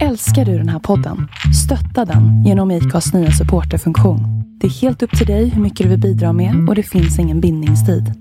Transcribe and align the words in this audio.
Älskar 0.00 0.44
du 0.44 0.58
den 0.58 0.68
här 0.68 0.78
podden? 0.78 1.28
Stötta 1.64 2.04
den 2.04 2.44
genom 2.44 2.70
IKAs 2.70 3.12
nya 3.14 3.30
supporterfunktion. 3.30 4.20
Det 4.60 4.66
är 4.66 4.70
helt 4.70 5.02
upp 5.02 5.18
till 5.18 5.26
dig 5.26 5.48
hur 5.48 5.62
mycket 5.62 5.84
du 5.84 5.90
vill 5.90 6.00
bidra 6.00 6.32
med 6.32 6.68
och 6.68 6.74
det 6.74 6.82
finns 6.82 7.18
ingen 7.18 7.40
bindningstid. 7.40 8.12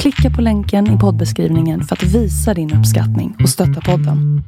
Klicka 0.00 0.30
på 0.36 0.42
länken 0.42 0.96
i 0.96 0.98
poddbeskrivningen 0.98 1.82
för 1.82 1.96
att 1.96 2.02
visa 2.02 2.54
din 2.54 2.74
uppskattning 2.74 3.36
och 3.42 3.48
stötta 3.48 3.80
podden. 3.80 4.42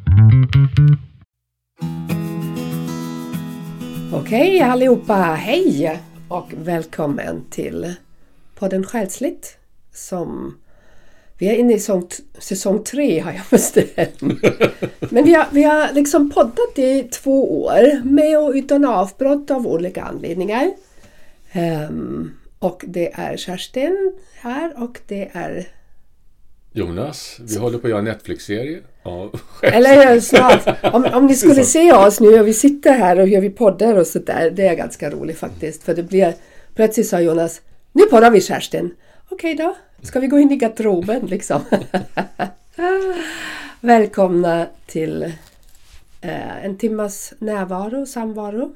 Okej 4.13 4.61
allihopa, 4.61 5.15
hej 5.15 6.01
och 6.29 6.53
välkommen 6.65 7.45
till 7.51 7.95
podden 8.59 8.85
Själsligt 8.85 9.59
som 9.95 10.55
vi 11.41 11.49
är 11.49 11.55
inne 11.55 11.75
i 11.75 11.79
säsong, 11.79 12.09
säsong 12.39 12.85
tre 12.85 13.21
har 13.21 13.33
jag 13.33 13.43
bestämt. 13.51 14.21
Men 15.11 15.25
vi 15.25 15.35
har, 15.35 15.47
vi 15.53 15.63
har 15.63 15.93
liksom 15.93 16.31
poddat 16.31 16.79
i 16.79 17.03
två 17.03 17.65
år 17.65 18.05
med 18.05 18.39
och 18.39 18.53
utan 18.55 18.85
avbrott 18.85 19.51
av 19.51 19.67
olika 19.67 20.03
anledningar. 20.03 20.71
Um, 21.89 22.35
och 22.59 22.85
det 22.87 23.13
är 23.15 23.37
Kerstin 23.37 24.13
här 24.41 24.83
och 24.83 25.01
det 25.07 25.31
är 25.33 25.69
Jonas, 26.73 27.41
vi 27.41 27.59
håller 27.59 27.79
på 27.79 27.87
att 27.87 27.91
göra 27.91 27.99
en 27.99 28.05
Netflix-serie. 28.05 28.81
Ja, 29.03 29.33
Eller 29.63 30.21
snart. 30.21 30.95
Om, 30.95 31.05
om 31.05 31.27
ni 31.27 31.35
skulle 31.35 31.65
se 31.65 31.93
oss 31.93 32.21
nu 32.21 32.41
och 32.41 32.47
vi 32.47 32.55
sitter 32.55 32.93
här 32.93 33.21
och 33.21 33.29
gör 33.29 33.41
vi 33.41 33.51
poddar 33.51 33.95
och 33.95 34.07
sådär. 34.07 34.51
Det 34.51 34.67
är 34.67 34.75
ganska 34.75 35.11
roligt 35.11 35.39
faktiskt. 35.39 35.83
För 35.83 35.95
det 35.95 36.03
blir 36.03 36.35
Plötsligt 36.75 37.09
sa 37.09 37.21
Jonas 37.21 37.61
Nu 37.93 38.03
poddar 38.03 38.31
vi 38.31 38.41
Kerstin. 38.41 38.95
Okej 39.29 39.55
då. 39.55 39.77
Ska 40.03 40.21
vi 40.21 40.27
gå 40.27 40.39
in 40.39 40.53
i 40.53 40.57
garderoben 40.57 41.27
liksom? 41.27 41.61
Välkomna 43.81 44.67
till 44.87 45.23
eh, 46.21 46.65
en 46.65 46.79
timmas 46.79 47.35
närvaro, 47.39 48.07
samvaro. 48.07 48.75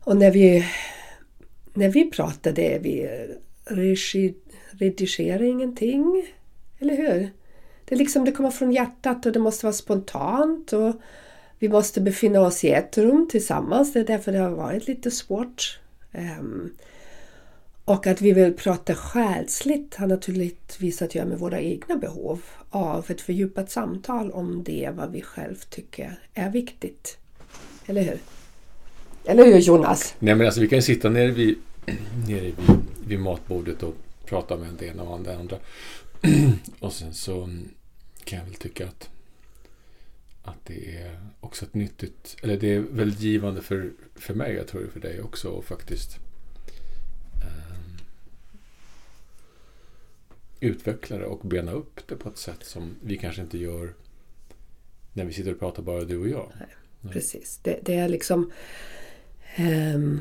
Och 0.00 0.16
när 0.16 0.30
vi, 0.30 0.64
när 1.74 1.88
vi 1.88 2.10
pratar 2.10 2.52
det, 2.52 2.78
vi 2.82 3.08
regi, 3.64 4.34
redigerar 4.70 5.42
ingenting. 5.42 6.26
Eller 6.78 6.96
hur? 6.96 7.30
Det, 7.84 7.96
liksom, 7.96 8.24
det 8.24 8.32
kommer 8.32 8.50
från 8.50 8.72
hjärtat 8.72 9.26
och 9.26 9.32
det 9.32 9.38
måste 9.38 9.66
vara 9.66 9.72
spontant. 9.72 10.72
och 10.72 10.94
Vi 11.58 11.68
måste 11.68 12.00
befinna 12.00 12.40
oss 12.40 12.64
i 12.64 12.70
ett 12.70 12.98
rum 12.98 13.28
tillsammans. 13.30 13.92
Det 13.92 14.00
är 14.00 14.04
därför 14.04 14.32
det 14.32 14.38
har 14.38 14.50
varit 14.50 14.86
lite 14.86 15.10
svårt. 15.10 15.80
Um, 16.12 16.72
och 17.84 18.06
att 18.06 18.22
vi 18.22 18.32
vill 18.32 18.52
prata 18.52 18.94
själsligt 18.94 19.94
har 19.94 20.06
naturligtvis 20.06 21.02
att 21.02 21.14
göra 21.14 21.26
med 21.26 21.38
våra 21.38 21.60
egna 21.60 21.96
behov 21.96 22.42
av 22.70 23.10
ett 23.10 23.20
fördjupat 23.20 23.70
samtal 23.70 24.30
om 24.30 24.64
det, 24.64 24.90
vad 24.94 25.12
vi 25.12 25.22
själv 25.22 25.56
tycker 25.68 26.18
är 26.34 26.50
viktigt. 26.50 27.18
Eller 27.86 28.02
hur? 28.02 28.18
Eller 29.24 29.44
hur 29.44 29.58
Jonas? 29.58 30.14
Nej 30.18 30.34
men 30.34 30.46
alltså 30.46 30.60
vi 30.60 30.68
kan 30.68 30.78
ju 30.78 30.82
sitta 30.82 31.10
nere 31.10 31.30
vid, 31.30 31.58
nere 32.28 32.40
vid, 32.40 32.54
vid 33.06 33.20
matbordet 33.20 33.82
och 33.82 33.94
prata 34.24 34.56
med 34.56 34.68
det 34.78 34.86
ena 34.86 35.02
och 35.02 35.20
det 35.20 35.36
andra. 35.36 35.56
och 36.80 36.92
sen 36.92 37.14
så 37.14 37.48
kan 38.24 38.38
jag 38.38 38.46
väl 38.46 38.54
tycka 38.54 38.86
att, 38.86 39.10
att 40.42 40.66
det 40.66 40.96
är 40.96 41.20
också 41.40 41.64
ett 41.64 41.74
nyttigt, 41.74 42.36
eller 42.42 42.56
det 42.56 42.74
är 42.74 42.80
väldigt 42.80 43.20
givande 43.20 43.62
för, 43.62 43.92
för 44.14 44.34
mig, 44.34 44.54
jag 44.54 44.66
tror 44.68 44.80
det 44.80 44.90
för 44.90 45.00
dig 45.00 45.20
också, 45.20 45.48
och 45.48 45.64
faktiskt 45.64 46.18
utveckla 50.60 51.18
det 51.18 51.26
och 51.26 51.46
bena 51.46 51.72
upp 51.72 52.00
det 52.08 52.16
på 52.16 52.28
ett 52.28 52.38
sätt 52.38 52.64
som 52.64 52.96
vi 53.02 53.18
kanske 53.18 53.42
inte 53.42 53.58
gör 53.58 53.94
när 55.12 55.24
vi 55.24 55.32
sitter 55.32 55.52
och 55.52 55.58
pratar 55.58 55.82
bara 55.82 56.04
du 56.04 56.18
och 56.18 56.28
jag. 56.28 56.52
Nej, 56.58 57.12
precis. 57.12 57.60
Det, 57.62 57.78
det, 57.82 57.94
är 57.94 58.08
liksom 58.08 58.50
um, 59.58 60.20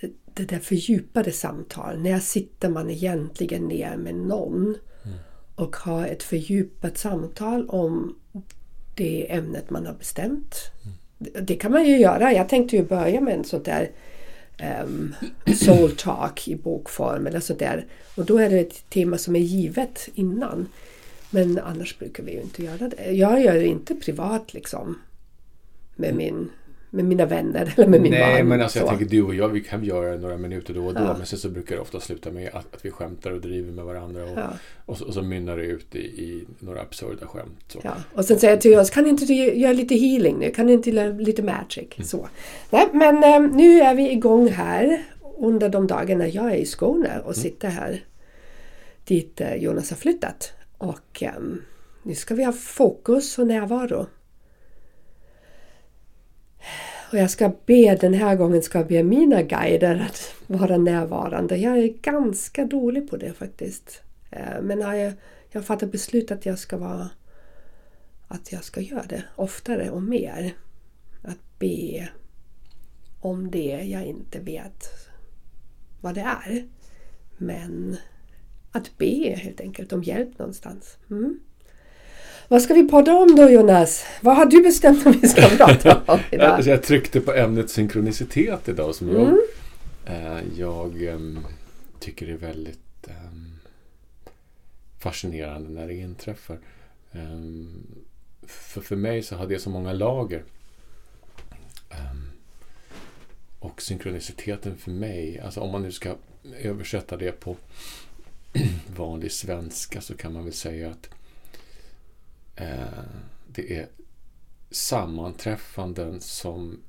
det, 0.00 0.10
det, 0.34 0.44
där 0.44 0.58
fördjupade 0.58 1.32
samtal. 1.32 2.02
När 2.02 2.18
sitter 2.18 2.68
man 2.68 2.90
egentligen 2.90 3.68
ner 3.68 3.96
med 3.96 4.14
någon 4.14 4.76
mm. 5.04 5.18
och 5.54 5.76
har 5.76 6.06
ett 6.06 6.22
fördjupat 6.22 6.98
samtal 6.98 7.68
om 7.68 8.18
det 8.94 9.32
ämnet 9.32 9.70
man 9.70 9.86
har 9.86 9.94
bestämt. 9.94 10.56
Mm. 10.84 10.96
Det, 11.18 11.40
det, 11.40 11.54
kan 11.54 11.72
man 11.72 11.86
ju 11.86 11.98
göra. 11.98 12.32
Jag 12.32 12.48
tänkte 12.48 12.76
ju 12.76 12.84
börja 12.84 13.20
med 13.20 13.34
en 13.34 13.44
sån 13.44 13.62
där 13.62 13.90
um, 14.84 15.14
soul 15.54 15.90
talk 15.90 16.48
i 16.48 16.56
bokform 16.56 17.26
eller 17.26 17.40
sådär. 17.40 17.86
Och 18.14 18.24
då 18.24 18.38
är 18.38 18.50
det 18.50 18.58
ett 18.58 18.90
tema 18.90 19.18
som 19.18 19.36
är 19.36 19.40
givet 19.40 20.08
innan. 20.14 20.68
Men 21.30 21.58
annars 21.58 21.98
brukar 21.98 22.22
vi 22.22 22.32
ju 22.32 22.40
inte 22.40 22.64
göra 22.64 22.88
det. 22.88 23.10
Jag 23.10 23.42
gör 23.42 23.54
det 23.54 23.66
inte 23.66 23.94
privat 23.94 24.54
liksom. 24.54 24.98
Med 25.96 26.14
min 26.14 26.50
med 26.90 27.04
mina 27.04 27.26
vänner 27.26 27.74
eller 27.76 27.88
med 27.88 28.02
min 28.02 28.12
Nej, 28.12 28.20
man. 28.20 28.32
Nej, 28.32 28.42
men 28.42 28.62
alltså 28.62 28.78
jag 28.78 28.88
tänker 28.88 29.04
du 29.04 29.22
och 29.22 29.34
jag, 29.34 29.48
vi 29.48 29.60
kan 29.60 29.84
göra 29.84 30.16
några 30.16 30.36
minuter 30.36 30.74
då 30.74 30.86
och 30.86 30.94
då. 30.94 31.00
Ja. 31.00 31.14
Men 31.16 31.26
sen 31.26 31.38
så 31.38 31.48
brukar 31.48 31.74
det 31.74 31.80
ofta 31.80 32.00
sluta 32.00 32.30
med 32.30 32.48
att, 32.48 32.74
att 32.74 32.84
vi 32.84 32.90
skämtar 32.90 33.30
och 33.30 33.40
driver 33.40 33.72
med 33.72 33.84
varandra. 33.84 34.24
Och, 34.24 34.38
ja. 34.38 34.52
och, 34.86 34.98
så, 34.98 35.06
och, 35.06 35.14
så, 35.14 35.22
mynnar 35.22 35.56
det 35.56 35.62
ut 35.62 35.94
i, 35.94 35.98
i 35.98 36.46
några 36.58 36.80
absurda 36.80 37.26
skämt. 37.26 37.64
Så. 37.68 37.80
Ja. 37.82 37.94
Och 38.14 38.24
sen 38.24 38.38
säger 38.38 38.54
jag 38.54 38.60
till 38.60 38.78
oss, 38.78 38.90
kan 38.90 39.06
inte 39.06 39.24
du 39.24 39.34
göra 39.34 39.72
lite 39.72 39.94
healing 39.94 40.38
nu? 40.38 40.50
Kan 40.50 40.68
inte 40.68 40.90
göra 40.90 41.12
lite 41.12 41.42
magic? 41.42 41.88
Mm. 41.96 42.06
Så. 42.06 42.28
Nej, 42.70 42.88
men 42.92 43.24
äm, 43.24 43.46
nu 43.46 43.80
är 43.80 43.94
vi 43.94 44.10
igång 44.10 44.48
här 44.48 45.04
under 45.38 45.68
de 45.68 45.86
dagarna 45.86 46.28
jag 46.28 46.52
är 46.52 46.56
i 46.56 46.66
Skåne 46.66 47.18
och 47.18 47.24
mm. 47.24 47.34
sitter 47.34 47.68
här 47.68 48.04
dit 49.04 49.40
äh, 49.40 49.54
Jonas 49.54 49.90
har 49.90 49.96
flyttat. 49.96 50.52
Och 50.78 51.22
äm, 51.22 51.34
ehm, 51.34 51.62
nu 52.02 52.14
ska 52.14 52.34
vi 52.34 52.44
ha 52.44 52.52
fokus 52.52 53.38
och 53.38 53.46
närvaro. 53.46 54.06
Och 57.12 57.18
jag 57.18 57.30
ska 57.30 57.52
be, 57.66 57.96
den 58.00 58.14
här 58.14 58.36
gången 58.36 58.62
ska 58.62 58.78
jag 58.78 58.88
be 58.88 59.02
mina 59.02 59.42
guider 59.42 60.06
att 60.10 60.34
vara 60.46 60.76
närvarande. 60.76 61.56
Jag 61.56 61.78
är 61.78 61.88
ganska 61.88 62.64
dålig 62.64 63.10
på 63.10 63.16
det 63.16 63.32
faktiskt. 63.32 64.02
Eh, 64.30 64.62
men 64.62 64.80
jag, 64.80 65.12
jag 65.50 65.64
fattat 65.64 65.92
beslut 65.92 66.30
att 66.30 66.46
jag 66.46 66.58
ska 66.58 66.76
vara 66.76 67.10
att 68.28 68.52
jag 68.52 68.64
ska 68.64 68.80
göra 68.80 69.04
det 69.08 69.24
oftare 69.36 69.90
och 69.90 70.02
mer. 70.02 70.54
Att 71.22 71.58
be 71.58 72.08
om 73.20 73.50
det 73.50 73.82
jag 73.84 74.04
inte 74.04 74.40
vet 74.40 74.84
vad 76.00 76.14
det 76.14 76.20
är. 76.20 76.68
Men 77.36 77.96
att 78.72 78.98
be 78.98 79.34
helt 79.36 79.60
enkelt 79.60 79.92
om 79.92 80.02
hjälp 80.02 80.38
någonstans. 80.38 80.96
Mm. 81.10 81.40
Vad 82.50 82.62
ska 82.62 82.74
vi 82.74 82.88
podda 82.88 83.14
om 83.14 83.36
då 83.36 83.50
Jonas? 83.50 84.04
Vad 84.20 84.36
har 84.36 84.46
du 84.46 84.62
bestämt 84.62 85.06
att 85.06 85.16
vi 85.16 85.28
ska 85.28 85.48
prata 85.56 86.02
om 86.06 86.20
idag? 86.30 86.46
alltså 86.46 86.70
jag 86.70 86.82
tryckte 86.82 87.20
på 87.20 87.32
ämnet 87.32 87.70
synkronicitet 87.70 88.68
idag 88.68 88.94
som 88.94 89.10
mm. 89.10 89.38
jag, 90.04 90.14
eh, 90.14 90.42
jag 90.56 91.02
eh, 91.02 91.18
tycker 92.00 92.28
är 92.28 92.36
väldigt 92.36 93.08
eh, 93.08 93.14
fascinerande 94.98 95.70
när 95.70 95.86
det 95.86 95.94
inträffar. 95.94 96.58
Ehm, 97.12 97.86
för, 98.42 98.80
för 98.80 98.96
mig 98.96 99.22
så 99.22 99.36
har 99.36 99.46
det 99.46 99.58
så 99.58 99.70
många 99.70 99.92
lager. 99.92 100.44
Och 103.58 103.82
synkroniciteten 103.82 104.76
för 104.76 104.90
mig, 104.90 105.40
alltså 105.40 105.60
om 105.60 105.72
man 105.72 105.82
nu 105.82 105.92
ska 105.92 106.14
översätta 106.62 107.16
det 107.16 107.32
på 107.32 107.56
vanlig 108.96 109.32
svenska 109.32 110.00
så 110.00 110.16
kan 110.16 110.32
man 110.32 110.44
väl 110.44 110.52
säga 110.52 110.90
att 110.90 111.19
det 113.46 113.76
är 113.76 113.88
sammanträffanden 114.70 116.20
som 116.20 116.80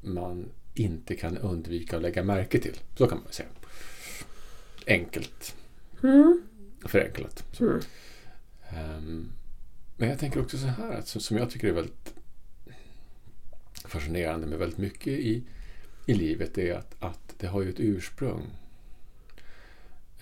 man 0.00 0.52
inte 0.74 1.16
kan 1.16 1.38
undvika 1.38 1.96
att 1.96 2.02
lägga 2.02 2.22
märke 2.22 2.58
till. 2.58 2.78
Så 2.96 3.06
kan 3.06 3.18
man 3.24 3.32
säga. 3.32 3.48
Enkelt. 4.86 5.56
Mm. 6.02 6.42
Förenklat. 6.84 7.60
Mm. 7.60 7.80
Um, 8.76 9.32
men 9.96 10.08
jag 10.08 10.18
tänker 10.18 10.40
också 10.40 10.58
så 10.58 10.66
här, 10.66 10.92
att, 10.92 11.08
som 11.08 11.36
jag 11.36 11.50
tycker 11.50 11.68
är 11.68 11.72
väldigt 11.72 12.14
fascinerande 13.84 14.46
med 14.46 14.58
väldigt 14.58 14.78
mycket 14.78 15.12
i, 15.12 15.44
i 16.06 16.14
livet 16.14 16.58
är 16.58 16.74
att, 16.74 16.94
att 16.98 17.34
det 17.38 17.46
har 17.46 17.62
ju 17.62 17.70
ett 17.70 17.80
ursprung. 17.80 18.46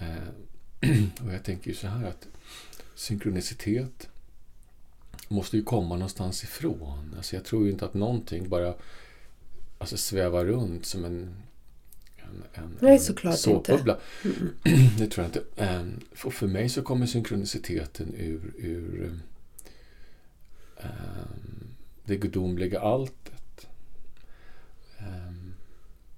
Uh, 0.03 0.29
och 1.27 1.33
jag 1.33 1.45
tänker 1.45 1.71
ju 1.71 1.77
så 1.77 1.87
här 1.87 2.09
att 2.09 2.29
synkronicitet 2.95 4.09
måste 5.29 5.57
ju 5.57 5.63
komma 5.63 5.95
någonstans 5.95 6.45
ifrån. 6.45 7.15
Alltså 7.17 7.37
jag 7.37 7.45
tror 7.45 7.65
ju 7.65 7.71
inte 7.71 7.85
att 7.85 7.95
någonting 7.95 8.49
bara 8.49 8.75
alltså 9.79 9.97
svävar 9.97 10.45
runt 10.45 10.87
som 10.87 11.05
en, 11.05 11.37
en, 12.17 12.45
en, 12.53 12.79
Nej, 12.81 12.99
såklart 12.99 13.39
såpbubbla. 13.39 13.99
Mm. 14.25 14.49
Det 14.99 15.07
tror 15.07 15.27
jag 15.27 15.29
inte. 15.29 15.63
Ehm, 15.63 16.01
och 16.25 16.35
för 16.35 16.47
mig 16.47 16.69
så 16.69 16.83
kommer 16.83 17.07
synkroniciteten 17.07 18.15
ur, 18.15 18.53
ur 18.59 19.21
um, 20.77 20.91
det 22.05 22.17
gudomliga 22.17 22.81
alltet. 22.81 23.67
Um, 24.99 25.55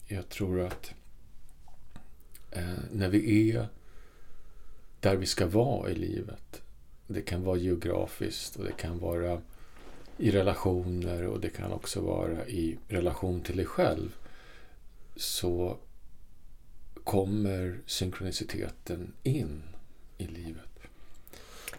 jag 0.06 0.28
tror 0.28 0.60
att 0.60 0.92
uh, 2.56 2.78
när 2.92 3.08
vi 3.08 3.50
är 3.50 3.68
där 5.00 5.16
vi 5.16 5.26
ska 5.26 5.46
vara 5.46 5.90
i 5.90 5.94
livet 5.94 6.62
det 7.12 7.22
kan 7.22 7.44
vara 7.44 7.56
geografiskt 7.56 8.56
och 8.56 8.64
det 8.64 8.72
kan 8.72 8.98
vara 8.98 9.40
i 10.18 10.30
relationer 10.30 11.26
och 11.26 11.40
det 11.40 11.48
kan 11.48 11.72
också 11.72 12.00
vara 12.00 12.46
i 12.46 12.78
relation 12.88 13.40
till 13.40 13.56
dig 13.56 13.66
själv 13.66 14.16
så 15.16 15.76
kommer 17.04 17.78
synkroniciteten 17.86 19.12
in 19.22 19.62
i 20.18 20.26
livet. 20.26 20.64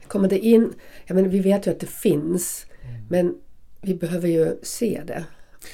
Kommer 0.07 0.29
det 0.29 0.39
in, 0.39 0.73
jag 1.05 1.15
menar, 1.15 1.29
vi 1.29 1.39
vet 1.39 1.67
ju 1.67 1.71
att 1.71 1.79
det 1.79 1.89
finns 1.89 2.65
men 3.09 3.41
vi 3.81 3.95
behöver 3.95 4.27
ju 4.27 4.57
se 4.63 5.01
det. 5.07 5.25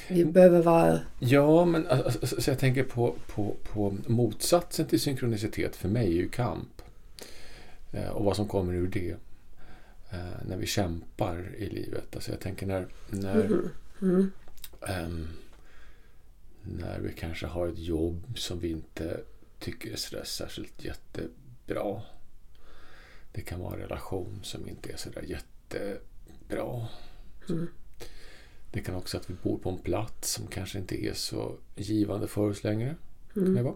Vi 0.08 0.24
behöver 0.24 0.62
vara... 0.62 1.00
Ja, 1.18 1.64
men 1.64 1.86
alltså, 1.86 2.40
så 2.40 2.50
jag 2.50 2.58
tänker 2.58 2.84
på, 2.84 3.14
på, 3.26 3.56
på 3.72 3.96
motsatsen 4.06 4.86
till 4.86 5.00
synkronicitet 5.00 5.76
för 5.76 5.88
mig 5.88 6.06
är 6.06 6.12
ju 6.12 6.28
kamp. 6.28 6.82
Eh, 7.92 8.08
och 8.08 8.24
vad 8.24 8.36
som 8.36 8.48
kommer 8.48 8.74
ur 8.74 8.88
det. 8.88 9.16
Eh, 10.10 10.46
när 10.48 10.56
vi 10.56 10.66
kämpar 10.66 11.54
i 11.58 11.68
livet. 11.68 12.14
Alltså 12.14 12.30
jag 12.30 12.40
tänker 12.40 12.66
när, 12.66 12.88
när, 13.08 13.44
Mm. 13.44 13.70
Mm. 14.02 14.30
ehm, 14.88 15.28
när 16.62 17.00
vi 17.00 17.12
kanske 17.12 17.46
har 17.46 17.68
ett 17.68 17.78
jobb 17.78 18.38
som 18.38 18.60
vi 18.60 18.68
inte 18.70 19.20
tycker 19.58 19.92
är 19.92 19.96
sådär 19.96 20.24
särskilt 20.24 20.84
jättebra. 20.84 22.02
Det 23.32 23.40
kan 23.40 23.60
vara 23.60 23.74
en 23.74 23.80
relation 23.80 24.40
som 24.42 24.68
inte 24.68 24.92
är 24.92 24.96
sådär 24.96 25.22
jättebra. 25.22 26.86
Mm. 27.48 27.68
Det 28.72 28.80
kan 28.80 28.94
också 28.94 29.16
att 29.16 29.30
vi 29.30 29.34
bor 29.42 29.58
på 29.58 29.70
en 29.70 29.78
plats 29.78 30.32
som 30.32 30.46
kanske 30.46 30.78
inte 30.78 31.04
är 31.06 31.14
så 31.14 31.56
givande 31.76 32.28
för 32.28 32.50
oss 32.50 32.64
längre. 32.64 32.96
Kan 33.34 33.54
det 33.54 33.62
vara. 33.62 33.74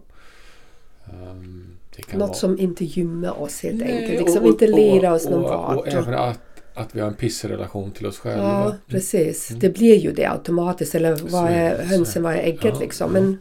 Mm. 1.10 1.66
Något 2.12 2.20
vara- 2.20 2.34
som 2.34 2.58
inte 2.58 2.84
gymmar 2.84 3.40
oss 3.42 3.62
helt 3.62 3.76
Nej, 3.80 4.02
enkelt. 4.02 4.20
Liksom 4.20 4.42
och- 4.42 4.48
inte 4.48 4.66
leder 4.66 5.12
oss 5.12 5.24
någon 5.24 5.44
och, 5.44 5.50
vart. 5.50 5.76
Och 5.78 5.88
även 5.88 6.14
att, 6.14 6.40
att 6.74 6.94
vi 6.94 7.00
har 7.00 7.08
en 7.08 7.14
pissrelation 7.14 7.90
till 7.90 8.06
oss 8.06 8.18
själva. 8.18 8.44
Ja, 8.44 8.76
precis. 8.86 9.50
Mm. 9.50 9.60
Det 9.60 9.68
blir 9.70 9.96
ju 9.96 10.12
det 10.12 10.26
automatiskt. 10.26 10.94
Eller 10.94 11.16
vad 11.16 11.50
är 11.50 11.82
hönsen, 11.84 12.22
vad 12.22 12.32
är 12.32 12.38
ägget 12.38 12.64
Ja, 12.64 12.80
liksom. 12.80 13.12
Men 13.12 13.38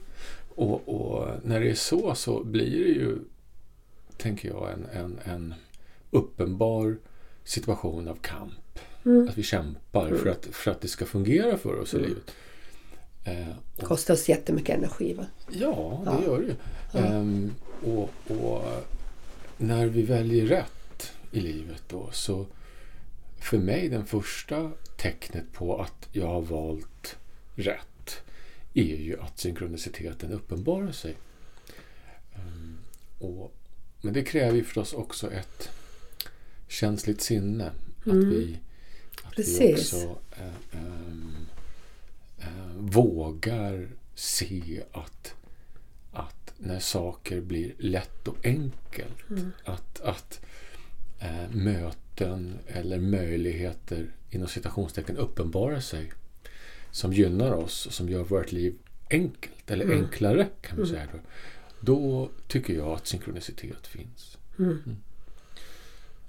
Och, 0.55 0.89
och 0.89 1.27
när 1.43 1.59
det 1.59 1.69
är 1.69 1.75
så 1.75 2.15
så 2.15 2.43
blir 2.43 2.83
det 2.83 2.91
ju, 2.91 3.17
tänker 4.17 4.49
jag, 4.49 4.69
en, 4.73 5.01
en, 5.03 5.19
en 5.33 5.53
uppenbar 6.11 6.97
situation 7.43 8.07
av 8.07 8.15
kamp. 8.21 8.79
Mm. 9.05 9.27
Att 9.29 9.37
vi 9.37 9.43
kämpar 9.43 10.09
för, 10.15 10.29
att, 10.29 10.45
för 10.51 10.71
att 10.71 10.81
det 10.81 10.87
ska 10.87 11.05
fungera 11.05 11.57
för 11.57 11.79
oss 11.79 11.93
i 11.93 11.97
livet. 11.97 12.31
Eh, 13.23 13.47
och, 13.77 13.83
kostar 13.83 14.13
oss 14.13 14.29
jättemycket 14.29 14.77
energi. 14.77 15.13
Va? 15.13 15.25
ja, 15.49 16.01
det 16.05 16.11
Ja. 16.11 16.23
gör 16.23 16.41
det 16.41 16.45
ju. 16.47 16.55
Ehm, 17.05 17.53
och, 17.83 18.09
och 18.31 18.63
när 19.57 19.85
vi 19.87 20.01
väljer 20.01 20.45
rätt 20.45 21.11
i 21.31 21.39
livet 21.39 21.83
då 21.87 22.09
så 22.11 22.45
för 23.39 23.57
mig 23.57 23.89
den 23.89 24.05
första 24.05 24.71
tecknet 24.97 25.53
på 25.53 25.81
att 25.81 26.09
jag 26.11 26.27
har 26.27 26.41
valt 26.41 27.17
rätt 27.55 28.21
är 28.73 28.95
ju 28.97 29.19
att 29.19 29.39
synkroniciteten 29.39 30.31
uppenbarar 30.31 30.91
sig. 30.91 31.15
Ehm, 32.35 32.77
och, 33.19 33.53
men 34.01 34.13
det 34.13 34.23
kräver 34.23 34.55
ju 34.57 34.63
förstås 34.63 34.93
också 34.93 35.31
ett 35.31 35.69
känsligt 36.67 37.21
sinne. 37.21 37.71
Mm. 38.05 38.19
Att 38.19 38.25
vi, 38.33 38.59
att 39.23 39.31
vi 39.31 39.35
Precis. 39.35 39.93
också 39.93 40.17
eh, 40.31 40.79
ehm, 40.79 41.35
eh, 42.41 42.75
vågar 42.77 43.89
se 44.15 44.83
att, 44.91 45.35
att 46.11 46.53
när 46.57 46.79
saker 46.79 47.41
blir 47.41 47.73
lätt 47.77 48.27
och 48.27 48.37
enkelt 48.45 49.29
Mm. 49.29 49.51
att, 49.65 50.01
att 50.01 50.41
eh, 51.19 51.49
möten 51.51 52.57
eller 52.67 52.99
möjligheter 52.99 54.11
inom 54.29 54.47
citationstecken 54.47 55.17
uppenbarar 55.17 55.79
sig 55.79 56.11
som 56.91 57.13
gynnar 57.13 57.51
oss 57.51 57.85
och 57.85 57.93
som 57.93 58.09
gör 58.09 58.23
vårt 58.23 58.51
liv 58.51 58.75
enkelt 59.09 59.71
eller 59.71 59.85
Mm. 59.85 59.97
enklare 60.03 60.47
kan 60.61 60.77
vi 60.77 60.83
Mm. 60.83 60.93
säga 60.95 61.07
då. 61.13 61.19
Då 61.79 62.29
tycker 62.47 62.73
jag 62.73 62.87
att 62.87 63.07
synkronicitet 63.07 63.87
finns. 63.87 64.37
Mm. 64.59 64.79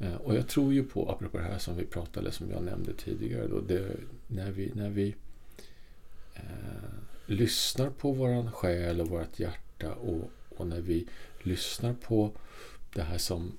Eh, 0.00 0.14
Och 0.14 0.34
jag 0.36 0.48
tror 0.48 0.72
ju 0.74 0.84
på, 0.84 1.10
apropå 1.10 1.38
det 1.38 1.44
här 1.44 1.58
som 1.58 1.76
vi 1.76 1.84
pratade, 1.86 2.32
som 2.32 2.50
jag 2.50 2.62
nämnde 2.64 2.92
tidigare, 2.94 3.46
då, 3.48 3.60
det, 3.60 3.96
när 4.26 4.50
vi, 4.50 4.72
när 4.74 4.90
vi 4.90 5.14
eh, 6.34 6.42
lyssnar 7.26 7.90
på 7.90 8.12
våran 8.12 8.52
själ 8.52 9.00
och 9.00 9.08
vårt 9.08 9.38
hjärta 9.38 9.92
och, 9.92 10.30
och 10.56 10.66
när 10.66 10.80
vi 10.80 11.06
lyssnar 11.42 11.94
på 11.94 12.32
det 12.94 13.02
här 13.02 13.18
som 13.18 13.52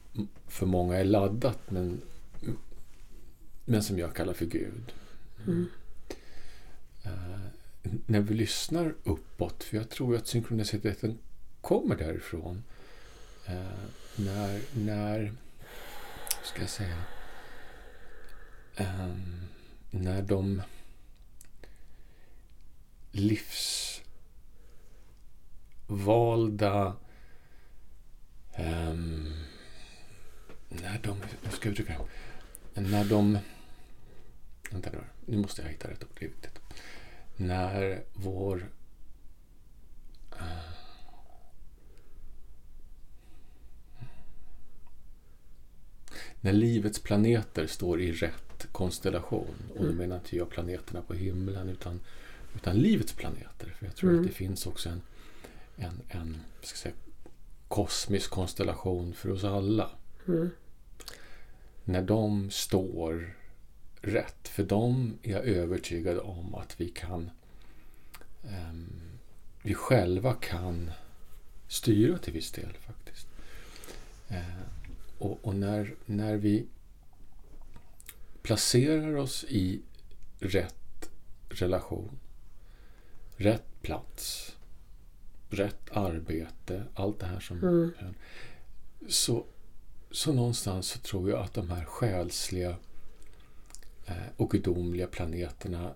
för 0.47 0.65
många 0.65 0.97
är 0.97 1.03
laddat 1.03 1.59
men, 1.71 2.01
men 3.65 3.83
som 3.83 3.99
jag 3.99 4.15
kallar 4.15 4.33
för 4.33 4.45
Gud. 4.45 4.93
Mm. 5.47 5.65
Eh, 7.03 7.51
när 8.05 8.19
vi 8.19 8.33
lyssnar 8.33 8.93
uppåt, 9.03 9.63
för 9.63 9.77
jag 9.77 9.89
tror 9.89 10.15
att 10.15 10.27
synkroniciteten 10.27 11.17
kommer 11.61 11.95
därifrån. 11.95 12.63
Eh, 13.45 13.87
när, 14.15 14.61
när, 14.73 15.33
ska 16.43 16.61
jag 16.61 16.69
säga, 16.69 17.03
ehm, 18.75 19.45
när 19.91 20.21
de 20.21 20.61
livsvalda 25.87 26.95
ehm, 28.53 29.33
när 30.69 30.99
de, 31.03 31.21
hur 31.43 31.51
ska 31.51 31.69
jag 31.69 31.71
uttrycka 31.71 31.97
det? 32.73 32.81
När 32.81 33.05
de, 33.05 33.37
vänta 34.71 34.89
nu, 34.93 35.03
nu 35.25 35.37
måste 35.37 35.61
jag 35.61 35.69
hitta 35.69 35.89
rätt 35.89 36.03
ord. 36.03 36.29
När 37.37 38.03
vår 38.13 38.71
eh, 40.39 40.47
När 46.41 46.53
livets 46.53 46.99
planeter 46.99 47.67
står 47.67 48.01
i 48.01 48.11
rätt 48.11 48.67
konstellation. 48.71 49.55
Och 49.69 49.75
då 49.79 49.83
Mm. 49.83 49.97
menar 49.97 50.15
inte 50.15 50.35
jag 50.37 50.49
planeterna 50.49 51.01
på 51.01 51.13
himlen 51.13 51.69
utan, 51.69 51.99
utan 52.55 52.75
livets 52.77 53.13
planeter. 53.13 53.75
För 53.79 53.85
jag 53.85 53.95
tror 53.95 54.09
Mm. 54.09 54.21
att 54.21 54.27
det 54.27 54.33
finns 54.33 54.67
också 54.67 54.89
en, 54.89 55.01
en, 55.77 56.01
en 56.07 56.37
ska 56.61 56.77
säga, 56.77 56.95
kosmisk 57.67 58.29
konstellation 58.29 59.13
för 59.13 59.29
oss 59.31 59.43
alla. 59.43 59.89
Mm. 60.27 60.49
När 61.83 62.01
de 62.01 62.51
står 62.51 63.35
rätt. 64.01 64.47
För 64.47 64.63
dem 64.63 65.17
är 65.23 65.31
jag 65.31 65.45
övertygad 65.45 66.17
om 66.19 66.55
att 66.55 66.81
vi 66.81 66.89
kan 66.89 67.31
ehm, 68.43 68.89
vi 69.61 69.73
själva 69.73 70.33
kan 70.33 70.91
styra 71.67 72.17
till 72.17 72.33
viss 72.33 72.51
del 72.51 72.73
faktiskt. 72.73 73.27
Eh, 74.27 74.61
och 75.17 75.39
och 75.41 75.55
när, 75.55 75.95
när 76.05 76.37
vi 76.37 76.65
placerar 78.41 79.15
oss 79.15 79.43
i 79.43 79.81
rätt 80.39 81.09
relation, 81.49 82.19
rätt 83.37 83.81
plats, 83.81 84.55
rätt 85.49 85.91
arbete, 85.91 86.83
allt 86.93 87.19
det 87.19 87.25
här 87.25 87.39
som 87.39 87.63
Mm. 87.63 87.91
så, 89.07 89.45
så 90.11 90.33
någonstans 90.33 90.87
så 90.87 90.99
tror 90.99 91.29
jag 91.29 91.39
att 91.39 91.53
de 91.53 91.69
här 91.69 91.85
själsliga 91.85 92.77
eh, 94.05 94.27
och 94.37 94.51
gudomliga 94.51 95.07
planeterna 95.07 95.93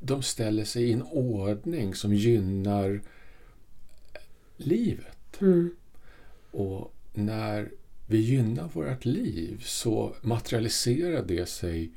de 0.00 0.22
ställer 0.22 0.64
sig 0.64 0.84
i 0.84 0.92
en 0.92 1.02
ordning 1.02 1.94
som 1.94 2.14
gynnar 2.14 3.00
livet. 4.56 5.40
Mm. 5.40 5.70
Och 6.50 6.94
när 7.12 7.70
vi 8.06 8.18
gynnar 8.18 8.68
vårt 8.68 9.04
liv 9.04 9.62
så 9.64 10.16
materialiserar 10.22 11.24
det 11.24 11.48
sig 11.48 11.90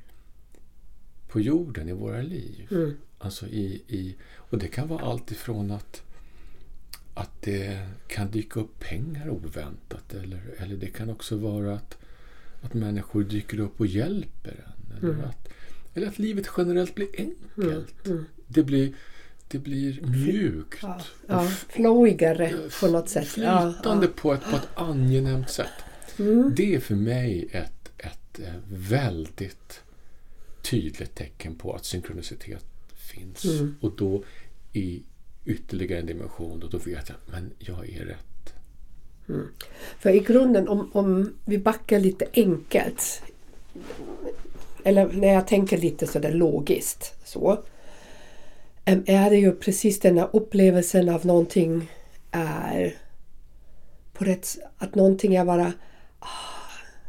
på 1.27 1.39
jorden 1.39 1.89
i 1.89 1.93
våra 1.93 2.21
liv. 2.21 2.67
Mm. 2.71 2.97
Alltså 3.21 3.47
i, 3.47 3.81
i, 3.87 4.15
och 4.35 4.57
det 4.57 4.67
kan 4.67 4.87
vara 4.87 5.05
allt 5.05 5.31
ifrån 5.31 5.71
att, 5.71 6.01
att 7.13 7.41
det 7.41 7.87
kan 8.07 8.31
dyka 8.31 8.59
upp 8.59 8.79
pengar 8.79 9.29
oväntat 9.29 10.13
eller, 10.13 10.41
eller 10.57 10.75
det 10.75 10.87
kan 10.87 11.09
också 11.09 11.35
vara 11.37 11.73
att, 11.75 11.97
att 12.61 12.73
människor 12.73 13.23
dyker 13.23 13.59
upp 13.59 13.79
och 13.79 13.87
hjälper 13.87 14.51
en. 14.65 14.97
Eller, 14.97 15.13
Mm. 15.13 15.25
att, 15.25 15.49
eller 15.93 16.07
att 16.07 16.19
livet 16.19 16.49
generellt 16.57 16.95
blir 16.95 17.07
Mm. 17.19 17.31
enkelt. 17.57 18.07
Mm. 18.07 18.25
Det, 18.47 18.63
blir, 18.63 18.93
det 19.47 19.57
blir 19.59 20.01
mjukt. 20.01 20.79
Ja, 20.81 21.01
ja, 21.27 21.47
flowigare 21.47 22.53
på 22.79 22.87
något 22.87 23.09
sätt. 23.09 23.27
Flytande 23.27 24.05
ja. 24.05 24.11
På, 24.15 24.33
ett, 24.33 24.43
på 24.51 24.55
ett 24.55 24.67
angenämt 24.75 25.49
sätt. 25.49 25.67
Mm. 26.19 26.53
Det 26.55 26.75
är 26.75 26.79
för 26.79 26.95
mig 26.95 27.47
ett, 27.51 27.91
ett 27.97 28.39
eh, 28.39 28.53
väldigt 28.67 29.81
tydligt 30.61 31.15
tecken 31.15 31.55
på 31.55 31.73
att 31.73 31.85
synkronicitet 31.85 32.65
finns. 33.11 33.45
Mm. 33.45 33.75
Och 33.81 33.91
då 33.97 34.23
i 34.73 35.01
ytterligare 35.45 35.99
en 35.99 36.05
dimension 36.05 36.63
och 36.63 36.69
då 36.69 36.77
vet 36.77 37.09
jag 37.09 37.15
att 37.15 37.31
men 37.31 37.51
jag 37.59 37.89
är 37.89 38.05
rätt. 38.05 38.31
För 39.99 40.09
i 40.09 40.19
grunden, 40.19 40.67
om, 40.67 40.89
om 40.93 41.33
vi 41.45 41.57
backar 41.57 41.99
lite 41.99 42.25
enkelt. 42.33 43.21
eller 44.83 45.11
när 45.13 45.33
jag 45.33 45.47
tänker 45.47 45.77
lite 45.77 46.07
sådär 46.07 46.31
logiskt 46.31 47.13
så, 47.25 47.63
är 48.85 49.29
det 49.29 49.37
ju 49.37 49.51
precis 49.51 49.99
den 49.99 50.17
här 50.17 50.29
upplevelsen 50.33 51.09
av 51.09 51.25
någonting 51.25 51.91
är 52.31 52.95
på 54.13 54.23
rätt, 54.23 54.57
att 54.77 54.95
någonting 54.95 55.35
är 55.35 55.45
bara, 55.45 55.73
ah, 56.19 56.27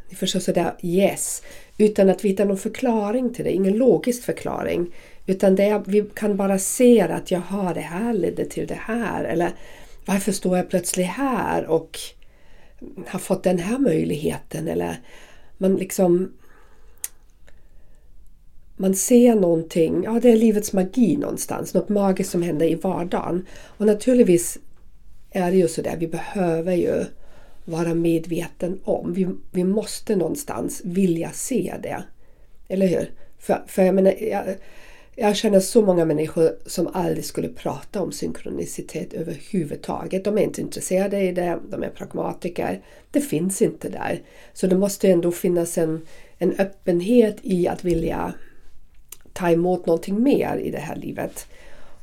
ni 0.09 0.15
förstår 0.15 0.39
sådär 0.39 0.75
yes, 0.81 1.43
utan 1.77 2.09
att 2.09 2.25
vi 2.25 2.29
hittar 2.29 2.45
någon 2.45 2.57
förklaring 2.57 3.33
till 3.33 3.45
det, 3.45 3.51
ingen 3.51 3.77
logisk 3.77 4.23
förklaring. 4.23 4.93
Utan 5.25 5.55
det 5.55 5.63
är, 5.63 5.83
vi 5.85 6.05
kan 6.13 6.37
bara 6.37 6.59
se 6.59 7.01
att 7.01 7.31
jaha, 7.31 7.73
det 7.73 7.81
här 7.81 8.13
ledde 8.13 8.45
till 8.45 8.67
det 8.67 8.79
här. 8.81 9.23
Eller 9.23 9.51
varför 10.05 10.31
står 10.31 10.57
jag 10.57 10.69
plötsligt 10.69 11.07
här 11.07 11.65
och 11.65 11.99
har 13.07 13.19
fått 13.19 13.43
den 13.43 13.59
här 13.59 13.79
möjligheten? 13.79 14.67
Eller 14.67 14.95
man 15.57 15.75
liksom 15.75 16.31
man 18.77 18.95
ser 18.95 19.35
någonting, 19.35 20.03
ja 20.03 20.19
det 20.21 20.31
är 20.31 20.37
livets 20.37 20.73
magi 20.73 21.17
någonstans, 21.17 21.73
något 21.73 21.89
magiskt 21.89 22.31
som 22.31 22.41
händer 22.41 22.65
i 22.65 22.75
vardagen. 22.75 23.45
Och 23.77 23.85
naturligtvis 23.85 24.57
är 25.31 25.51
det 25.51 25.57
ju 25.57 25.67
sådär, 25.67 25.97
vi 25.99 26.07
behöver 26.07 26.73
ju 26.73 27.05
vara 27.65 27.93
medveten 27.93 28.79
om. 28.83 29.13
Vi, 29.13 29.27
vi 29.51 29.63
måste 29.63 30.15
någonstans 30.15 30.81
vilja 30.85 31.31
se 31.31 31.73
det. 31.83 32.03
Eller 32.67 32.87
hur? 32.87 33.11
För, 33.39 33.63
för 33.67 33.83
jag 33.83 33.95
menar, 33.95 34.13
jag, 34.21 34.43
jag 35.15 35.35
känner 35.35 35.59
så 35.59 35.81
många 35.81 36.05
människor 36.05 36.51
som 36.65 36.87
aldrig 36.93 37.25
skulle 37.25 37.49
prata 37.49 38.01
om 38.01 38.11
synkronicitet 38.11 39.13
överhuvudtaget. 39.13 40.23
De 40.23 40.37
är 40.37 40.41
inte 40.41 40.61
intresserade 40.61 41.21
i 41.21 41.31
det, 41.31 41.59
de 41.69 41.83
är 41.83 41.89
pragmatiker. 41.89 42.81
Det 43.11 43.21
finns 43.21 43.61
inte 43.61 43.89
där. 43.89 44.21
Så 44.53 44.67
det 44.67 44.75
måste 44.75 45.11
ändå 45.11 45.31
finnas 45.31 45.77
en, 45.77 46.01
en 46.37 46.51
öppenhet 46.59 47.37
i 47.41 47.67
att 47.67 47.83
vilja 47.83 48.33
ta 49.33 49.49
emot 49.49 49.85
någonting 49.85 50.23
mer 50.23 50.57
i 50.57 50.71
det 50.71 50.77
här 50.77 50.95
livet. 50.95 51.47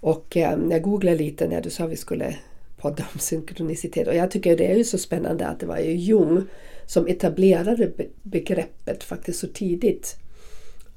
Och 0.01 0.37
eh, 0.37 0.59
jag 0.71 0.83
googlade 0.83 1.17
lite 1.17 1.49
när 1.49 1.61
du 1.61 1.71
sa 1.71 1.85
att 1.85 1.91
vi 1.91 1.97
skulle 1.97 2.37
podda 2.77 3.05
om 3.13 3.19
synkronicitet 3.19 4.09
och 4.09 4.15
jag 4.15 4.31
tycker 4.31 4.57
det 4.57 4.73
är 4.73 4.77
ju 4.77 4.85
så 4.85 4.99
spännande 4.99 5.47
att 5.47 5.61
det 5.61 5.67
var 5.67 5.79
ju 5.79 5.95
Jung 5.95 6.45
som 6.87 7.07
etablerade 7.07 7.93
begreppet 8.23 9.05
faktiskt 9.05 9.41
så 9.41 9.47
tidigt. 9.47 10.17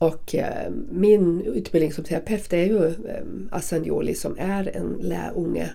Och 0.03 0.35
eh, 0.35 0.71
min 0.91 1.41
utbildning 1.41 1.93
som 1.93 2.03
terapeut 2.03 2.53
är 2.53 2.65
ju 2.65 2.87
eh, 2.87 3.23
Asanjoli 3.51 4.15
som 4.15 4.35
är 4.39 4.77
en 4.77 4.97
lärunge 5.01 5.69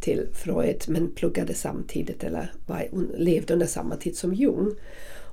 till 0.00 0.26
Freud 0.32 0.84
men 0.88 1.14
pluggade 1.14 1.54
samtidigt 1.54 2.24
eller 2.24 2.52
var, 2.66 2.88
levde 3.16 3.52
under 3.52 3.66
samma 3.66 3.96
tid 3.96 4.16
som 4.16 4.34
Jung. 4.34 4.74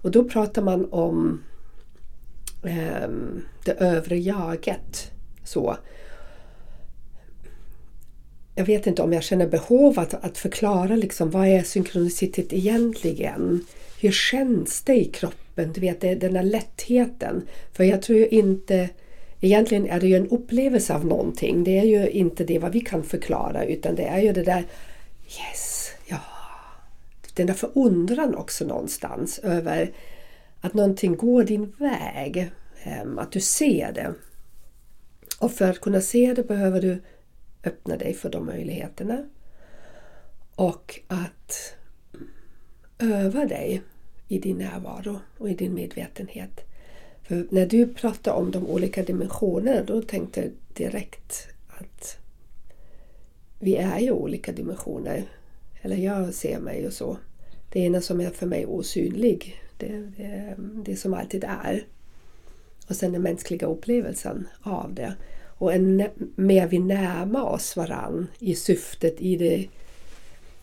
Och 0.01 0.11
då 0.11 0.29
pratar 0.29 0.61
man 0.61 0.87
om 0.91 1.41
eh, 2.63 3.09
det 3.65 3.71
övre 3.71 4.17
jaget. 4.17 5.11
Så. 5.43 5.77
Jag 8.55 8.65
vet 8.65 8.87
inte 8.87 9.01
om 9.01 9.13
jag 9.13 9.23
känner 9.23 9.47
behov 9.47 9.99
att, 9.99 10.13
att 10.13 10.37
förklara 10.37 10.95
liksom, 10.95 11.29
vad 11.29 11.47
är 11.47 11.63
synkronicitet 11.63 12.53
egentligen? 12.53 13.65
Hur 14.01 14.11
känns 14.11 14.81
det 14.81 14.95
i 14.95 15.05
kroppen? 15.05 15.50
Du 15.55 15.81
vet, 15.81 16.01
den 16.01 16.33
där 16.33 16.43
lättheten. 16.43 17.47
För 17.71 17.83
jag 17.83 18.01
tror 18.01 18.19
ju 18.19 18.27
inte... 18.27 18.89
Egentligen 19.43 19.87
är 19.87 19.99
det 19.99 20.07
ju 20.07 20.15
en 20.15 20.27
upplevelse 20.27 20.93
av 20.95 21.05
någonting. 21.05 21.63
Det 21.63 21.79
är 21.79 21.83
ju 21.83 22.09
inte 22.09 22.43
det 22.43 22.59
vad 22.59 22.71
vi 22.71 22.79
kan 22.79 23.03
förklara 23.03 23.65
utan 23.65 23.95
det 23.95 24.03
är 24.03 24.21
ju 24.21 24.33
det 24.33 24.43
där 24.43 24.65
Yes, 25.25 25.91
ja. 26.05 26.19
Den 27.33 27.47
där 27.47 27.53
förundran 27.53 28.35
också 28.35 28.65
någonstans 28.65 29.39
över 29.39 29.93
att 30.61 30.73
någonting 30.73 31.15
går 31.15 31.43
din 31.43 31.73
väg. 31.77 32.51
Ehm, 32.83 33.19
att 33.19 33.31
du 33.31 33.39
ser 33.39 33.91
det. 33.91 34.13
Och 35.39 35.51
för 35.51 35.69
att 35.69 35.81
kunna 35.81 36.01
se 36.01 36.33
det 36.33 36.43
behöver 36.43 36.81
du 36.81 37.01
öppna 37.63 37.97
dig 37.97 38.13
för 38.13 38.29
de 38.29 38.45
möjligheterna. 38.45 39.25
Och 40.55 40.99
att 41.07 41.75
öva 42.99 43.45
dig 43.45 43.81
i 44.31 44.39
din 44.39 44.57
närvaro 44.57 45.19
och 45.37 45.49
i 45.49 45.53
din 45.53 45.73
medvetenhet. 45.73 46.65
För 47.23 47.47
när 47.49 47.65
du 47.65 47.87
pratade 47.87 48.37
om 48.37 48.51
de 48.51 48.67
olika 48.67 49.03
dimensionerna 49.03 49.83
då 49.83 50.01
tänkte 50.01 50.41
jag 50.41 50.51
direkt 50.73 51.47
att 51.67 52.17
vi 53.59 53.75
är 53.75 53.99
ju 53.99 54.11
olika 54.11 54.51
dimensioner. 54.51 55.23
Eller 55.81 55.95
jag 55.95 56.33
ser 56.33 56.59
mig 56.59 56.81
ju 56.81 56.91
så. 56.91 57.17
Det 57.69 57.79
ena 57.79 58.01
som 58.01 58.21
är 58.21 58.29
för 58.29 58.45
mig 58.45 58.65
osynlig, 58.65 59.61
det, 59.77 60.11
det, 60.17 60.55
det 60.85 60.95
som 60.95 61.13
alltid 61.13 61.43
är. 61.43 61.83
Och 62.87 62.95
sen 62.95 63.11
den 63.11 63.21
mänskliga 63.21 63.67
upplevelsen 63.67 64.47
av 64.61 64.93
det. 64.93 65.13
Och 65.57 65.73
en, 65.73 66.03
mer 66.35 66.67
vi 66.67 66.79
närmar 66.79 67.43
oss 67.43 67.75
varann 67.77 68.27
i 68.39 68.55
syftet, 68.55 69.21
i 69.21 69.35
det 69.35 69.67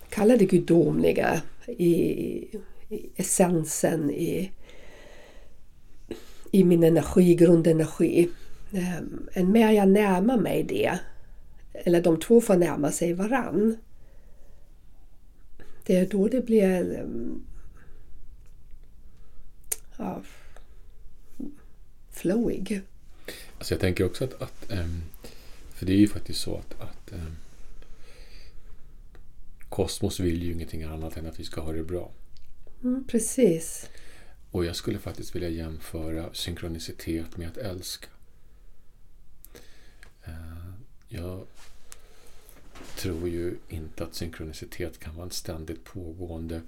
kalla 0.08 0.36
det 0.36 0.44
gudomliga, 0.44 1.42
i 1.66 2.48
essensen, 3.16 4.10
i, 4.10 4.52
i 6.50 6.64
min 6.64 6.82
energi, 6.82 7.34
grundenergi. 7.34 8.30
Än 8.72 9.28
en 9.32 9.52
mer 9.52 9.70
jag 9.70 9.88
närmar 9.88 10.36
mig 10.36 10.62
det, 10.62 10.98
eller 11.72 12.02
de 12.02 12.20
två 12.20 12.40
får 12.40 12.56
närma 12.56 12.92
sig 12.92 13.12
varann. 13.12 13.76
Det 15.86 15.96
är 15.96 16.06
då 16.06 16.28
det 16.28 16.40
blir 16.40 16.98
ehm, 16.98 17.44
ja, 19.96 20.22
flowig. 22.10 22.80
Alltså 23.58 23.74
jag 23.74 23.80
tänker 23.80 24.04
också 24.04 24.24
att, 24.24 24.42
att 24.42 24.70
ehm, 24.70 25.02
för 25.70 25.86
det 25.86 25.92
är 25.92 25.98
ju 25.98 26.08
faktiskt 26.08 26.40
så 26.40 26.56
att, 26.56 26.80
att 26.80 27.12
kosmos 29.68 30.20
vill 30.20 30.42
ju 30.42 30.52
ingenting 30.52 30.82
annat 30.82 31.16
än 31.16 31.26
att 31.26 31.40
vi 31.40 31.44
ska 31.44 31.60
ha 31.60 31.72
det 31.72 31.82
bra. 31.82 32.10
Mm, 32.82 33.04
precis. 33.04 33.88
Och 34.50 34.64
jag 34.64 34.76
skulle 34.76 34.98
faktiskt 34.98 35.34
vilja 35.34 35.48
jämföra 35.48 36.34
synkronicitet 36.34 37.36
med 37.36 37.48
att 37.48 37.56
älska. 37.56 38.08
Uh, 40.28 40.72
jag 41.08 41.46
tror 42.96 43.28
ju 43.28 43.56
inte 43.68 44.04
att 44.04 44.14
synkronicitet 44.14 44.98
kan 44.98 45.14
vara 45.14 45.24
en 45.24 45.30
ständigt 45.30 45.84
pågående 45.84 46.62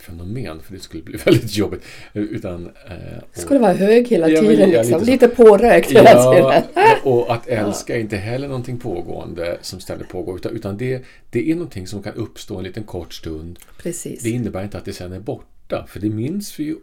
fenomen 0.00 0.60
för 0.62 0.74
det 0.74 0.80
skulle 0.80 1.02
bli 1.02 1.16
väldigt 1.24 1.56
jobbigt. 1.56 1.82
Utan, 2.12 2.66
eh, 2.66 3.18
och, 3.18 3.38
skulle 3.38 3.60
vara 3.60 3.72
hög 3.72 4.08
hela 4.08 4.28
ja, 4.28 4.40
tiden, 4.40 4.70
ja, 4.70 4.82
liksom. 4.82 5.00
lite, 5.00 5.12
lite 5.12 5.28
pårökt 5.28 5.90
hela 5.90 6.10
ja, 6.10 6.32
tiden. 6.32 6.62
och 7.02 7.34
att 7.34 7.46
älska 7.48 7.96
är 7.96 8.00
inte 8.00 8.16
heller 8.16 8.48
någonting 8.48 8.78
pågående 8.78 9.58
som 9.62 9.80
ständigt 9.80 10.08
pågår 10.08 10.36
utan, 10.36 10.52
utan 10.52 10.76
det, 10.76 11.04
det 11.30 11.50
är 11.50 11.54
någonting 11.54 11.86
som 11.86 12.02
kan 12.02 12.14
uppstå 12.14 12.58
en 12.58 12.64
liten 12.64 12.84
kort 12.84 13.14
stund. 13.14 13.58
Precis. 13.82 14.22
Det 14.22 14.30
innebär 14.30 14.62
inte 14.62 14.78
att 14.78 14.84
det 14.84 14.92
sen 14.92 15.12
är 15.12 15.20
borta 15.20 15.86
för 15.88 16.00
det 16.00 16.10
minns 16.10 16.60
vi 16.60 16.64
ju 16.64 16.76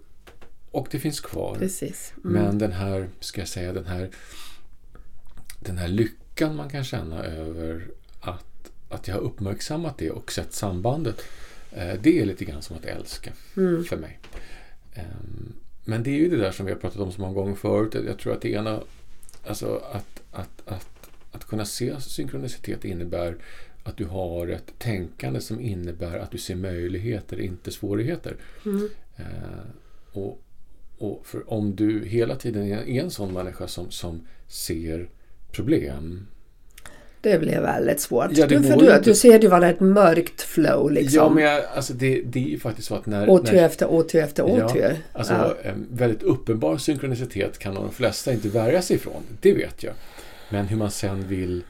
och 0.72 0.88
det 0.92 1.00
finns 1.00 1.20
kvar. 1.20 1.56
Precis. 1.60 2.14
Mm. 2.24 2.44
Men 2.44 2.58
den 2.58 2.72
här, 2.72 3.10
ska 3.20 3.42
jag 3.42 3.48
säga, 3.48 3.74
den 3.74 3.86
här 3.86 4.10
den 5.60 5.78
här 5.78 5.88
lyckan 5.88 6.56
man 6.56 6.70
kan 6.70 6.84
känna 6.84 7.24
över 7.24 7.88
att, 8.20 8.72
att 8.90 9.08
jag 9.08 9.16
har 9.16 9.22
uppmärksammat 9.22 9.98
det 9.98 10.12
och 10.12 10.32
sett 10.32 10.54
sambandet 10.54 11.24
det 12.02 12.20
är 12.20 12.26
lite 12.26 12.46
grann 12.46 12.62
som 12.62 12.78
att 12.78 12.86
älska 12.86 13.32
mm. 13.58 13.84
för 13.84 13.98
mig. 13.98 14.20
Ehm, 14.94 15.54
men 15.86 16.04
det 16.04 16.10
är 16.10 16.16
ju 16.16 16.30
det 16.30 16.38
där 16.38 16.52
som 16.52 16.66
vi 16.66 16.72
har 16.72 16.80
pratat 16.80 17.00
om 17.00 17.12
så 17.12 17.22
många 17.22 17.34
gånger 17.34 17.56
förut. 17.56 17.96
Jag 18.06 18.20
tror 18.20 18.34
att 18.34 18.42
det 18.42 18.50
ena, 18.50 18.82
alltså 19.48 19.82
att, 19.92 20.22
att, 20.32 20.62
att, 20.66 21.10
att 21.32 21.46
kunna 21.46 21.66
se 21.66 22.02
synkronicitet 22.02 22.86
innebär 22.86 23.38
att 23.84 23.98
du 23.98 24.06
har 24.06 24.48
ett 24.48 24.80
tänkande 24.80 25.42
som 25.42 25.62
innebär 25.62 26.20
att 26.20 26.32
du 26.32 26.38
ser 26.38 26.56
möjligheter, 26.56 27.40
inte 27.40 27.72
svårigheter. 27.72 28.36
Mm. 28.66 28.90
Eh, 29.16 29.26
och, 30.12 30.42
och 30.98 31.26
för 31.26 31.54
om 31.54 31.76
du 31.76 32.06
hela 32.06 32.36
tiden 32.36 32.64
är 32.66 32.88
en 32.88 33.12
sån 33.12 33.34
människa 33.34 33.68
som, 33.68 33.92
som 33.92 34.28
ser 34.48 35.10
problem 35.52 36.28
det 37.22 37.40
blev 37.40 37.62
väldigt 37.62 38.00
svårt. 38.00 38.30
Ja, 38.32 38.48
du, 38.48 38.64
för 38.64 38.78
du, 38.78 39.02
du 39.04 39.16
ser 39.16 39.40
det 39.40 39.48
vara 39.48 39.70
ett 39.70 39.80
mörkt 39.80 40.42
flow 40.42 40.92
liksom. 40.92 41.18
Ja, 41.18 41.30
men 41.30 41.44
jag, 41.44 41.64
alltså 41.76 41.94
det, 41.94 42.22
det 42.22 42.40
är 42.40 42.50
ju 42.50 42.60
faktiskt 42.60 42.88
så 42.88 42.96
att 42.96 43.06
när... 43.06 43.28
När, 43.28 43.54
efter 43.54 43.88
otur 43.92 44.20
efter 44.20 44.44
otur. 44.44 44.82
Ja, 44.82 45.20
alltså 45.20 45.34
ja. 45.64 45.72
väldigt 45.92 46.24
uppenbar 46.24 46.78
synkronicitet 46.78 47.60
kan 47.60 47.76
de 47.76 47.92
flesta 47.92 48.34
inte 48.34 48.50
värja 48.50 48.82
sig 48.82 48.96
ifrån. 48.96 49.22
Det 49.42 49.54
vet 49.54 49.84
jag. 49.84 49.94
Men 50.50 50.68
hur 50.68 50.78
man 50.78 50.92
sen 50.92 51.28
vill 51.28 51.64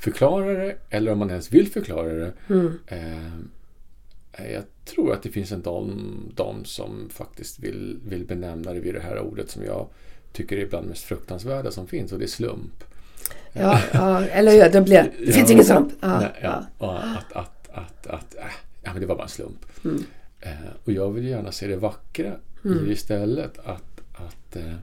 förklara 0.00 0.52
det, 0.52 0.76
eller 0.90 1.12
om 1.12 1.18
man 1.18 1.30
ens 1.30 1.52
vill 1.52 1.68
förklara 1.68 2.12
det. 2.12 2.32
Mm. 2.48 2.78
Eh, 2.86 4.52
jag 4.52 4.64
tror 4.84 5.12
att 5.12 5.22
det 5.22 5.28
finns 5.28 5.52
en 5.52 5.62
de, 5.62 6.32
de 6.34 6.64
som 6.64 7.08
faktiskt 7.10 7.58
vill, 7.60 7.98
vill 8.04 8.26
benämna 8.26 8.72
det 8.72 8.80
vid 8.80 8.94
det 8.94 9.00
här 9.00 9.18
ordet 9.18 9.50
som 9.50 9.64
jag 9.64 9.88
tycker 10.32 10.56
är 10.56 10.66
bland 10.66 10.84
det 10.84 10.88
mest 10.88 11.04
fruktansvärda 11.04 11.70
som 11.70 11.86
finns 11.86 12.12
och 12.12 12.18
det 12.18 12.24
är 12.24 12.28
slump. 12.28 12.84
Ja, 13.52 13.80
ja 13.92 14.24
eller 14.24 14.52
hur, 14.52 14.72
det, 14.72 14.80
blir, 14.80 15.12
det 15.26 15.32
finns 15.32 15.50
ingen 15.50 15.64
slump. 15.64 15.92
Ja, 16.00 16.28
ja. 16.42 16.66
Att, 16.78 17.32
att, 17.32 17.68
att, 17.72 18.06
att, 18.06 18.34
äh, 18.34 18.44
ja, 18.82 18.92
men 18.92 19.00
det 19.00 19.06
var 19.06 19.16
bara 19.16 19.22
en 19.22 19.28
slump. 19.28 19.66
Mm. 19.84 20.04
Eh, 20.40 20.50
och 20.84 20.92
jag 20.92 21.10
vill 21.10 21.24
gärna 21.24 21.52
se 21.52 21.66
det 21.66 21.76
vackra 21.76 22.32
mm. 22.64 22.88
i 22.88 22.92
istället. 22.92 23.58
Att, 23.58 24.00
att, 24.12 24.56
eh, 24.56 24.74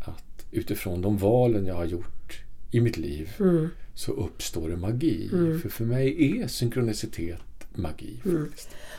att 0.00 0.46
utifrån 0.50 1.02
de 1.02 1.18
valen 1.18 1.66
jag 1.66 1.74
har 1.74 1.84
gjort 1.84 2.42
i 2.70 2.80
mitt 2.80 2.96
liv 2.96 3.30
Mm. 3.40 3.68
så 3.94 4.12
uppstår 4.12 4.68
det 4.68 4.76
magi. 4.76 5.30
Mm. 5.32 5.60
För 5.60 5.68
för 5.68 5.84
mig 5.84 6.40
är 6.40 6.46
synkronicitet 6.46 7.40
magi. 7.74 8.20
Mm. 8.24 8.52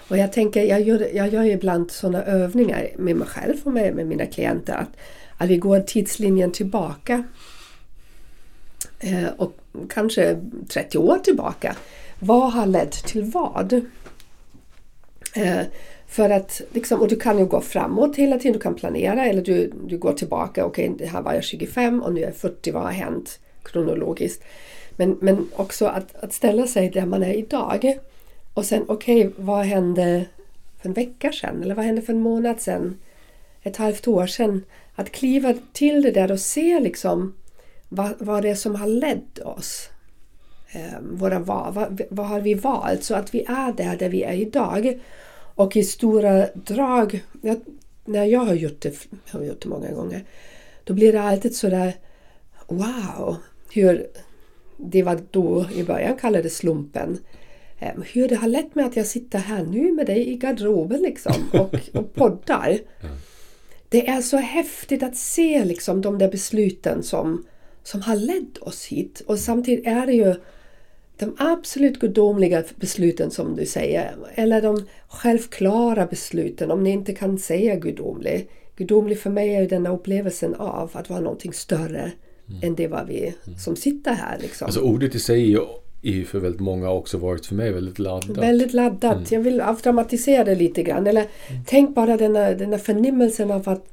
Och 0.08 0.18
jag 0.18 0.34
tänker, 0.34 0.64
jag 0.64 0.82
gör, 0.82 1.08
jag 1.14 1.34
gör 1.34 1.44
ibland 1.44 1.92
sådana 1.92 2.24
övningar 2.24 2.90
med 2.98 3.16
mig 3.16 3.28
själv 3.28 3.56
och 3.64 3.74
med, 3.74 3.96
med 3.96 4.08
mina 4.08 4.26
klienter 4.26 4.74
att, 4.74 4.98
att 5.38 5.50
vi 5.50 5.58
går 5.58 5.80
tidslinjen 5.80 6.52
tillbaka 6.52 7.24
Eh, 9.00 9.28
och 9.38 9.54
kanske 9.90 10.40
30 10.68 10.98
år 10.98 11.18
tillbaka. 11.18 11.76
Vad 12.20 12.54
har 12.54 12.66
lett 12.66 12.92
till 12.92 13.24
vad? 13.24 13.74
Eh, 15.36 15.62
för 16.08 16.30
att, 16.30 16.62
liksom, 16.72 17.02
och 17.02 17.08
du 17.08 17.16
kan 17.16 17.40
ju 17.40 17.46
gå 17.46 17.62
framåt 17.62 18.16
hela 18.16 18.38
tiden, 18.38 18.54
du 18.54 18.60
kan 18.60 18.76
planera 18.76 19.26
eller 19.26 19.42
du, 19.42 19.74
du 19.88 19.98
går 19.98 20.14
tillbaka. 20.14 20.66
Okej, 20.66 20.90
okay, 20.90 21.08
här 21.08 21.22
var 21.22 21.34
jag 21.34 21.44
25 21.44 22.02
och 22.02 22.14
nu 22.14 22.22
är 22.22 22.26
jag 22.26 22.36
40, 22.36 22.72
vad 22.72 22.84
har 22.84 22.92
hänt 22.92 23.40
kronologiskt? 23.64 24.44
Men, 24.96 25.18
men 25.22 25.50
också 25.56 25.86
att, 25.86 26.16
att 26.16 26.34
ställa 26.34 26.68
sig 26.68 26.90
där 26.90 27.06
man 27.06 27.24
är 27.24 27.34
idag. 27.34 27.98
Och 28.54 28.66
sen, 28.66 28.86
okej, 28.88 29.32
vad 29.36 29.66
hände 29.66 30.26
för 30.82 30.90
en 30.90 30.94
vecka 30.94 31.32
sedan? 31.32 31.64
Eller 31.64 31.76
vad 31.76 31.86
hände 31.86 32.02
för 32.02 32.14
en 32.14 32.22
månad 32.22 32.62
sedan? 32.62 32.98
Ett 33.64 33.78
halvt 33.78 34.08
år 34.08 34.28
sedan? 34.28 34.64
Att 34.96 35.12
kliva 35.12 35.54
till 35.74 36.02
det 36.02 36.12
där 36.12 36.32
och 36.32 36.40
se 36.40 36.80
liksom 36.80 37.34
vad, 37.90 38.14
vad 38.20 38.44
det 38.44 38.50
är 38.50 38.56
som 38.56 38.76
har 38.76 38.88
lett 38.88 39.40
oss. 39.40 39.90
Eh, 40.72 41.00
våra 41.02 41.40
val, 41.40 41.74
vad, 41.74 42.02
vad 42.10 42.28
har 42.28 42.42
vi 42.42 42.54
valt? 42.54 43.04
Så 43.04 43.16
att 43.16 43.36
vi 43.36 43.44
är 43.44 43.74
där, 43.74 43.98
där 43.98 44.10
vi 44.10 44.24
är 44.24 44.34
idag. 44.34 45.00
Och 45.56 45.76
i 45.76 45.84
stora 45.84 46.48
drag, 46.54 47.24
jag, 47.42 47.60
när 48.06 48.26
jag 48.26 48.40
har 48.40 48.54
gjort 48.54 48.82
det, 48.82 49.08
jag 49.32 49.40
har 49.40 49.46
gjort 49.46 49.62
det 49.62 49.70
många 49.70 49.92
gånger, 49.92 50.24
då 50.84 50.94
blir 50.94 51.14
det 51.14 51.22
alltid 51.22 51.56
sådär 51.56 51.94
wow, 52.68 53.36
hur 53.74 54.08
det 54.78 55.04
var 55.04 55.20
då 55.32 55.66
i 55.76 55.84
början 55.84 56.18
kallade 56.18 56.50
slumpen. 56.50 57.20
Eh, 57.80 57.94
Hur 58.14 58.28
det 58.28 58.36
har 58.36 58.48
lett 58.48 58.76
mig 58.76 58.86
att 58.86 58.96
jag 58.96 59.06
sitter 59.06 59.40
här 59.40 59.64
nu 59.64 59.92
med 59.92 60.06
dig 60.06 60.30
i 60.30 60.36
garderoben 60.38 61.02
liksom 61.02 61.34
och, 61.54 61.76
och 61.94 62.14
poddar. 62.14 62.80
Det 63.90 64.08
är 64.08 64.22
så 64.22 64.38
häftigt 64.38 65.04
att 65.04 65.16
se 65.16 65.66
liksom 65.66 66.02
de 66.02 66.18
där 66.18 66.32
besluten 66.32 67.04
som, 67.04 67.46
som 67.84 68.02
har 68.02 68.16
lett 68.16 68.58
oss 68.58 68.86
hit. 68.86 69.22
Och 69.28 69.40
samtidigt 69.40 69.88
är 69.88 70.06
det 70.06 70.14
ju 70.14 70.36
de 71.18 71.36
absolut 71.38 72.00
gudomliga 72.00 72.64
besluten 72.76 73.32
som 73.32 73.56
du 73.56 73.66
säger. 73.66 74.16
Eller 74.36 74.62
de 74.62 74.86
självklara 75.08 76.06
besluten 76.06 76.72
om 76.72 76.84
ni 76.84 76.90
inte 76.90 77.14
kan 77.14 77.40
säga 77.40 77.76
gudomlig. 77.76 78.50
Gudomlig 78.76 79.20
för 79.20 79.30
mig 79.30 79.56
är 79.56 79.62
ju 79.62 79.68
den 79.68 79.86
här 79.86 79.94
upplevelsen 79.94 80.56
av 80.56 80.90
att 80.94 81.10
vara 81.10 81.20
någonting 81.20 81.54
större 81.54 82.12
än 82.62 82.76
det 82.76 82.88
var 82.88 83.06
vi 83.06 83.34
som 83.58 83.76
sitter 83.76 84.14
här. 84.14 84.38
Liksom. 84.42 84.66
Alltså 84.66 84.82
ordet 84.82 85.16
i 85.16 85.20
sig 85.20 85.54
är 85.54 85.66
ju, 86.02 86.26
för 86.26 86.40
väldigt 86.40 86.62
många 86.62 86.90
också 86.90 87.18
varit 87.18 87.46
för 87.46 87.56
mig 87.56 87.72
väldigt 87.72 88.00
laddat. 88.00 88.38
Väldigt 88.38 88.74
laddat. 88.74 89.32
Jag 89.32 89.40
vill 89.40 89.62
avdramatisera 89.62 90.44
det 90.44 90.56
lite 90.56 90.84
grann. 90.84 91.08
Eller 91.08 91.26
tänk 91.66 91.96
bara 91.96 92.18
den 92.18 92.36
här, 92.36 92.56
den 92.56 92.72
här 92.72 92.80
förnimmelsen 92.80 93.52
av 93.52 93.70
att, 93.70 93.86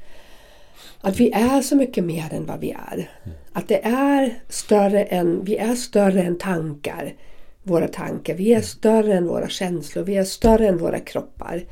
att 1.01 1.21
vi 1.21 1.31
är 1.33 1.63
så 1.63 1.77
mycket 1.77 2.05
mer 2.05 2.35
än 2.35 2.47
vad 2.47 2.61
vi 2.61 2.71
är. 2.71 3.11
Att 3.53 3.69
det 3.69 3.85
är 3.85 4.35
större 4.49 5.05
än, 5.05 5.45
vi 5.45 5.57
är 5.57 5.75
större 5.75 6.23
än 6.23 6.39
tankar. 6.39 7.15
Våra 7.63 7.89
tankar. 7.89 8.35
Vi 8.35 8.55
är 8.55 8.61
större 8.61 9.15
än 9.15 9.27
våra 9.27 9.49
känslor. 9.49 10.05
Vi 10.05 10.17
är 10.17 10.25
större 10.25 10.69
än 10.69 10.79
våra 10.79 10.99
kroppar. 10.99 11.65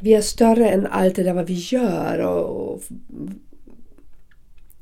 Vi 0.00 0.14
är 0.14 0.20
större 0.20 0.70
än 0.70 0.86
allt 0.86 1.16
det 1.16 1.22
där 1.22 1.34
vad 1.34 1.46
vi 1.46 1.54
gör. 1.54 2.18
Och, 2.18 2.72
och, 2.72 2.82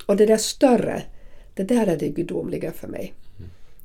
och 0.06 0.16
det 0.16 0.26
där 0.26 0.36
större, 0.36 1.02
det 1.54 1.64
där 1.64 1.86
är 1.86 1.96
det 1.96 2.08
gudomliga 2.08 2.72
för 2.72 2.88
mig. 2.88 3.14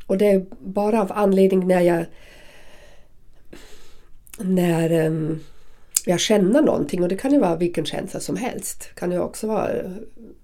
Och 0.07 0.17
det 0.17 0.31
är 0.31 0.45
bara 0.59 1.01
av 1.01 1.11
anledning 1.11 1.67
när 1.67 1.81
jag 1.81 2.05
när 4.39 5.05
um, 5.07 5.39
jag 6.05 6.19
känner 6.19 6.61
någonting 6.61 7.03
och 7.03 7.09
det 7.09 7.15
kan 7.15 7.31
ju 7.31 7.39
vara 7.39 7.55
vilken 7.55 7.85
känsla 7.85 8.19
som 8.19 8.35
helst. 8.35 8.89
Det 8.89 8.99
kan 8.99 9.11
ju 9.11 9.19
också 9.19 9.47
vara 9.47 9.69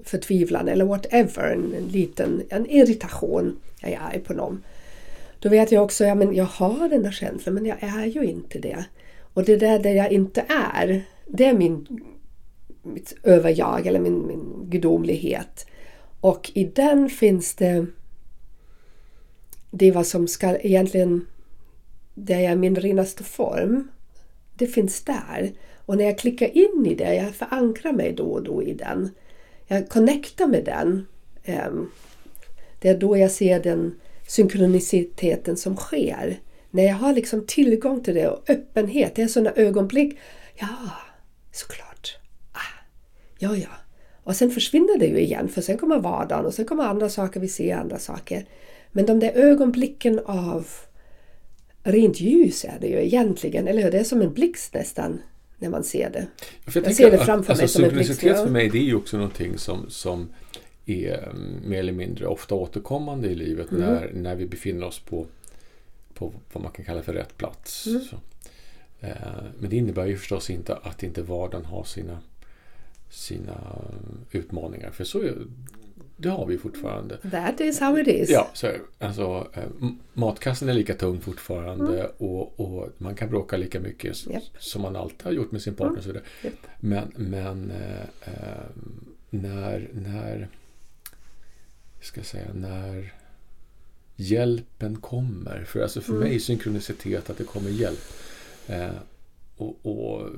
förtvivlan 0.03 0.67
eller 0.67 0.85
whatever, 0.85 1.51
en, 1.51 1.73
en 1.73 1.87
liten 1.87 2.43
en 2.49 2.69
irritation. 2.69 3.59
Jag 3.81 3.91
är 3.91 3.99
arg 3.99 4.19
på 4.19 4.33
någon. 4.33 4.63
Då 5.39 5.49
vet 5.49 5.71
jag 5.71 5.83
också, 5.83 6.05
ja 6.05 6.15
men 6.15 6.35
jag 6.35 6.45
har 6.45 6.89
den 6.89 7.03
där 7.03 7.11
känslan 7.11 7.55
men 7.55 7.65
jag 7.65 7.77
är 7.83 8.05
ju 8.05 8.23
inte 8.23 8.59
det. 8.59 8.85
Och 9.33 9.43
det 9.43 9.55
där 9.55 9.79
där 9.79 9.93
jag 9.93 10.11
inte 10.11 10.45
är, 10.49 11.03
det 11.25 11.45
är 11.45 11.53
min, 11.53 11.87
mitt 12.83 13.15
överjag 13.23 13.87
eller 13.87 13.99
min, 13.99 14.27
min 14.27 14.69
gudomlighet. 14.69 15.65
Och 16.21 16.51
i 16.53 16.63
den 16.63 17.09
finns 17.09 17.55
det 17.55 17.85
det 19.71 19.87
är 19.87 19.91
vad 19.91 20.07
som 20.07 20.27
ska 20.27 20.57
egentligen, 20.57 21.25
det 22.13 22.45
är 22.45 22.55
min 22.55 22.75
renaste 22.75 23.23
form. 23.23 23.87
Det 24.59 24.67
finns 24.67 25.01
där. 25.01 25.51
Och 25.85 25.97
när 25.97 26.03
jag 26.03 26.17
klickar 26.17 26.57
in 26.57 26.85
i 26.85 26.95
det, 26.95 27.15
jag 27.15 27.35
förankrar 27.35 27.91
mig 27.91 28.13
då 28.13 28.23
och 28.23 28.43
då 28.43 28.63
i 28.63 28.73
den. 28.73 29.09
Jag 29.67 29.89
connectar 29.89 30.47
med 30.47 30.65
den. 30.65 31.07
Ehm, 31.43 31.91
det 32.79 32.89
är 32.89 32.97
då 32.97 33.17
jag 33.17 33.31
ser 33.31 33.59
den 33.59 33.95
synkroniciteten 34.27 35.57
som 35.57 35.75
sker. 35.75 36.39
När 36.71 36.83
jag 36.83 36.95
har 36.95 37.13
liksom 37.13 37.45
tillgång 37.47 38.03
till 38.03 38.15
det 38.15 38.27
och 38.27 38.49
öppenhet. 38.49 39.15
Det 39.15 39.21
är 39.21 39.27
sådana 39.27 39.51
ögonblick. 39.55 40.17
Ja, 40.55 40.91
såklart. 41.51 42.17
Ah, 42.51 42.83
ja, 43.39 43.55
ja. 43.55 43.69
Och 44.23 44.35
sen 44.35 44.51
försvinner 44.51 44.99
det 44.99 45.05
ju 45.05 45.19
igen 45.19 45.49
för 45.49 45.61
sen 45.61 45.77
kommer 45.77 45.99
vardagen 45.99 46.45
och 46.45 46.53
sen 46.53 46.65
kommer 46.65 46.83
andra 46.83 47.09
saker, 47.09 47.39
vi 47.39 47.47
ser 47.47 47.75
andra 47.75 47.99
saker. 47.99 48.45
Men 48.91 49.05
de 49.05 49.19
där 49.19 49.31
ögonblicken 49.35 50.19
av 50.25 50.67
rent 51.91 52.19
ljus 52.19 52.65
är 52.65 52.77
det 52.81 52.87
ju 52.87 53.05
egentligen, 53.05 53.67
eller 53.67 53.83
hur? 53.83 53.91
Det 53.91 53.99
är 53.99 54.03
som 54.03 54.21
en 54.21 54.33
blixt 54.33 54.73
nästan 54.73 55.21
när 55.57 55.69
man 55.69 55.83
ser 55.83 56.09
det. 56.09 56.27
För 56.71 56.81
Jag 56.81 56.95
ser 56.95 57.11
det 57.11 57.17
framför 57.17 57.53
att, 57.53 57.57
mig 57.57 57.63
alltså, 57.63 57.77
som 57.77 57.83
en 57.83 57.93
blixt, 57.93 58.07
Synkronicitet 58.07 58.37
ja. 58.37 58.43
för 58.43 58.51
mig 58.51 58.69
det 58.69 58.77
är 58.77 58.83
ju 58.83 58.95
också 58.95 59.17
någonting 59.17 59.57
som, 59.57 59.89
som 59.89 60.29
är 60.85 61.29
mm, 61.29 61.69
mer 61.69 61.79
eller 61.79 61.93
mindre 61.93 62.27
ofta 62.27 62.55
återkommande 62.55 63.27
i 63.27 63.35
livet 63.35 63.71
Mm. 63.71 63.83
när, 63.83 64.11
när 64.13 64.35
vi 64.35 64.45
befinner 64.45 64.87
oss 64.87 64.99
på, 64.99 65.27
på 66.13 66.33
vad 66.53 66.63
man 66.63 66.71
kan 66.71 66.85
kalla 66.85 67.01
för 67.01 67.13
rätt 67.13 67.37
plats. 67.37 67.87
Mm. 67.87 68.01
Eh, 68.99 69.43
men 69.59 69.69
det 69.69 69.75
innebär 69.75 70.05
ju 70.05 70.17
förstås 70.17 70.49
inte 70.49 70.75
att 70.75 71.03
inte 71.03 71.21
vardagen 71.21 71.65
har 71.65 71.83
sina, 71.83 72.19
sina 73.09 73.81
utmaningar. 74.31 74.91
För 74.91 75.03
så 75.03 75.23
det 76.21 76.29
har 76.29 76.45
vi 76.45 76.57
fortfarande. 76.57 77.17
That 77.17 77.61
is 77.61 77.79
how 77.79 77.99
it 77.99 78.07
is. 78.07 78.29
Ja, 78.29 78.49
så 78.53 78.71
alltså, 78.99 79.47
eh, 79.53 79.89
matkassen 80.13 80.69
är 80.69 80.73
lika 80.73 80.93
tung 80.93 81.19
fortfarande 81.19 82.11
och, 82.17 82.59
och 82.59 82.89
man 82.97 83.15
kan 83.15 83.29
bråka 83.29 83.57
lika 83.57 83.79
mycket 83.79 84.27
Japp. 84.27 84.43
som 84.59 84.81
man 84.81 84.95
alltid 84.95 85.23
har 85.23 85.31
gjort 85.31 85.51
med 85.51 85.61
sin 85.61 85.75
partner. 85.75 85.97
och 85.97 86.03
Så. 86.03 86.11
Japp. 86.43 86.53
Men, 86.79 87.11
men 87.15 87.71
eh, 87.71 88.33
eh, 88.33 88.63
när, 89.29 89.89
när, 89.93 90.47
ska 92.01 92.23
säga, 92.23 92.53
när 92.53 93.13
hjälpen 94.15 94.95
kommer. 94.95 95.63
För 95.63 95.81
alltså 95.81 96.01
för 96.01 96.13
mig 96.13 96.35
är 96.35 96.39
synkronicitet 96.39 97.29
att 97.29 97.37
det 97.37 97.43
kommer 97.43 97.69
hjälp. 97.69 98.03
Eh, 98.67 98.89
och, 99.57 99.79
och 99.81 100.29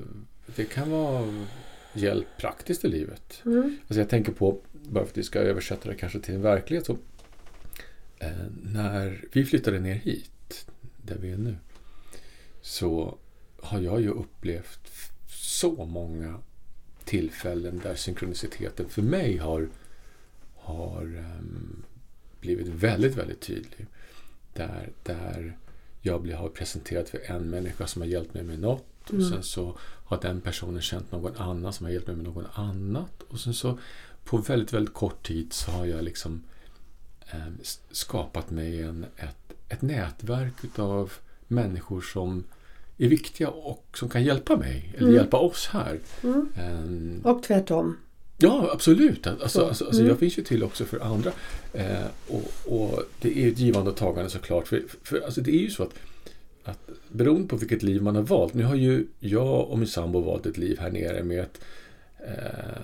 det 0.56 0.64
kan 0.64 0.90
vara 0.90 1.44
hjälp 1.92 2.26
praktiskt 2.38 2.84
i 2.84 2.88
livet. 2.88 3.42
Mm. 3.44 3.76
Alltså 3.80 4.00
jag 4.00 4.08
tänker 4.08 4.32
på, 4.32 4.58
bara 4.72 5.04
för 5.04 5.10
att 5.10 5.18
vi 5.18 5.22
ska 5.22 5.38
översätta 5.38 5.88
det 5.88 5.94
kanske 5.94 6.20
till 6.20 6.34
en 6.34 6.42
verklighet. 6.42 6.86
Så, 6.86 6.98
eh, 8.18 8.30
när 8.62 9.24
vi 9.32 9.44
flyttade 9.44 9.80
ner 9.80 9.94
hit, 9.94 10.66
där 11.02 11.16
vi 11.18 11.32
är 11.32 11.36
nu, 11.36 11.56
så 12.60 13.18
har 13.62 13.80
jag 13.80 14.00
ju 14.00 14.08
upplevt 14.08 14.92
så 15.28 15.86
många 15.86 16.38
tillfällen 17.04 17.80
där 17.84 17.94
synkroniciteten 17.94 18.88
för 18.88 19.02
mig 19.02 19.36
har, 19.36 19.68
har 20.54 21.02
ehm, 21.02 21.82
blivit 22.40 22.68
väldigt, 22.68 23.16
väldigt 23.16 23.40
tydlig. 23.40 23.86
Där, 24.54 24.92
där 25.02 25.58
jag 26.00 26.22
blir, 26.22 26.34
har 26.34 26.48
presenterat 26.48 27.08
för 27.08 27.20
en 27.30 27.50
människa 27.50 27.86
som 27.86 28.02
har 28.02 28.08
hjälpt 28.08 28.34
mig 28.34 28.42
med 28.42 28.58
något 28.58 28.91
och 29.08 29.14
Mm. 29.14 29.30
sen 29.30 29.42
så 29.42 29.76
har 30.04 30.20
den 30.20 30.40
personen 30.40 30.82
känt 30.82 31.12
någon 31.12 31.36
annan 31.36 31.72
som 31.72 31.86
har 31.86 31.92
hjälpt 31.92 32.06
mig 32.06 32.16
med 32.16 32.24
någon 32.24 32.46
annat 32.54 33.22
och 33.28 33.40
sen 33.40 33.54
så 33.54 33.78
på 34.24 34.36
väldigt, 34.36 34.72
väldigt 34.72 34.94
kort 34.94 35.26
tid 35.26 35.52
så 35.52 35.70
har 35.70 35.86
jag 35.86 36.04
liksom 36.04 36.42
s- 37.62 37.80
skapat 37.90 38.50
mig 38.50 38.82
en, 38.82 39.06
ett, 39.16 39.52
ett 39.68 39.82
nätverk 39.82 40.52
utav 40.64 41.12
människor 41.48 42.00
som 42.00 42.44
är 42.98 43.08
viktiga 43.08 43.48
och 43.48 43.84
som 43.94 44.08
kan 44.08 44.24
hjälpa 44.24 44.56
mig 44.56 44.88
eller 44.96 45.02
Mm. 45.08 45.14
hjälpa 45.14 45.36
oss 45.38 45.66
här. 45.72 45.98
Mm. 46.22 46.48
Ehm, 46.56 47.20
Och 47.24 47.42
tvärtom. 47.42 47.96
Ja, 48.38 48.68
absolut. 48.72 49.26
Alltså, 49.26 49.48
Så, 49.48 49.66
alltså, 49.66 49.84
alltså 49.84 50.00
mm. 50.00 50.08
Jag 50.10 50.18
finns 50.18 50.38
ju 50.38 50.42
till 50.44 50.64
också 50.64 50.84
för 50.84 51.00
andra. 51.00 51.32
Eh, 51.72 52.06
och, 52.28 52.52
och 52.72 53.02
Det 53.20 53.38
är 53.44 53.48
ett 53.52 53.58
givande 53.58 53.90
och 53.90 53.96
tagande 53.96 54.30
såklart. 54.30 54.68
För, 54.68 54.82
för 55.02 55.20
alltså, 55.20 55.40
det 55.40 55.50
är 55.50 55.60
ju 55.60 55.70
så 55.70 55.82
att, 55.82 55.90
att 56.64 56.78
beroende 57.08 57.48
på 57.48 57.56
vilket 57.56 57.82
liv 57.82 58.02
man 58.02 58.16
har 58.16 58.22
valt. 58.22 58.54
Nu 58.54 58.64
har 58.64 58.74
ju 58.74 59.06
jag 59.20 59.70
och 59.70 59.78
min 59.78 59.88
sambo 59.88 60.20
valt 60.20 60.46
ett 60.46 60.58
liv 60.58 60.78
här 60.80 60.90
nere 60.90 61.22
med 61.22 61.40
ett, 61.40 61.60
eh, 62.18 62.82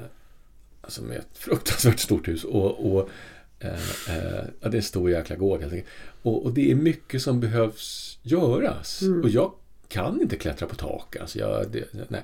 som 0.89 1.11
är 1.11 1.17
ett 1.17 1.39
fruktansvärt 1.39 1.99
stort 1.99 2.29
hus. 2.29 2.45
Och, 2.45 2.93
och 2.93 3.11
eh, 3.59 3.73
eh, 4.09 4.45
ja, 4.61 4.69
det 4.69 4.77
är 4.77 4.77
en 4.77 4.83
stor 4.83 5.11
jäkla 5.11 5.37
gård 5.37 5.61
helt 5.61 5.73
enkelt. 5.73 5.93
Och, 6.23 6.45
och 6.45 6.53
det 6.53 6.71
är 6.71 6.75
mycket 6.75 7.23
som 7.23 7.41
behövs 7.41 8.19
göras. 8.23 9.03
Mm. 9.03 9.23
Och 9.23 9.29
jag 9.29 9.53
kan 9.89 10.21
inte 10.21 10.37
klättra 10.37 10.69
på 10.69 10.75
tak. 10.75 11.17
Alltså 11.17 11.39
jag, 11.39 11.71
det, 11.71 11.85
nej. 12.09 12.23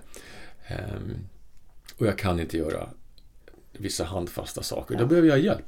Ehm, 0.66 1.14
och 1.96 2.06
jag 2.06 2.18
kan 2.18 2.40
inte 2.40 2.56
göra 2.56 2.88
vissa 3.72 4.04
handfasta 4.04 4.62
saker. 4.62 4.98
Då 4.98 5.06
behöver 5.06 5.28
jag 5.28 5.40
hjälp. 5.40 5.64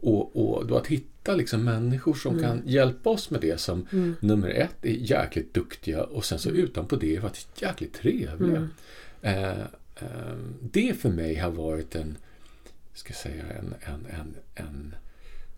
Och, 0.00 0.36
och 0.56 0.66
då 0.66 0.76
att 0.76 0.86
hitta 0.86 1.34
liksom 1.34 1.64
människor 1.64 2.14
som 2.14 2.38
Mm. 2.38 2.44
kan 2.44 2.62
hjälpa 2.68 3.10
oss 3.10 3.30
med 3.30 3.40
det 3.40 3.60
som 3.60 3.86
nummer 4.20 4.48
ett 4.48 4.76
är 4.84 4.90
jäkligt 4.90 5.54
duktiga 5.54 6.02
och 6.04 6.24
sen 6.24 6.38
så 6.38 6.48
Mm. 6.48 6.60
utanpå 6.64 6.96
det 6.96 7.16
är 7.16 7.20
faktiskt 7.20 7.62
jäkligt 7.62 7.94
trevliga. 7.94 8.68
Eh, 9.22 9.50
eh, 9.96 10.36
det 10.60 11.00
för 11.00 11.08
mig 11.08 11.34
har 11.34 11.50
varit 11.50 11.94
en, 11.94 12.16
ska 12.94 13.12
säga, 13.12 13.44
en, 13.58 13.74
en, 13.80 14.06
en, 14.10 14.34
en, 14.54 14.94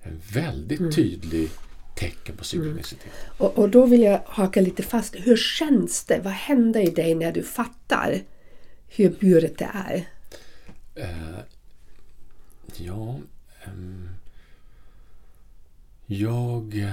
en 0.02 0.20
väldigt 0.32 0.80
Mm. 0.80 0.92
tydlig 0.92 1.50
tecken 1.96 2.36
på 2.36 2.44
synkronicitet. 2.44 3.12
Och, 3.38 3.58
och 3.58 3.68
då 3.68 3.86
vill 3.86 4.02
jag 4.02 4.20
haka 4.26 4.60
lite 4.60 4.82
fast. 4.82 5.14
Hur 5.18 5.36
känns 5.36 6.04
det? 6.04 6.20
Vad 6.24 6.32
händer 6.32 6.80
i 6.80 6.90
dig 6.90 7.14
när 7.14 7.32
du 7.32 7.42
fattar 7.42 8.20
hur 8.88 9.10
buret 9.20 9.58
det 9.58 9.68
är? 9.74 10.04
Eh, 10.94 11.38
ja, 12.76 13.18
ehm, 13.64 14.08
jag 16.12 16.90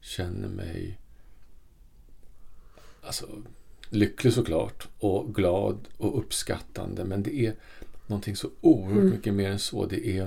känner 0.00 0.48
mig 0.48 0.98
alltså, 3.02 3.42
lycklig 3.88 4.32
såklart 4.32 4.88
och 4.98 5.34
glad 5.34 5.88
och 5.96 6.18
uppskattande. 6.18 7.04
Men 7.04 7.22
det 7.22 7.46
är 7.46 7.54
någonting 8.06 8.36
så 8.36 8.50
oerhört 8.60 9.12
mycket 9.12 9.34
mer 9.34 9.50
än 9.50 9.58
så. 9.58 9.86
Det 9.86 10.08
är 10.18 10.22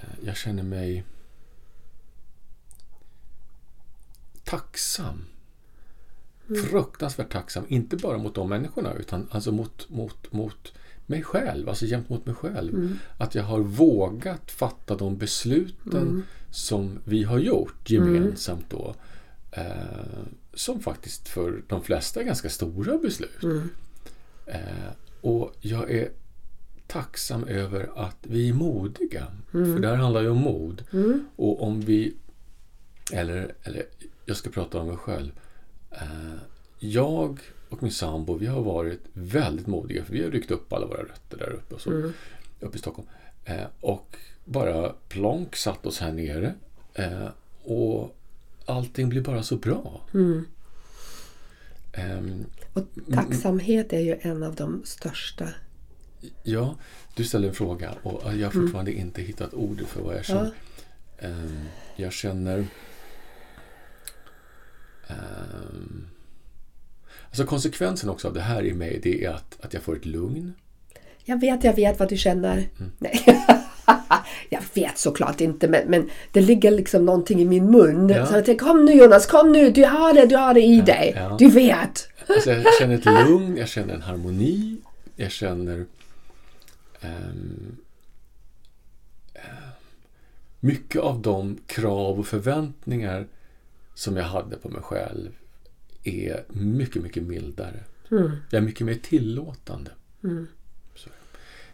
eh, 0.00 0.08
jag 0.24 0.36
känner 0.36 0.62
mig 0.62 1.04
tacksam. 4.44 5.24
Fruktansvärt 6.70 7.32
tacksam. 7.32 7.64
Inte 7.68 7.96
bara 7.96 8.18
mot 8.18 8.34
de 8.34 8.48
människorna 8.48 8.94
utan 8.94 9.28
alltså 9.30 9.52
mot, 9.52 9.88
mot, 9.90 10.32
mot 10.32 10.72
mig 11.06 11.22
själv. 11.22 11.68
Alltså 11.68 11.86
jämt 11.86 12.08
mot 12.08 12.26
mig 12.26 12.34
själv. 12.34 12.72
Att 13.18 13.34
jag 13.34 13.42
har 13.42 13.60
vågat 13.60 14.50
fatta 14.50 14.96
de 14.96 15.16
besluten 15.16 16.22
som 16.50 16.98
vi 17.04 17.22
har 17.22 17.38
gjort 17.38 17.90
gemensamt 17.90 18.70
då. 18.70 18.94
Eh, 19.50 19.62
som 20.54 20.80
faktiskt 20.80 21.28
för 21.28 21.62
de 21.68 21.82
flesta 21.82 22.20
är 22.20 22.24
ganska 22.24 22.48
stora 22.48 22.98
beslut. 22.98 23.44
Eh, 24.46 24.60
och 25.20 25.56
jag 25.60 25.90
är 25.90 26.10
tacksam 26.86 27.44
över 27.44 27.90
att 27.96 28.16
vi 28.22 28.48
är 28.48 28.54
modiga. 28.54 29.26
För 29.50 29.78
det 29.78 29.88
här 29.88 29.96
handlar 29.96 30.22
ju 30.22 30.28
om 30.28 30.38
mod. 30.38 30.82
Och 31.36 31.62
om 31.62 31.80
vi... 31.80 32.14
Eller, 33.12 33.54
eller 33.62 33.82
jag 34.26 34.36
ska 34.36 34.50
prata 34.50 34.78
om 34.78 34.86
mig 34.88 34.96
själv. 34.96 35.30
Eh, 35.90 36.34
jag 36.78 37.40
och 37.76 37.82
min 37.82 37.92
sambo, 37.92 38.34
vi 38.34 38.46
har 38.46 38.62
varit 38.62 39.00
väldigt 39.12 39.66
modiga. 39.66 40.04
För 40.04 40.12
vi 40.12 40.22
har 40.24 40.30
ryckt 40.30 40.50
upp 40.50 40.72
alla 40.72 40.86
våra 40.86 41.02
rötter 41.02 41.38
där 41.38 41.50
uppe. 41.50 41.74
Och 41.74 41.80
så, 41.80 42.12
Uppe 42.60 42.76
i 42.76 42.80
Stockholm. 42.80 43.08
Eh, 43.44 43.64
och 43.80 44.16
bara 44.44 44.92
plonk 45.08 45.56
satt 45.56 45.86
oss 45.86 45.98
här 46.00 46.12
nere. 46.12 46.54
Eh, 46.94 47.28
och 47.64 48.16
allting 48.66 49.08
blir 49.08 49.20
bara 49.20 49.42
så 49.42 49.56
bra. 49.56 50.00
Ehm, 51.92 52.44
Och 52.72 52.82
tacksamhet 53.14 53.92
är 53.92 54.00
ju 54.00 54.18
en 54.20 54.42
av 54.42 54.54
de 54.54 54.82
största. 54.84 55.48
Ja, 56.42 56.76
du 57.16 57.24
ställer 57.24 57.48
en 57.48 57.54
fråga 57.54 57.94
och 58.02 58.36
jag 58.36 58.46
har 58.46 58.52
fortfarande 58.52 58.92
inte 58.92 59.22
hittat 59.22 59.54
ordet 59.54 59.86
för 59.86 60.02
vad 60.02 60.16
jag 60.16 60.24
känner. 60.24 60.50
Ehm, 61.18 61.64
jag 61.96 62.12
känner... 62.12 62.66
ehm, 65.08 66.06
alltså 67.34 67.50
konsekvensen 67.50 68.10
också 68.10 68.28
av 68.28 68.34
det 68.34 68.40
här 68.40 68.64
i 68.64 68.74
mig 68.74 69.00
det 69.02 69.24
är 69.24 69.30
att, 69.30 69.64
att 69.64 69.74
jag 69.74 69.82
får 69.82 69.96
ett 69.96 70.06
lugn. 70.06 70.54
Jag 71.24 71.40
vet, 71.40 71.64
jag 71.64 71.76
vet 71.76 71.98
vad 71.98 72.08
du 72.08 72.16
känner. 72.16 72.52
Mm. 72.52 72.92
Nej. 72.98 73.24
jag 74.48 74.60
vet 74.74 74.98
såklart 74.98 75.40
inte 75.40 75.68
men, 75.68 75.88
men 75.88 76.10
det 76.32 76.40
ligger 76.40 76.70
liksom 76.70 77.04
någonting 77.04 77.40
i 77.40 77.44
min 77.44 77.70
mun. 77.70 78.08
Ja. 78.08 78.26
Så 78.26 78.34
jag 78.34 78.44
tänker 78.44 78.64
kom 78.64 78.84
nu 78.84 78.92
Jonas, 78.92 79.26
kom 79.26 79.52
nu, 79.52 79.70
du 79.70 79.84
har 79.84 80.14
det, 80.14 80.26
du 80.26 80.36
har 80.36 80.54
det 80.54 80.62
i 80.62 80.80
dig. 80.80 81.12
ja. 81.16 81.36
Du 81.38 81.48
vet. 81.48 82.08
Alltså 82.26 82.50
jag 82.50 82.64
känner 82.78 82.94
ett 82.94 83.28
lugn, 83.28 83.56
jag 83.56 83.68
känner 83.68 83.94
en 83.94 84.02
harmoni, 84.02 84.76
jag 85.16 85.30
känner 85.30 85.86
eh, 87.00 87.10
mycket 90.60 91.00
av 91.00 91.22
de 91.22 91.58
krav 91.66 92.18
och 92.18 92.26
förväntningar 92.26 93.26
som 93.94 94.16
jag 94.16 94.24
hade 94.24 94.56
på 94.56 94.68
mig 94.68 94.82
själv 94.82 95.30
är 96.04 96.44
mycket, 96.48 97.02
mycket 97.02 97.22
mildare. 97.22 97.84
Jag 98.50 98.54
är 98.54 98.60
mycket 98.60 98.86
mer 98.86 98.94
tillåtande. 98.94 99.90
Så. 100.94 101.10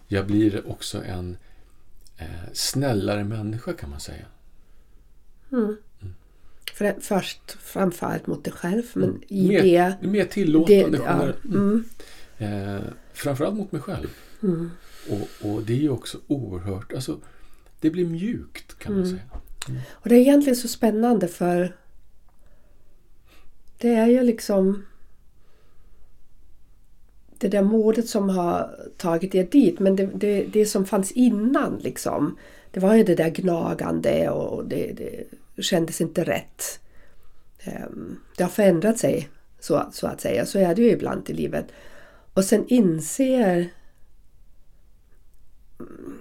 Jag 0.06 0.26
blir 0.26 0.68
också 0.70 1.02
en 1.04 1.36
eh, 2.16 2.26
snällare 2.52 3.24
människa 3.24 3.72
kan 3.72 3.90
man 3.90 4.00
säga. 4.00 4.24
För 6.74 6.84
det, 6.84 6.96
först 7.00 7.56
framförallt 7.60 8.26
mot 8.26 8.44
dig 8.44 8.52
själv 8.52 8.82
men 8.94 9.22
i 9.28 9.48
mer, 9.48 9.96
det... 10.00 10.08
mer 10.08 10.24
tillåtande. 10.24 10.98
det 10.98 11.04
ja, 11.04 11.32
mm, 11.44 11.84
Eh, 12.40 12.80
framförallt 13.12 13.56
mot 13.56 13.72
mig 13.72 13.80
själv. 13.80 14.08
Och, 15.10 15.50
och 15.50 15.62
det 15.62 15.72
är 15.72 15.80
ju 15.80 15.90
också 15.90 16.18
oerhört, 16.26 16.92
alltså 16.92 17.20
det 17.80 17.90
blir 17.90 18.06
mjukt 18.06 18.78
kan 18.78 18.94
man 18.94 19.06
säga. 19.06 19.22
Och 19.90 20.08
det 20.08 20.14
är 20.14 20.20
egentligen 20.20 20.56
så 20.56 20.68
spännande 20.68 21.28
för 21.28 21.76
det 23.80 23.94
är 23.94 24.06
ju 24.06 24.22
liksom 24.22 24.86
det 27.38 27.48
där 27.48 27.62
modet 27.62 28.08
som 28.08 28.28
har 28.28 28.70
tagit 28.96 29.34
er 29.34 29.44
dit 29.44 29.80
men 29.80 29.96
det, 29.96 30.06
det, 30.14 30.44
det 30.44 30.66
som 30.66 30.86
fanns 30.86 31.12
innan 31.12 31.78
liksom 31.78 32.36
det 32.70 32.80
var 32.80 32.94
ju 32.94 33.04
det 33.04 33.14
där 33.14 33.30
gnagande 33.30 34.30
och 34.30 34.64
det, 34.64 34.92
det 34.92 35.24
kändes 35.62 36.00
inte 36.00 36.24
rätt. 36.24 36.80
Ehm, 37.64 38.18
det 38.36 38.42
har 38.42 38.50
förändrat 38.50 38.98
sig 38.98 39.28
så, 39.60 39.86
så 39.92 40.06
att 40.06 40.20
säga, 40.20 40.46
så 40.46 40.58
är 40.58 40.74
det 40.74 40.82
ju 40.82 40.90
ibland 40.90 41.30
i 41.30 41.32
livet. 41.32 41.66
Och 42.34 42.44
sen 42.44 42.64
inser 42.68 43.68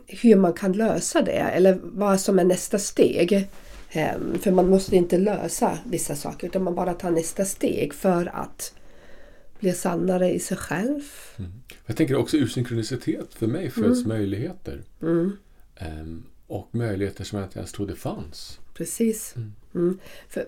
hur 0.07 0.35
man 0.35 0.53
kan 0.53 0.71
lösa 0.71 1.21
det 1.21 1.31
eller 1.31 1.79
vad 1.83 2.19
som 2.19 2.39
är 2.39 2.43
nästa 2.43 2.79
steg. 2.79 3.49
Ehm, 3.91 4.39
För 4.39 4.51
man 4.51 4.69
måste 4.69 4.95
inte 4.95 5.17
lösa 5.17 5.77
vissa 5.85 6.15
saker 6.15 6.47
utan 6.47 6.63
man 6.63 6.75
bara 6.75 6.93
tar 6.93 7.11
nästa 7.11 7.45
steg 7.45 7.93
för 7.93 8.25
att 8.35 8.73
bli 9.59 9.73
sannare 9.73 10.33
i 10.33 10.39
sig 10.39 10.57
själv. 10.57 11.01
Jag 11.85 11.97
tänker 11.97 12.15
också 12.15 12.37
ur 12.37 12.47
synkronicitet, 12.47 13.33
för 13.33 13.47
mig 13.47 13.69
föds 13.69 14.05
möjligheter. 14.05 14.83
Ehm, 15.75 16.23
och 16.47 16.67
möjligheter 16.71 17.23
som 17.23 17.39
jag 17.39 17.45
inte 17.47 17.59
ens 17.59 17.71
trodde 17.71 17.95
fanns. 17.95 18.59
Precis. 18.73 19.35
Mm. 19.75 19.99
För, 20.29 20.45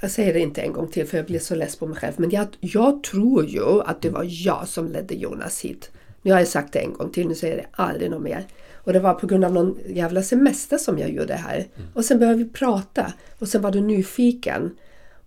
jag 0.00 0.10
säger 0.10 0.34
det 0.34 0.40
inte 0.40 0.60
en 0.62 0.72
gång 0.72 0.88
till 0.88 1.06
för 1.06 1.16
jag 1.16 1.26
blir 1.26 1.38
så 1.38 1.54
less 1.54 1.76
på 1.76 1.86
mig 1.86 1.96
själv. 1.96 2.14
Men 2.16 2.30
jag, 2.30 2.46
jag 2.60 3.02
tror 3.02 3.44
ju 3.46 3.82
att 3.82 4.02
det 4.02 4.10
var 4.10 4.26
jag 4.28 4.68
som 4.68 4.88
ledde 4.88 5.14
Jonas 5.14 5.60
hit. 5.60 5.90
Nu 6.22 6.32
har 6.32 6.38
jag 6.38 6.48
sagt 6.48 6.72
det 6.72 6.78
en 6.78 6.92
gång 6.92 7.10
till, 7.10 7.28
nu 7.28 7.34
säger 7.34 7.56
jag 7.56 7.64
det 7.64 7.82
aldrig 7.82 8.10
något 8.10 8.22
mer. 8.22 8.46
Och 8.88 8.94
det 8.94 9.00
var 9.00 9.14
på 9.14 9.26
grund 9.26 9.44
av 9.44 9.52
någon 9.52 9.78
jävla 9.86 10.22
semester 10.22 10.78
som 10.78 10.98
jag 10.98 11.10
gjorde 11.10 11.26
det 11.26 11.34
här. 11.34 11.66
Och 11.94 12.04
sen 12.04 12.18
började 12.18 12.38
vi 12.38 12.48
prata. 12.48 13.12
Och 13.38 13.48
sen 13.48 13.62
var 13.62 13.70
du 13.70 13.80
nyfiken. 13.80 14.76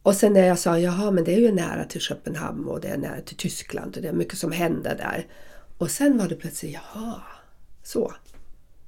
Och 0.04 0.16
sen 0.16 0.34
när 0.34 0.48
jag 0.48 0.60
sa, 0.60 0.78
jaha 0.80 1.12
men 1.12 1.24
det 1.24 1.34
är 1.34 1.40
ju 1.40 1.52
nära 1.52 1.84
till 1.84 2.02
Köpenhamn 2.02 2.66
och 2.68 2.82
det 2.82 2.88
är 2.88 2.98
nära 2.98 3.22
till 3.26 3.36
Tyskland 3.38 3.96
och 3.96 4.02
det 4.02 4.08
är 4.08 4.14
mycket 4.14 4.38
som 4.38 4.52
händer 4.52 4.96
där. 4.98 5.26
Och 5.78 5.90
sen 5.92 6.18
var 6.18 6.28
det 6.28 6.36
plötsligt, 6.36 6.74
jaha, 6.74 7.14
så. 7.84 8.14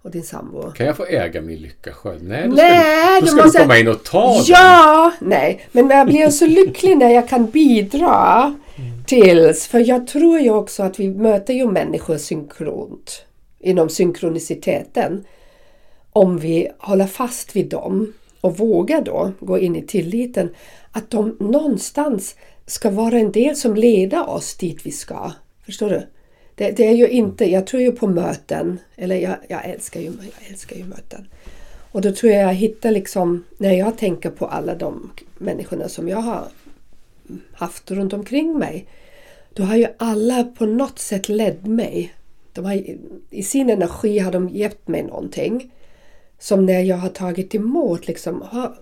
Och 0.02 0.12
din 0.12 0.24
sambo. 0.24 0.72
Kan 0.72 0.86
jag 0.86 0.98
få 0.98 1.06
äga 1.06 1.42
min 1.42 1.60
lycka 1.60 1.92
själv? 1.94 2.24
Nej, 2.24 2.48
då 2.48 2.56
Nej, 2.56 2.82
ska, 2.82 3.16
du, 3.16 3.22
då 3.22 3.28
ska 3.28 3.44
måste- 3.44 3.58
du 3.58 3.64
komma 3.64 3.78
in 3.78 3.88
och 3.88 4.04
ta 4.04 4.34
den. 4.34 4.44
Ja, 4.48 5.12
nej. 5.22 5.68
Men 5.72 5.90
jag 5.90 6.08
blir 6.08 6.30
så 6.30 6.46
lycklig 6.48 6.98
när 6.98 7.10
jag 7.10 7.30
kan 7.30 7.46
bidra 7.50 8.56
till... 9.06 9.54
För 9.54 9.80
jag 9.90 10.08
tror 10.08 10.40
ju 10.40 10.50
också 10.52 10.84
att 10.84 11.00
vi 11.00 11.10
möter 11.10 11.54
ju 11.54 11.72
människor 11.72 12.18
synkront 12.18 13.26
inom 13.64 13.90
synkroniciteten. 13.90 15.26
Om 16.12 16.38
vi 16.38 16.70
håller 16.78 17.08
fast 17.08 17.56
vid 17.56 17.70
dem 17.70 18.14
och 18.42 18.58
vågar 18.58 19.02
då 19.02 19.32
gå 19.40 19.60
in 19.60 19.76
i 19.76 19.82
tilliten 19.82 20.50
att 20.92 21.12
de 21.12 21.38
någonstans 21.40 22.36
ska 22.66 22.90
vara 22.90 23.20
en 23.20 23.32
del 23.32 23.56
som 23.56 23.76
leder 23.76 24.30
oss 24.30 24.56
dit 24.56 24.86
vi 24.86 24.92
ska. 24.92 25.32
Förstår 25.66 25.90
du? 25.90 26.08
Det, 26.56 26.72
det 26.72 26.88
är 26.88 26.94
ju 26.94 27.08
inte, 27.08 27.46
jag 27.46 27.68
tror 27.68 27.82
ju 27.82 27.92
på 27.92 28.08
möten, 28.08 28.80
eller 28.96 29.16
jag, 29.16 29.36
jag, 29.48 29.66
älskar 29.66 30.00
ju, 30.00 30.06
jag 30.06 30.50
älskar 30.50 30.76
ju 30.76 30.84
möten. 30.84 31.28
Och 31.92 32.02
då 32.02 32.12
tror 32.12 32.32
jag 32.32 32.44
jag 32.44 32.54
hittar 32.54 32.92
liksom, 32.92 33.44
när 33.58 33.74
jag 33.74 33.98
tänker 33.98 34.30
på 34.30 34.46
alla 34.46 34.76
de 34.76 35.12
människorna 35.38 35.90
som 35.90 36.08
jag 36.08 36.18
har 36.18 36.48
haft 37.54 37.92
runt 37.92 38.14
omkring 38.14 38.58
mig, 38.58 38.88
då 39.54 39.64
har 39.64 39.76
ju 39.76 39.88
alla 39.98 40.44
på 40.44 40.66
något 40.66 41.00
sätt 41.00 41.30
lett 41.30 41.66
mig. 41.66 42.14
De 42.54 42.66
har, 42.66 42.84
I 43.30 43.44
sin 43.44 43.70
energi 43.70 44.20
har 44.20 44.32
de 44.32 44.50
gett 44.50 44.88
mig 44.88 45.04
någonting. 45.04 45.72
Som 46.40 46.66
när 46.66 46.82
jag 46.82 46.98
har 46.98 47.10
tagit 47.10 47.56
emot 47.56 48.08
liksom 48.08 48.42
har, 48.42 48.76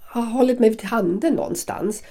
har 0.00 0.22
hållit 0.22 0.58
mig 0.58 0.74
till 0.74 0.88
handen 0.88 1.34
någonstans. 1.34 2.02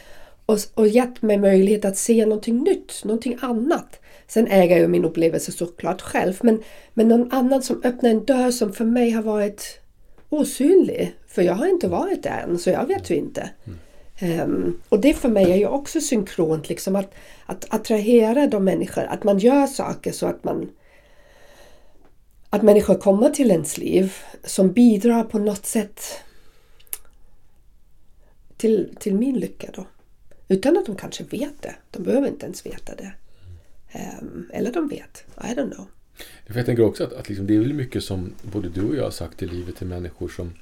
Och, 0.45 0.57
och 0.73 0.87
gett 0.87 1.21
mig 1.21 1.37
möjlighet 1.37 1.85
att 1.85 1.97
se 1.97 2.25
någonting 2.25 2.63
nytt, 2.63 3.03
någonting 3.03 3.37
annat. 3.41 3.99
Sen 4.27 4.47
äger 4.47 4.77
jag 4.77 4.89
min 4.89 5.05
upplevelse 5.05 5.51
såklart 5.51 6.01
själv. 6.01 6.39
Men, 6.41 6.63
men 6.93 7.07
någon 7.07 7.31
annan 7.31 7.61
som 7.61 7.81
öppnar 7.83 8.09
en 8.09 8.25
dörr 8.25 8.51
som 8.51 8.73
för 8.73 8.85
mig 8.85 9.11
har 9.11 9.23
varit 9.23 9.79
osynlig. 10.29 11.15
För 11.27 11.41
jag 11.41 11.53
har 11.53 11.67
inte 11.67 11.87
varit 11.87 12.23
där 12.23 12.45
än, 12.49 12.57
så 12.57 12.69
jag 12.69 12.87
vet 12.87 13.09
ju 13.09 13.15
inte. 13.15 13.49
Mm. 13.65 13.79
Um, 14.21 14.81
och 14.89 15.01
det 15.01 15.13
för 15.13 15.29
mig 15.29 15.51
är 15.51 15.55
ju 15.55 15.67
också 15.67 16.01
synkront, 16.01 16.69
liksom 16.69 16.95
att, 16.95 17.13
att 17.45 17.73
attrahera 17.73 18.47
de 18.47 18.63
människor, 18.63 19.03
att 19.03 19.23
man 19.23 19.39
gör 19.39 19.67
saker 19.67 20.11
så 20.11 20.25
att 20.25 20.43
man 20.43 20.69
att 22.49 22.61
människor 22.61 22.95
kommer 22.95 23.29
till 23.29 23.51
ens 23.51 23.77
liv 23.77 24.13
som 24.43 24.71
bidrar 24.71 25.23
på 25.23 25.39
något 25.39 25.65
sätt 25.65 26.01
till, 28.57 28.95
till 28.99 29.15
min 29.15 29.39
lycka 29.39 29.69
då. 29.73 29.87
Utan 30.47 30.77
att 30.77 30.85
de 30.85 30.95
kanske 30.95 31.23
vet 31.23 31.61
det. 31.61 31.75
De 31.91 32.03
behöver 32.03 32.27
inte 32.27 32.45
ens 32.45 32.65
veta 32.65 32.95
det. 32.95 33.13
Um, 34.21 34.49
eller 34.53 34.73
de 34.73 34.87
vet. 34.87 35.25
I 35.37 35.55
don't 35.55 35.73
know. 35.73 35.87
Jag 36.47 36.65
tänker 36.65 36.83
också 36.83 37.03
att, 37.03 37.13
att 37.13 37.29
liksom, 37.29 37.47
det 37.47 37.55
är 37.55 37.59
väl 37.59 37.73
mycket 37.73 38.03
som 38.03 38.33
både 38.41 38.69
du 38.69 38.89
och 38.89 38.95
jag 38.95 39.03
har 39.03 39.11
sagt 39.11 39.43
i 39.43 39.47
livet 39.47 39.75
till 39.75 39.87
människor 39.87 40.29
som, 40.29 40.53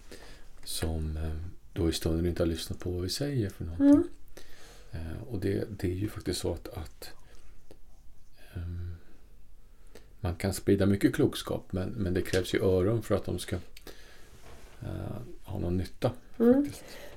som 0.64 1.18
ehm, 1.18 1.57
då 1.78 1.90
i 1.90 1.94
stunden 1.94 2.26
inte 2.26 2.44
har 2.44 2.48
lyssnat 2.48 2.80
på 2.80 2.90
vad 2.90 3.02
vi 3.02 3.10
säger 3.10 3.50
för 3.50 3.66
någonting. 3.66 3.88
Mm. 3.88 4.04
Uh, 4.94 5.24
och 5.34 5.40
det, 5.40 5.68
det 5.80 5.88
är 5.88 5.96
ju 5.96 6.10
faktiskt 6.10 6.40
så 6.40 6.54
att, 6.54 6.68
att 6.68 7.10
um, 8.56 8.96
man 10.20 10.36
kan 10.36 10.54
sprida 10.54 10.86
mycket 10.86 11.16
klokskap 11.16 11.66
men, 11.70 11.90
men 11.90 12.14
det 12.14 12.22
krävs 12.22 12.54
ju 12.54 12.64
öron 12.64 13.04
för 13.04 13.16
att 13.16 13.26
de 13.26 13.40
ska 13.40 13.56
uh, 13.56 13.62
ha 15.44 15.60
någon 15.60 15.78
nytta. 15.78 16.12
Mm. 16.40 16.70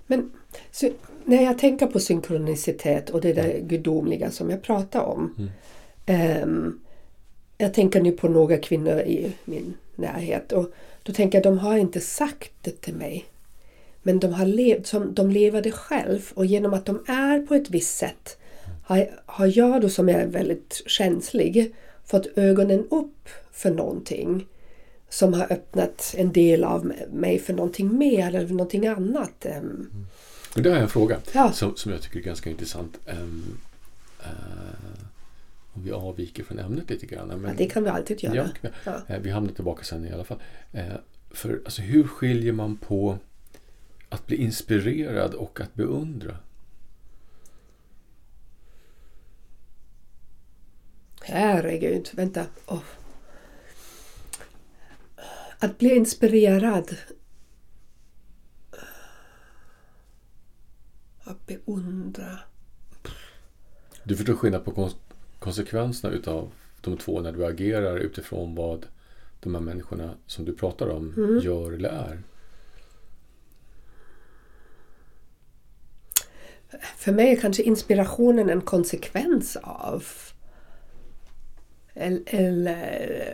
Men 0.06 0.30
så, 0.70 0.90
när 1.24 1.42
jag 1.42 1.58
tänker 1.58 1.86
på 1.86 2.00
synkronicitet 2.00 3.10
och 3.10 3.20
det 3.20 3.32
där 3.32 3.50
mm. 3.50 3.68
gudomliga 3.68 4.30
som 4.30 4.50
jag 4.50 4.62
pratar 4.62 5.00
om. 5.00 5.50
Mm. 6.06 6.42
Um, 6.42 6.80
jag 7.58 7.74
tänker 7.74 8.00
nu 8.00 8.12
på 8.12 8.28
några 8.28 8.56
kvinnor 8.56 9.00
i 9.00 9.32
min 9.44 9.74
närhet 9.94 10.52
och 10.52 10.72
då 11.02 11.12
tänker 11.12 11.38
jag 11.38 11.42
de 11.42 11.58
har 11.58 11.76
inte 11.76 12.00
sagt 12.00 12.52
det 12.62 12.80
till 12.80 12.94
mig. 12.94 13.29
Men 14.10 14.20
de, 14.20 14.32
har 14.32 14.46
levt, 14.46 14.86
som, 14.86 15.14
de 15.14 15.30
lever 15.30 15.62
det 15.62 15.72
själv 15.72 16.30
och 16.34 16.46
genom 16.46 16.74
att 16.74 16.86
de 16.86 17.04
är 17.06 17.46
på 17.46 17.54
ett 17.54 17.70
visst 17.70 17.96
sätt 17.96 18.38
har, 18.82 19.20
har 19.26 19.58
jag 19.58 19.80
då 19.80 19.88
som 19.88 20.08
är 20.08 20.26
väldigt 20.26 20.82
känslig 20.86 21.74
fått 22.04 22.26
ögonen 22.36 22.86
upp 22.90 23.28
för 23.52 23.70
någonting 23.70 24.46
som 25.08 25.34
har 25.34 25.52
öppnat 25.52 26.14
en 26.18 26.32
del 26.32 26.64
av 26.64 26.92
mig 27.12 27.38
för 27.38 27.52
någonting 27.52 27.98
mer 27.98 28.26
eller 28.28 28.48
någonting 28.48 28.86
annat. 28.86 29.44
Mm. 29.44 29.90
Men 30.54 30.62
det 30.62 30.68
har 30.68 30.76
jag 30.76 30.82
en 30.82 30.88
fråga 30.88 31.18
ja. 31.32 31.52
som, 31.52 31.76
som 31.76 31.92
jag 31.92 32.02
tycker 32.02 32.18
är 32.18 32.22
ganska 32.22 32.50
intressant. 32.50 32.98
Um, 33.06 33.58
uh, 34.20 35.04
om 35.72 35.82
vi 35.84 35.92
avviker 35.92 36.44
från 36.44 36.58
ämnet 36.58 36.90
lite 36.90 37.06
grann. 37.06 37.28
Men, 37.28 37.44
ja, 37.44 37.50
det 37.58 37.66
kan 37.66 37.84
vi 37.84 37.90
alltid 37.90 38.22
göra. 38.22 38.50
Ja, 38.62 38.70
ja. 38.84 39.16
Uh, 39.16 39.22
vi 39.22 39.30
hamnar 39.30 39.52
tillbaka 39.52 39.84
sen 39.84 40.06
i 40.06 40.12
alla 40.12 40.24
fall. 40.24 40.38
Uh, 40.74 40.80
för 41.30 41.60
alltså, 41.64 41.82
hur 41.82 42.04
skiljer 42.04 42.52
man 42.52 42.76
på 42.76 43.18
att 44.10 44.26
bli 44.26 44.36
inspirerad 44.36 45.34
och 45.34 45.60
att 45.60 45.74
beundra? 45.74 46.36
Herregud, 51.22 52.08
vänta. 52.12 52.46
Oh. 52.66 52.82
Att 55.58 55.78
bli 55.78 55.96
inspirerad 55.96 56.96
att 61.24 61.46
beundra. 61.46 62.38
Du 64.04 64.16
förstår 64.16 64.34
skillnad 64.34 64.64
på 64.64 64.90
konsekvenserna 65.38 66.14
utav 66.14 66.52
de 66.80 66.96
två 66.96 67.20
när 67.20 67.32
du 67.32 67.46
agerar 67.46 67.96
utifrån 67.96 68.54
vad 68.54 68.86
de 69.40 69.54
här 69.54 69.62
människorna 69.62 70.14
som 70.26 70.44
du 70.44 70.54
pratar 70.54 70.88
om 70.88 71.14
mm. 71.16 71.38
gör 71.38 71.72
eller 71.72 71.88
är? 71.88 72.22
För 76.96 77.12
mig 77.12 77.32
är 77.32 77.36
kanske 77.36 77.62
inspirationen 77.62 78.50
en 78.50 78.60
konsekvens 78.60 79.56
av 79.62 80.04
eller, 81.94 82.22
eller 82.26 83.24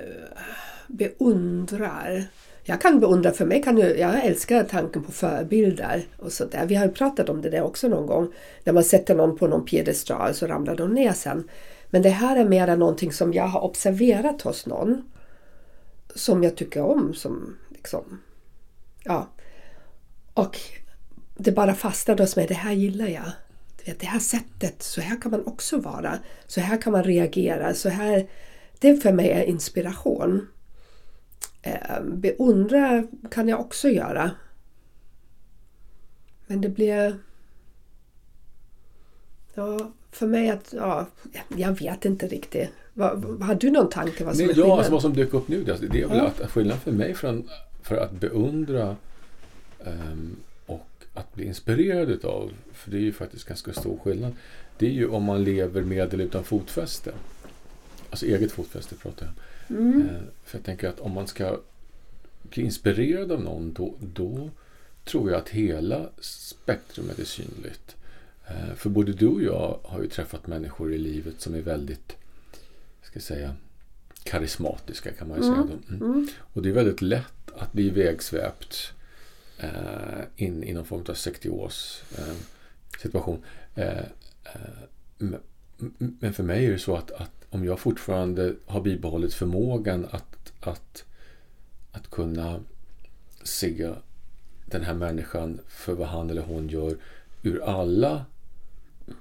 beundrar 0.86 2.28
jag 2.68 2.80
kan 2.80 3.00
beundra, 3.00 3.32
för 3.32 3.46
mig 3.46 3.62
kan 3.62 3.78
ju, 3.78 3.84
jag 3.84 4.24
älskar 4.24 4.64
tanken 4.64 5.02
på 5.02 5.12
förebilder 5.12 6.06
och 6.18 6.32
sådär. 6.32 6.66
Vi 6.66 6.74
har 6.74 6.86
ju 6.86 6.92
pratat 6.92 7.28
om 7.28 7.42
det 7.42 7.50
där 7.50 7.62
också 7.62 7.88
någon 7.88 8.06
gång. 8.06 8.32
När 8.64 8.72
man 8.72 8.84
sätter 8.84 9.14
någon 9.14 9.36
på 9.36 9.46
någon 9.46 9.64
piedestal 9.64 10.34
så 10.34 10.46
ramlar 10.46 10.76
de 10.76 10.94
ner 10.94 11.12
sen. 11.12 11.48
Men 11.90 12.02
det 12.02 12.08
här 12.08 12.36
är 12.36 12.44
mera 12.44 12.76
någonting 12.76 13.12
som 13.12 13.32
jag 13.32 13.46
har 13.46 13.60
observerat 13.60 14.42
hos 14.42 14.66
någon. 14.66 15.02
Som 16.14 16.42
jag 16.42 16.56
tycker 16.56 16.82
om. 16.82 17.14
Som 17.14 17.56
liksom, 17.68 18.22
ja. 19.04 19.28
Och 20.34 20.58
det 21.36 21.52
bara 21.52 21.74
fastnade 21.74 22.22
hos 22.22 22.36
mig. 22.36 22.46
Det 22.46 22.54
här 22.54 22.72
gillar 22.72 23.06
jag. 23.06 23.32
Det 23.98 24.06
här 24.06 24.18
sättet, 24.18 24.82
så 24.82 25.00
här 25.00 25.20
kan 25.20 25.30
man 25.30 25.46
också 25.46 25.78
vara. 25.78 26.18
Så 26.46 26.60
här 26.60 26.82
kan 26.82 26.92
man 26.92 27.04
reagera. 27.04 27.74
Så 27.74 27.88
här, 27.88 28.26
det 28.78 28.96
för 28.96 29.12
mig 29.12 29.30
är 29.30 29.42
inspiration. 29.42 30.48
Eh, 31.62 32.02
beundra 32.02 33.06
kan 33.30 33.48
jag 33.48 33.60
också 33.60 33.88
göra. 33.88 34.30
Men 36.46 36.60
det 36.60 36.68
blir... 36.68 37.18
Ja, 39.54 39.92
för 40.10 40.26
mig 40.26 40.50
att... 40.50 40.74
Ja, 40.76 41.06
jag 41.56 41.78
vet 41.78 42.04
inte 42.04 42.26
riktigt. 42.26 42.70
Vad, 42.94 43.42
har 43.42 43.54
du 43.54 43.70
någon 43.70 43.90
tanke 43.90 44.24
vad 44.24 44.36
som 44.36 44.46
Nej, 44.46 44.50
är 44.50 44.54
skillnaden? 44.54 44.70
Ja, 44.70 44.78
alltså 44.78 44.92
vad 44.92 45.02
som 45.02 45.14
dök 45.14 45.34
upp 45.34 45.48
nu 45.48 45.64
det 45.64 46.02
är 46.02 46.08
väl 46.08 46.18
ja. 46.18 46.26
att 46.26 46.50
skillnaden 46.50 46.80
för 46.80 46.92
mig 46.92 47.14
från, 47.14 47.48
för 47.82 47.96
att 47.96 48.12
beundra 48.12 48.96
um, 49.78 50.36
att 51.16 51.34
bli 51.34 51.44
inspirerad 51.44 52.10
utav, 52.10 52.52
för 52.72 52.90
det 52.90 52.96
är 52.96 53.00
ju 53.00 53.12
faktiskt 53.12 53.44
ganska 53.44 53.72
stor 53.72 53.98
skillnad, 53.98 54.32
det 54.78 54.86
är 54.86 54.90
ju 54.90 55.08
om 55.08 55.24
man 55.24 55.44
lever 55.44 55.82
med 55.82 56.14
eller 56.14 56.24
utan 56.24 56.44
fotfäste. 56.44 57.12
Alltså 58.10 58.26
eget 58.26 58.52
fotfäste 58.52 58.94
pratar 58.94 59.26
jag 59.26 59.34
om. 59.78 59.84
Mm. 59.86 60.00
Eh, 60.00 60.22
för 60.44 60.58
jag 60.58 60.64
tänker 60.64 60.88
att 60.88 61.00
om 61.00 61.12
man 61.12 61.26
ska 61.26 61.60
bli 62.42 62.62
inspirerad 62.62 63.32
av 63.32 63.42
någon 63.42 63.72
då, 63.72 63.94
då 64.00 64.50
tror 65.04 65.30
jag 65.30 65.38
att 65.38 65.48
hela 65.48 66.08
spektrumet 66.20 67.18
är 67.18 67.24
synligt. 67.24 67.96
Eh, 68.46 68.74
för 68.76 68.90
både 68.90 69.12
du 69.12 69.26
och 69.26 69.42
jag 69.42 69.78
har 69.82 70.02
ju 70.02 70.08
träffat 70.08 70.46
människor 70.46 70.94
i 70.94 70.98
livet 70.98 71.40
som 71.40 71.54
är 71.54 71.60
väldigt, 71.60 72.16
ska 73.02 73.16
jag 73.16 73.22
säga, 73.22 73.54
karismatiska 74.22 75.12
kan 75.12 75.28
man 75.28 75.38
ju 75.38 75.46
mm. 75.46 75.54
säga. 75.54 75.78
Mm. 75.88 76.12
Mm. 76.12 76.28
Och 76.38 76.62
det 76.62 76.68
är 76.68 76.72
väldigt 76.72 77.02
lätt 77.02 77.50
att 77.56 77.72
bli 77.72 77.90
vägsväpt 77.90 78.92
in 80.36 80.64
i 80.64 80.72
någon 80.72 80.84
form 80.84 81.04
av 81.08 81.14
sektios 81.14 82.02
eh, 82.18 82.34
situation. 83.02 83.44
Eh, 83.74 83.98
eh 84.44 85.30
men 85.98 86.32
för 86.32 86.42
mig 86.42 86.66
är 86.66 86.72
det 86.72 86.78
så 86.78 86.96
att, 86.96 87.10
att 87.10 87.30
om 87.50 87.64
jag 87.64 87.78
fortfarande 87.78 88.54
har 88.66 88.80
bibehållit 88.80 89.34
förmågan 89.34 90.06
att, 90.10 90.52
att, 90.60 91.04
att 91.92 92.10
kunna 92.10 92.60
se 93.42 93.90
den 94.66 94.82
här 94.82 94.94
människan 94.94 95.60
för 95.68 95.92
vad 95.92 96.08
han 96.08 96.30
eller 96.30 96.42
hon 96.42 96.68
gör 96.68 96.96
ur 97.42 97.62
alla 97.64 98.24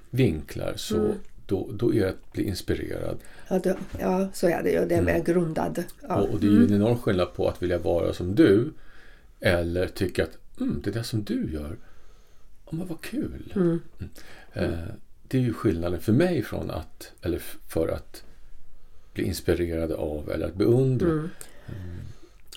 vinklar 0.09 0.73
så 0.75 0.97
mm. 0.97 1.17
då, 1.45 1.69
då 1.73 1.93
är 1.93 1.99
det 1.99 2.09
att 2.09 2.31
bli 2.31 2.43
inspirerad. 2.43 3.17
Ja, 3.49 3.59
då, 3.59 3.75
ja 3.99 4.27
så 4.33 4.47
är 4.47 4.63
det 4.63 4.71
ju. 4.71 4.85
Det 4.85 4.95
är 4.95 5.01
mer 5.01 5.11
mm. 5.11 5.23
grundad. 5.23 5.83
Ja. 6.01 6.15
Och, 6.15 6.29
och, 6.29 6.39
det 6.39 6.47
är 6.47 6.51
ju 6.51 6.57
en 6.57 6.63
mm. 6.63 6.81
enorm 6.81 6.97
skillnad 6.97 7.33
på 7.33 7.49
att 7.49 7.63
vilja 7.63 7.77
vara 7.77 8.13
som 8.13 8.35
du 8.35 8.73
eller 9.39 9.87
tycka 9.87 10.23
att 10.23 10.37
mm, 10.59 10.81
det 10.83 10.91
där 10.91 11.03
som 11.03 11.23
du 11.23 11.53
gör, 11.53 11.77
oh, 12.65 12.75
men 12.75 12.87
vad 12.87 13.01
kul. 13.01 13.53
Mm. 13.55 13.81
mm. 13.97 14.09
Eh, 14.53 14.87
det 15.27 15.37
är 15.37 15.41
ju 15.41 15.53
skillnaden 15.53 16.01
för 16.01 16.13
mig 16.13 16.43
från 16.43 16.71
att, 16.71 17.11
eller 17.21 17.39
för 17.67 17.87
att 17.87 18.23
bli 19.13 19.23
inspirerad 19.23 19.91
av 19.91 20.31
eller 20.31 20.45
att 20.45 20.55
beundra. 20.55 21.07
Mm. 21.07 21.29
Mm. 21.67 21.97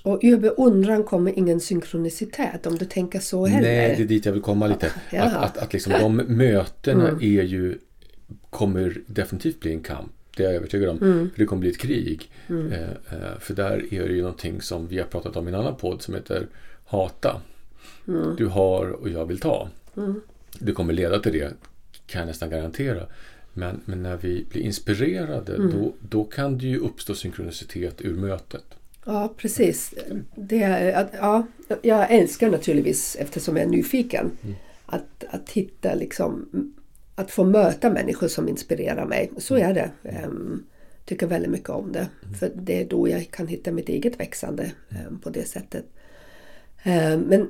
Och 0.03 0.21
ur 0.23 0.39
beundran 0.39 1.05
kommer 1.05 1.39
ingen 1.39 1.61
synkronicitet 1.61 2.67
om 2.67 2.77
du 2.77 2.85
tänker 2.85 3.21
så 3.21 3.47
heller. 3.47 3.69
Nej, 3.69 3.95
det 3.97 4.03
är 4.03 4.07
dit 4.07 4.27
jag 4.27 4.33
vill 4.33 4.43
komma 4.43 4.67
lite. 4.67 4.93
Ja. 5.11 5.23
Att, 5.23 5.35
att, 5.35 5.59
att 5.59 5.73
liksom 5.73 5.93
de 5.93 6.17
mötena 6.17 7.09
mm. 7.09 7.21
är 7.23 7.43
ju, 7.43 7.79
kommer 8.51 9.01
definitivt 9.07 9.61
bli 9.61 9.73
en 9.73 9.83
kamp. 9.83 10.13
Det 10.39 10.45
är 10.45 10.49
jag 10.49 10.55
övertygad 10.55 10.89
om. 10.89 10.99
Mm. 11.03 11.31
För 11.31 11.39
det 11.39 11.47
kommer 11.47 11.61
bli 11.61 11.71
ett 11.71 11.79
krig. 11.79 12.31
Mm. 12.49 12.73
Eh, 12.73 12.89
eh, 12.89 13.39
för 13.41 13.55
där 13.55 13.95
är 13.95 14.09
det 14.09 14.15
ju 14.15 14.21
någonting 14.21 14.61
som 14.61 14.89
vi 14.89 14.99
har 14.99 15.07
pratat 15.07 15.37
om 15.37 15.49
i 15.49 15.51
en 15.51 15.55
annan 15.55 15.77
podd 15.77 16.03
som 16.03 16.15
heter 16.15 16.47
Hata. 16.87 17.41
Mm. 18.09 18.37
Du 18.37 18.47
har 18.47 18.91
och 18.91 19.09
jag 19.09 19.27
vill 19.27 19.41
ta. 19.41 19.69
Mm. 19.97 20.21
Det 20.59 20.73
kommer 20.73 20.93
leda 20.93 21.19
till 21.19 21.33
det, 21.33 21.53
kan 22.07 22.19
jag 22.19 22.27
nästan 22.27 22.51
garantera. 22.51 23.07
Men, 23.53 23.81
men 23.85 24.03
när 24.03 24.17
vi 24.17 24.47
blir 24.51 24.63
inspirerade 24.63 25.55
Mm. 25.55 25.71
då, 25.71 25.93
då 26.01 26.25
kan 26.25 26.59
det 26.59 26.67
ju 26.67 26.79
uppstå 26.79 27.15
synkronicitet 27.15 28.01
ur 28.01 28.15
mötet. 28.15 28.65
Ja, 29.05 29.35
precis. 29.37 29.95
Det 30.35 30.63
är, 30.63 31.09
ja, 31.13 31.47
jag 31.83 32.11
älskar 32.11 32.51
naturligtvis, 32.51 33.17
eftersom 33.21 33.57
jag 33.57 33.67
är 33.67 33.71
nyfiken, 33.71 34.31
att, 34.87 35.25
att 35.31 35.51
hitta 35.51 35.95
liksom, 35.95 36.49
att 37.19 37.31
få 37.31 37.45
möta 37.45 37.91
människor 37.91 38.29
som 38.29 38.49
inspirerar 38.49 39.07
mig. 39.07 39.31
Så 39.37 39.57
är 39.57 39.75
det. 39.75 39.91
Um, 40.25 40.67
tycker 41.05 41.27
väldigt 41.27 41.51
mycket 41.51 41.69
om 41.69 41.93
det. 41.93 42.09
För 42.39 42.53
det 42.55 42.81
är 42.81 42.85
då 42.85 43.09
jag 43.09 43.31
kan 43.31 43.47
hitta 43.47 43.73
mitt 43.73 43.89
eget 43.89 44.21
växande 44.21 44.73
em, 44.89 45.19
på 45.19 45.31
det 45.31 45.49
sättet. 45.49 45.85
Em, 46.83 47.21
men 47.21 47.49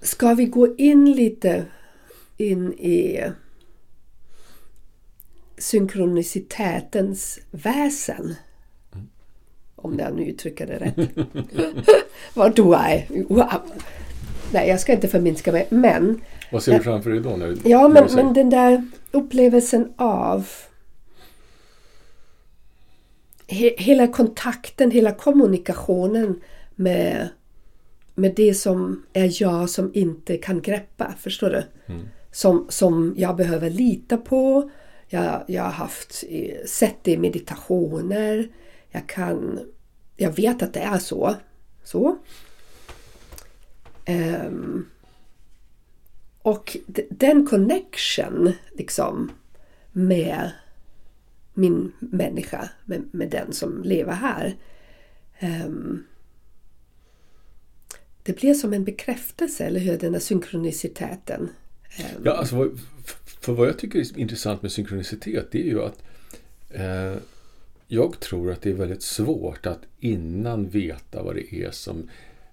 ska 0.00 0.34
vi 0.34 0.44
gå 0.44 0.76
in 0.76 1.12
lite 1.12 1.64
in 2.36 2.72
i 2.72 3.24
synkronicitetens 5.58 7.40
väsen? 7.50 8.34
Om 9.76 9.98
jag 9.98 10.16
nu 10.16 10.24
uttrycker 10.24 10.66
det 10.66 10.76
rätt. 10.76 11.10
Vad 12.34 12.58
är? 12.58 13.24
Wow. 13.28 13.62
Nej, 14.52 14.68
jag 14.68 14.80
ska 14.80 14.92
inte 14.92 15.08
förminska 15.08 15.52
mig. 15.52 15.66
Men, 15.70 16.20
Vad 16.52 16.62
ser 16.62 16.72
du 16.78 16.84
framför 16.84 17.10
dig 17.10 17.20
då? 17.20 17.36
När, 17.36 17.56
ja, 17.64 17.88
när 17.88 17.94
men, 17.94 18.08
säger- 18.08 18.24
men 18.24 18.34
den 18.34 18.50
där 18.50 18.86
upplevelsen 19.10 19.92
av 19.96 20.48
he, 23.46 23.74
hela 23.78 24.06
kontakten, 24.06 24.90
hela 24.90 25.12
kommunikationen 25.12 26.40
med, 26.74 27.28
med 28.14 28.34
det 28.34 28.54
som 28.54 29.02
är 29.12 29.42
jag 29.42 29.70
som 29.70 29.90
inte 29.94 30.36
kan 30.36 30.60
greppa. 30.60 31.14
Förstår 31.18 31.50
du? 31.50 31.62
Som, 32.32 32.66
som 32.68 33.14
jag 33.16 33.36
behöver 33.36 33.70
lita 33.70 34.16
på. 34.16 34.70
Jag, 35.08 35.44
jag 35.46 35.62
har 35.62 35.70
haft, 35.70 36.24
sett 36.66 36.96
det 37.02 37.10
i 37.10 37.16
meditationer. 37.18 38.48
Jag 38.90 39.06
kan... 39.06 39.60
Jag 40.16 40.30
vet 40.36 40.62
att 40.62 40.72
det 40.74 40.80
är 40.80 40.98
så. 40.98 41.34
Så. 41.84 42.16
Um, 44.08 44.88
och 46.42 46.76
den 47.10 47.46
connection 47.46 48.52
liksom 48.72 49.30
med 49.92 50.50
min 51.54 51.92
människa, 51.98 52.70
med, 52.84 53.02
med 53.12 53.30
den 53.30 53.52
som 53.52 53.82
lever 53.84 54.12
här. 54.12 54.56
Um, 55.42 56.06
det 58.22 58.32
blir 58.40 58.54
som 58.54 58.72
en 58.72 58.84
bekräftelse, 58.84 59.64
eller 59.64 59.80
hur? 59.80 59.98
Den 59.98 60.12
där 60.12 60.20
synkroniciteten. 60.20 61.40
Um. 61.98 62.22
Ja, 62.24 62.32
alltså, 62.32 62.56
vad- 62.56 62.80
för 63.40 63.52
vad 63.52 63.68
jag 63.68 63.78
tycker 63.78 63.98
är 63.98 64.18
intressant 64.18 64.62
med 64.62 64.72
synkronicitet 64.72 65.48
det 65.52 65.58
är 65.62 65.66
ju 65.66 65.82
att 65.82 66.02
eh, 66.70 67.14
jag 67.86 68.20
tror 68.20 68.52
att 68.52 68.62
det 68.62 68.70
är 68.70 68.74
väldigt 68.74 69.02
svårt 69.02 69.66
att 69.66 69.78
innan 70.00 70.68
veta 70.68 71.22
vad 71.22 71.34
det 71.34 71.54
är 71.54 71.70
som, 71.70 72.10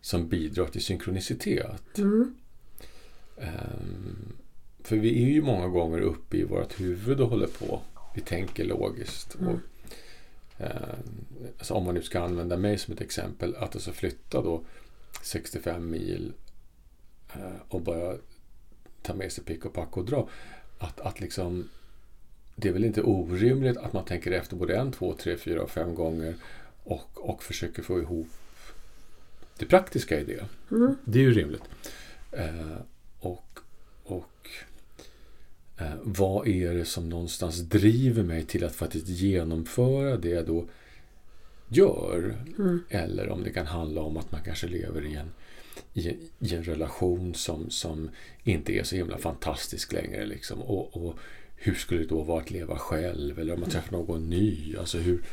som 0.07 0.27
bidrar 0.27 0.67
till 0.67 0.83
synkronicitet. 0.83 1.97
Ehm, 3.37 4.33
för 4.83 4.95
vi 4.95 5.23
är 5.23 5.27
ju 5.27 5.41
många 5.41 5.67
gånger 5.67 5.99
uppe 5.99 6.37
i 6.37 6.43
vårt 6.43 6.79
huvud 6.79 7.19
och 7.19 7.29
håller 7.29 7.47
på. 7.47 7.81
Vi 8.15 8.21
tänker 8.21 8.65
logiskt. 8.65 9.35
Och, 9.35 9.59
eh, 10.63 10.97
alltså 11.57 11.73
om 11.73 11.85
man 11.85 11.95
nu 11.95 12.01
ska 12.01 12.19
använda 12.19 12.57
mig 12.57 12.77
som 12.77 12.93
ett 12.93 13.01
exempel, 13.01 13.55
att 13.55 13.75
alltså 13.75 13.91
flytta 13.91 14.41
då 14.41 14.63
65 15.21 15.89
mil 15.89 16.33
eh, 17.33 17.61
och 17.67 17.81
bara 17.81 18.17
ta 19.01 19.13
med 19.13 19.31
sig 19.31 19.43
pick 19.43 19.65
och 19.65 19.73
pack 19.73 19.97
och 19.97 20.05
dra. 20.05 20.29
Att, 20.77 20.99
att 20.99 21.19
liksom, 21.19 21.69
det 22.55 22.69
är 22.69 22.73
väl 22.73 22.85
inte 22.85 23.01
orimligt 23.01 23.77
att 23.77 23.93
man 23.93 24.05
tänker 24.05 24.31
efter 24.31 24.55
både 24.55 24.77
en, 24.77 24.91
två, 24.91 25.13
tre, 25.13 25.37
fyra 25.37 25.61
och 25.61 25.69
fem 25.69 25.95
gånger 25.95 26.35
och, 26.83 27.29
och 27.29 27.43
försöker 27.43 27.83
få 27.83 27.99
ihop 27.99 28.27
det 29.59 29.65
praktiska 29.65 30.19
i 30.19 30.23
det. 30.23 30.45
Det 31.05 31.19
är 31.19 31.23
ju 31.23 31.33
rimligt. 31.33 31.63
Eh, 32.31 32.77
och 33.19 33.59
och 34.03 34.49
eh, 35.77 35.93
vad 36.03 36.47
är 36.47 36.73
det 36.73 36.85
som 36.85 37.09
någonstans 37.09 37.59
driver 37.59 38.23
mig 38.23 38.43
till 38.43 38.63
att 38.63 38.75
faktiskt 38.75 39.07
genomföra 39.07 40.17
det 40.17 40.29
jag 40.29 40.45
då 40.45 40.65
gör? 41.67 42.35
Eller 42.89 43.29
om 43.29 43.43
det 43.43 43.49
kan 43.49 43.65
handla 43.65 44.01
om 44.01 44.17
att 44.17 44.31
man 44.31 44.41
kanske 44.45 44.67
lever 44.67 45.05
i 45.05 45.15
en, 45.15 45.29
i, 45.93 46.17
i 46.39 46.55
en 46.55 46.63
relation 46.63 47.33
som, 47.33 47.69
som 47.69 48.09
inte 48.43 48.73
är 48.73 48.83
så 48.83 48.95
himla 48.95 49.17
fantastisk 49.17 49.93
längre. 49.93 50.25
Liksom. 50.25 50.61
Och, 50.61 50.97
och 50.97 51.15
hur 51.55 51.73
skulle 51.73 52.01
det 52.01 52.07
då 52.07 52.21
vara 52.21 52.41
att 52.41 52.51
leva 52.51 52.77
själv? 52.77 53.39
Eller 53.39 53.53
om 53.53 53.59
man 53.59 53.69
träffar 53.69 53.91
någon 53.91 54.29
ny? 54.29 54.75
Alltså 54.79 54.97
hur, 54.97 55.23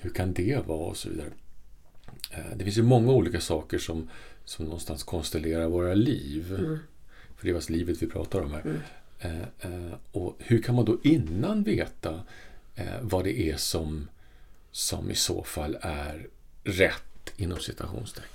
hur 0.00 0.10
kan 0.10 0.32
det 0.32 0.66
vara? 0.66 0.86
Och 0.90 0.96
så 0.96 1.08
vidare. 1.08 1.30
Eh, 2.30 2.56
Det 2.56 2.64
finns 2.64 2.78
ju 2.78 2.82
många 2.82 3.12
olika 3.12 3.40
saker 3.40 3.78
som, 3.78 4.08
som 4.44 4.64
någonstans 4.64 5.02
konstellerar 5.02 5.66
våra 5.68 5.94
liv. 5.94 6.44
För 7.36 7.44
det 7.46 7.50
är 7.50 7.54
alltså 7.54 7.72
livet 7.72 8.02
vi 8.02 8.06
pratar 8.06 8.40
om 8.40 8.52
här. 8.52 8.80
Eh, 9.20 9.40
eh, 9.60 9.92
och 10.12 10.36
hur 10.38 10.62
kan 10.62 10.74
man 10.74 10.84
då 10.84 10.98
innan 11.02 11.62
veta 11.62 12.20
eh, 12.74 12.84
vad 13.00 13.24
det 13.24 13.40
är 13.50 13.56
som, 13.56 14.08
som 14.70 15.10
i 15.10 15.14
så 15.14 15.42
fall 15.44 15.78
är 15.80 16.26
rätt 16.64 17.32
inom 17.36 17.58
citationstecken? 17.58 18.30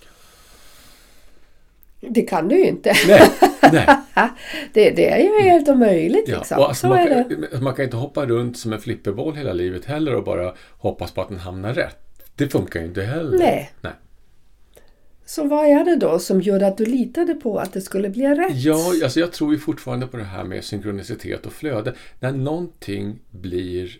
Det 1.99 2.21
kan 2.21 2.47
du 2.47 2.57
ju 2.57 2.65
inte. 2.67 2.93
Nej, 3.07 3.31
nej. 3.71 3.87
Det, 4.73 4.89
det 4.89 5.09
är 5.09 5.17
ju 5.19 5.49
helt 5.49 5.69
omöjligt 5.69 6.27
Ja, 6.27 6.37
liksom. 6.37 6.57
alltså 6.63 6.81
så 6.81 6.87
man, 6.87 7.07
kan, 7.07 7.63
man 7.63 7.75
kan 7.75 7.85
inte 7.85 7.97
hoppa 7.97 8.25
runt 8.25 8.57
som 8.57 8.73
en 8.73 8.79
flipperboll 8.81 9.35
hela 9.35 9.53
livet 9.53 9.85
heller 9.85 10.15
och 10.15 10.23
bara 10.23 10.53
hoppas 10.77 11.11
på 11.11 11.21
att 11.21 11.29
den 11.29 11.39
hamnar 11.39 11.73
rätt. 11.73 12.10
Det 12.35 12.47
funkar 12.49 12.79
ju 12.79 12.85
inte 12.85 13.01
heller. 13.01 13.37
Nej. 13.37 13.71
Nej. 13.81 13.91
Så 15.25 15.47
vad 15.47 15.65
är 15.65 15.83
det 15.85 15.95
då 15.95 16.19
som 16.19 16.41
gjorde 16.41 16.67
att 16.67 16.77
du 16.77 16.85
litade 16.85 17.33
på 17.33 17.57
att 17.59 17.73
det 17.73 17.81
skulle 17.81 18.09
bli 18.09 18.27
rätt? 18.27 18.55
Ja, 18.55 18.93
alltså 19.03 19.19
jag 19.19 19.31
tror 19.31 19.53
ju 19.53 19.59
fortfarande 19.59 20.07
på 20.07 20.17
det 20.17 20.23
här 20.23 20.43
med 20.43 20.63
synkronicitet 20.63 21.45
och 21.45 21.53
flöde. 21.53 21.93
När 22.19 22.31
någonting 22.31 23.19
blir 23.31 23.99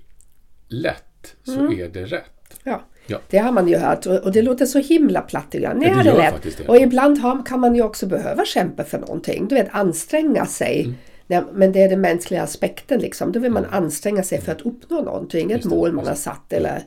lätt 0.67 1.35
så 1.43 1.59
Mm. 1.59 1.79
är 1.79 1.87
det 1.89 2.05
rätt. 2.05 2.59
Ja. 2.63 2.81
Ja. 3.07 3.19
Det 3.29 3.37
har 3.37 3.51
man 3.51 3.67
ju 3.67 3.77
hört 3.77 4.05
och 4.05 4.31
det 4.31 4.41
låter 4.41 4.65
så 4.65 4.79
himla 4.79 5.21
platt 5.21 5.55
ibland. 5.55 5.79
Nej, 5.79 5.89
Ja, 5.89 6.03
det 6.03 6.11
det 6.11 6.17
lätt. 6.17 6.57
det. 6.57 6.67
Och 6.67 6.77
ibland 6.77 7.17
har, 7.17 7.45
kan 7.45 7.59
man 7.59 7.75
ju 7.75 7.81
också 7.83 8.05
behöva 8.07 8.45
kämpa 8.45 8.83
för 8.83 8.99
någonting. 8.99 9.47
Du 9.47 9.55
vet, 9.55 9.67
anstränga 9.71 10.45
sig. 10.45 10.81
Mm. 10.83 10.95
Nej, 11.27 11.41
men 11.53 11.71
det 11.71 11.81
är 11.81 11.89
den 11.89 12.01
mänskliga 12.01 12.41
aspekten 12.43 12.99
liksom. 12.99 13.31
Då 13.31 13.39
vill 13.39 13.51
man 13.51 13.65
anstränga 13.65 14.23
sig 14.23 14.41
för 14.41 14.51
att 14.51 14.61
uppnå 14.61 15.01
någonting. 15.01 15.51
Ett 15.51 15.65
mål 15.65 15.91
man 15.91 16.07
har 16.07 16.15
satt 16.15 16.53
eller 16.53 16.69
mm, 16.69 16.83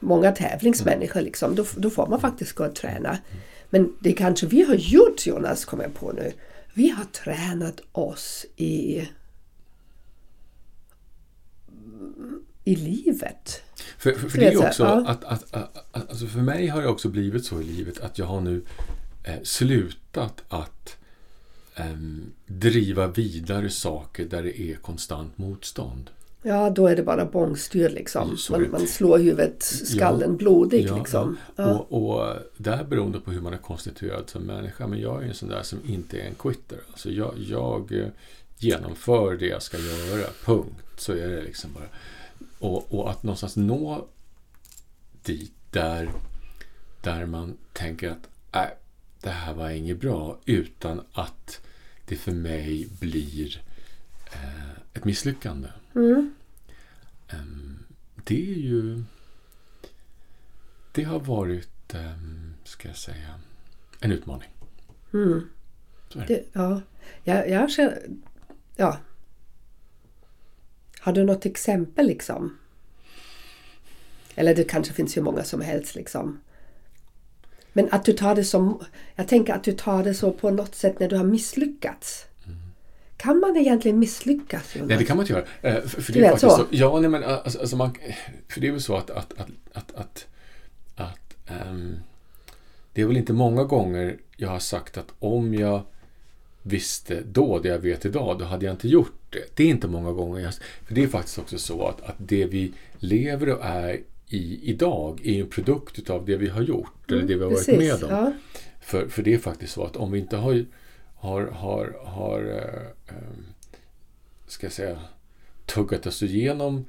många 0.00 0.32
tävlingsmänniskor 0.32 1.20
liksom. 1.20 1.54
Då, 1.54 1.64
då 1.76 1.90
får 1.90 2.06
man 2.06 2.20
faktiskt 2.20 2.52
gå 2.52 2.64
och 2.64 2.74
träna. 2.74 3.18
Men 3.70 3.92
det 4.00 4.12
kanske 4.12 4.46
vi 4.46 4.62
har 4.62 4.74
gjort 4.74 5.26
Jonas, 5.26 5.64
kommer 5.64 5.84
jag 5.84 5.94
på 5.94 6.12
nu. 6.12 6.32
Vi 6.74 6.88
har 6.88 7.04
tränat 7.04 7.80
oss 7.92 8.46
i 8.56 9.08
i 12.64 12.76
livet. 12.76 13.62
För, 13.98 14.12
för, 14.12 14.28
för 14.28 14.38
det 14.38 14.46
är 14.46 14.66
också 14.66 14.82
ja. 14.82 15.04
att, 15.06 15.24
att, 15.24 15.54
att, 15.54 15.76
att 15.92 16.10
alltså 16.10 16.26
för 16.26 16.40
mig 16.40 16.66
har 16.66 16.82
det 16.82 16.88
också 16.88 17.08
blivit 17.08 17.44
så 17.44 17.60
i 17.60 17.64
livet 17.64 18.00
att 18.00 18.18
jag 18.18 18.26
har 18.26 18.40
nu 18.40 18.64
eh, 19.24 19.42
slutat 19.42 20.42
att 20.48 20.96
ehm, 21.74 22.32
driva 22.46 23.06
vidare 23.06 23.70
saker 23.70 24.24
där 24.24 24.42
det 24.42 24.60
är 24.60 24.76
konstant 24.76 25.38
motstånd. 25.38 26.10
Ja, 26.46 26.70
då 26.70 26.86
är 26.86 26.96
det 26.96 27.02
bara 27.02 27.24
bångstyr 27.24 27.88
liksom. 27.88 28.36
Man, 28.50 28.70
man 28.70 28.86
slår 28.86 29.18
huvudet, 29.18 29.62
skallen 29.62 30.36
blodig 30.36 30.86
Ja, 30.86 30.98
liksom. 30.98 31.36
ja. 31.56 31.62
Ja. 31.62 31.78
Och, 31.78 32.20
och 32.20 32.36
där 32.56 32.84
beroende 32.84 33.20
på 33.20 33.30
hur 33.30 33.40
man 33.40 33.52
är 33.52 33.58
konstituerad 33.58 34.30
som 34.30 34.42
människa. 34.42 34.86
Men 34.86 35.00
jag 35.00 35.24
är 35.24 35.28
en 35.28 35.34
sån 35.34 35.48
där 35.48 35.62
som 35.62 35.78
inte 35.86 36.20
är 36.20 36.26
en 36.26 36.34
quitter. 36.34 36.78
Alltså 36.90 37.10
jag, 37.10 37.34
jag 37.38 37.92
eh, 37.92 38.08
genomför 38.58 39.36
det 39.36 39.46
jag 39.46 39.62
ska 39.62 39.78
göra. 39.78 40.26
Punkt. 40.44 40.84
Så 40.96 41.12
är 41.12 41.28
det 41.28 41.42
liksom 41.42 41.70
bara. 41.72 41.88
Och, 42.58 42.94
och 42.94 43.10
att 43.10 43.22
någonstans 43.22 43.56
nå 43.56 44.06
dit 45.22 45.52
där, 45.70 46.10
där 47.02 47.26
man 47.26 47.56
tänker 47.72 48.10
att 48.10 48.28
äh, 48.52 48.72
det 49.20 49.30
här 49.30 49.54
var 49.54 49.70
inget 49.70 50.00
bra. 50.00 50.38
Utan 50.44 51.00
att 51.12 51.60
det 52.06 52.16
för 52.16 52.32
mig 52.32 52.88
blir 53.00 53.62
eh, 54.32 54.70
ett 54.94 55.04
misslyckande. 55.04 55.68
Mm. 55.94 56.34
Ehm, 57.28 57.78
det 58.24 58.50
är 58.50 58.58
ju... 58.58 59.04
Det 60.92 61.02
har 61.04 61.20
varit, 61.20 61.94
um, 61.94 62.54
ska 62.64 62.88
jag 62.88 62.96
säga, 62.96 63.40
en 64.00 64.12
utmaning. 64.12 64.48
Mm. 65.12 65.48
Det, 66.26 66.44
ja. 66.52 66.80
Jag, 67.24 67.50
jag 67.50 67.70
känner, 67.70 68.02
ja. 68.76 68.98
Har 71.00 71.12
du 71.12 71.24
något 71.24 71.46
exempel 71.46 72.06
liksom? 72.06 72.58
Eller 74.34 74.54
det 74.54 74.64
kanske 74.64 74.92
finns 74.92 75.16
hur 75.16 75.22
många 75.22 75.44
som 75.44 75.60
helst 75.60 75.94
liksom. 75.94 76.40
Men 77.72 77.88
att 77.90 78.04
du 78.04 78.12
tar 78.12 78.34
det 78.34 78.44
som, 78.44 78.84
jag 79.14 79.28
tänker 79.28 79.54
att 79.54 79.64
du 79.64 79.72
tar 79.72 80.04
det 80.04 80.14
så 80.14 80.32
på 80.32 80.50
något 80.50 80.74
sätt 80.74 80.98
när 81.00 81.08
du 81.08 81.16
har 81.16 81.24
misslyckats. 81.24 82.26
Kan 83.24 83.40
man 83.40 83.56
egentligen 83.56 83.98
misslyckas? 83.98 84.76
Jonas? 84.76 84.88
Nej, 84.88 84.98
det 84.98 85.04
kan 85.04 85.16
man 85.16 85.24
inte 85.24 85.32
göra. 85.32 85.76
Eh, 85.76 85.82
För, 85.82 86.12
det 86.12 86.20
är 86.20 86.30
faktiskt 86.30 86.56
så? 86.56 86.66
Ja, 86.70 87.00
nej, 87.00 87.10
men 87.10 87.24
alltså, 87.24 87.58
alltså 87.60 87.76
man, 87.76 87.94
för 88.48 88.60
det 88.60 88.68
är 88.68 88.72
väl 88.72 88.80
så 88.80 88.96
att, 88.96 89.10
att, 89.10 89.32
att, 89.72 89.94
att, 89.94 90.26
ehm, 91.46 91.96
det 92.92 93.02
är 93.02 93.06
väl 93.06 93.16
inte 93.16 93.32
många 93.32 93.64
gånger 93.64 94.16
jag 94.36 94.48
har 94.48 94.58
sagt 94.58 94.96
att 94.98 95.14
om 95.18 95.54
jag 95.54 95.82
visste 96.62 97.22
då 97.32 97.58
det 97.58 97.68
jag 97.68 97.78
vet 97.78 98.04
idag, 98.04 98.38
då 98.38 98.44
hade 98.44 98.64
jag 98.64 98.74
inte 98.74 98.88
gjort 98.88 99.20
det. 99.30 99.56
Det 99.56 99.62
är 99.64 99.68
inte 99.68 99.88
många 99.88 100.12
gånger. 100.12 100.40
Jag, 100.40 100.54
för 100.86 100.94
det 100.94 101.02
är 101.02 101.08
faktiskt 101.08 101.38
också 101.38 101.58
så 101.58 101.86
att, 101.86 102.00
att 102.00 102.16
det 102.18 102.46
vi 102.46 102.72
lever 102.98 103.48
och 103.48 103.64
är 103.64 104.00
i 104.28 104.70
idag 104.70 105.20
är 105.26 105.40
en 105.40 105.48
produkt 105.48 105.98
utav 105.98 106.24
det 106.24 106.36
vi 106.36 106.48
har 106.48 106.62
gjort 106.62 107.10
eller 107.10 107.22
det 107.22 107.34
vi 107.34 107.42
har 107.42 107.50
varit 107.50 107.68
Mm, 107.68 107.80
Precis, 107.80 108.02
med 108.02 108.10
om. 108.10 108.24
Ja. 108.24 108.32
För, 108.80 109.08
för 109.08 109.22
det 109.22 109.34
är 109.34 109.38
faktiskt 109.38 109.72
så 109.72 109.84
att 109.84 109.96
om 109.96 110.12
vi 110.12 110.18
inte 110.18 110.36
har, 110.36 110.64
har, 111.24 111.42
har, 111.46 111.96
har 112.04 112.40
eh, 112.40 113.14
eh, 113.16 113.22
ska 114.46 114.66
jag 114.66 114.72
säga, 114.72 114.98
tuggat 115.66 116.06
oss 116.06 116.22
igenom 116.22 116.84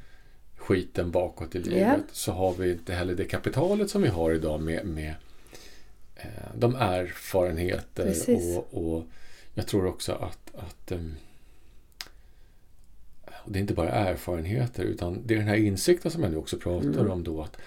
skiten 0.58 1.12
bakåt 1.12 1.56
i 1.56 1.60
livet 1.60 1.82
Ja. 1.82 1.98
så 2.12 2.32
har 2.32 2.54
vi 2.54 2.72
inte 2.72 2.94
heller 2.94 3.16
det 3.16 3.26
kapitalet 3.26 3.90
som 3.90 4.02
vi 4.02 4.08
har 4.08 4.32
idag 4.32 4.62
med, 4.62 4.86
med 4.86 5.14
eh, 6.16 6.26
de 6.58 6.76
erfarenheter 6.76 8.04
Precis. 8.06 8.58
och, 8.58 8.96
och 8.96 9.04
jag 9.54 9.68
tror 9.68 9.86
också 9.86 10.12
att, 10.14 10.56
att 10.56 10.92
ehm, 10.92 11.16
det 13.46 13.60
är 13.60 13.62
inte 13.62 13.74
bara 13.74 13.90
erfarenheter 13.92 14.84
utan 14.84 15.22
det 15.26 15.34
är 15.34 15.38
den 15.38 15.48
här 15.48 15.56
insikten 15.56 16.12
som 16.12 16.24
jag 16.24 16.32
nu 16.32 16.38
också 16.38 16.58
pratar 16.58 16.88
Mm. 17.00 17.12
om 17.12 17.24
då 17.24 17.42
att, 17.42 17.58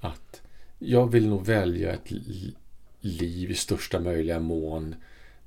att 0.00 0.42
jag 0.78 1.10
vill 1.12 1.28
nog 1.28 1.46
välja 1.46 1.92
ett 1.92 2.10
li- 2.10 2.54
liv 3.00 3.50
i 3.50 3.54
största 3.54 4.00
möjliga 4.00 4.40
mån 4.40 4.94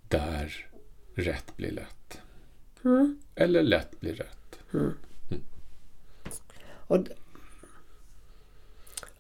där 0.08 0.68
rätt 1.22 1.58
blir 1.58 1.72
lätt. 1.72 2.18
Mm. 2.86 3.18
Eller 3.36 3.64
lätt 3.64 4.00
blir 4.00 4.14
rätt. 4.14 4.60
Och, 6.68 6.98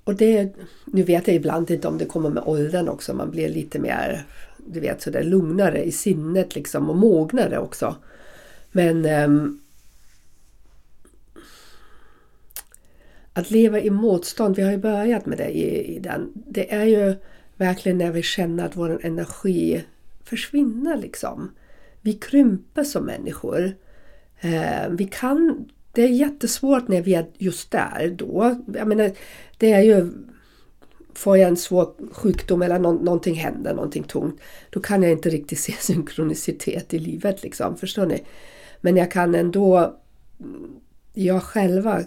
och 0.03 0.15
det, 0.15 0.55
nu 0.85 1.03
vet 1.03 1.27
jag 1.27 1.35
ibland 1.35 1.71
inte 1.71 1.87
om 1.87 1.97
det 1.97 2.05
kommer 2.05 2.29
med 2.29 2.43
åldern 2.43 2.89
också. 2.89 3.13
Man 3.13 3.31
blir 3.31 3.49
lite 3.49 3.79
mer 3.79 4.25
du 4.65 4.79
vet, 4.79 5.01
sådär 5.01 5.23
lugnare 5.23 5.83
i 5.83 5.91
sinnet 5.91 6.55
liksom 6.55 6.89
och 6.89 6.95
mognare 6.95 7.59
också. 7.59 7.95
Men 8.71 9.05
ehm, 9.05 9.59
att 13.33 13.51
leva 13.51 13.79
i 13.79 13.89
motstånd, 13.89 14.55
vi 14.55 14.61
har 14.61 14.71
ju 14.71 14.77
börjat 14.77 15.25
med 15.25 15.37
det 15.37 15.49
i, 15.49 15.95
i 15.95 15.99
den. 15.99 16.31
Det 16.33 16.73
är 16.73 16.85
ju 16.85 17.15
verkligen 17.57 17.97
när 17.97 18.11
vi 18.11 18.23
känner 18.23 18.65
att 18.65 18.75
vår 18.75 19.05
energi 19.05 19.83
försvinner 20.23 20.97
liksom. 20.97 21.51
Vi 22.01 22.13
krymper 22.13 22.83
som 22.83 23.05
människor. 23.05 23.75
Eh, 24.39 24.89
vi 24.89 25.05
kan, 25.05 25.69
det 25.91 26.03
är 26.03 26.07
jättesvårt 26.07 26.87
när 26.87 27.01
vi 27.01 27.13
är 27.13 27.27
just 27.37 27.71
där 27.71 28.15
då. 28.17 28.63
Jag 28.73 28.87
menar, 28.87 29.11
det 29.57 29.71
är 29.71 29.81
ju 29.81 30.11
Får 31.13 31.37
jag 31.37 31.47
en 31.47 31.57
svår 31.57 31.93
sjukdom 32.11 32.61
eller 32.61 32.79
no 32.79 32.91
någonting 32.91 33.35
händer, 33.35 33.73
någonting 33.73 34.03
tungt, 34.03 34.41
då 34.69 34.79
kan 34.79 35.03
jag 35.03 35.11
inte 35.11 35.29
riktigt 35.29 35.59
se 35.59 35.73
synkronicitet 35.79 36.93
i 36.93 36.99
livet. 36.99 37.43
Liksom, 37.43 37.77
förstår 37.77 38.05
ni? 38.05 38.23
Men 38.81 38.97
jag 38.97 39.11
kan 39.11 39.35
ändå... 39.35 39.97
Jag 41.13 41.43
själva 41.43 42.01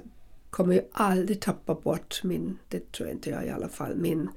kommer 0.51 0.75
ju 0.75 0.81
aldrig 0.93 1.41
tappa 1.41 1.75
bort 1.75 2.21
min, 2.25 2.59
det 2.69 2.93
tror 2.93 3.09
jag 3.09 3.17
inte 3.17 3.31
jag 3.31 3.47
i 3.47 3.51
alla 3.51 3.69
fall, 3.69 3.97
min, 3.97 4.29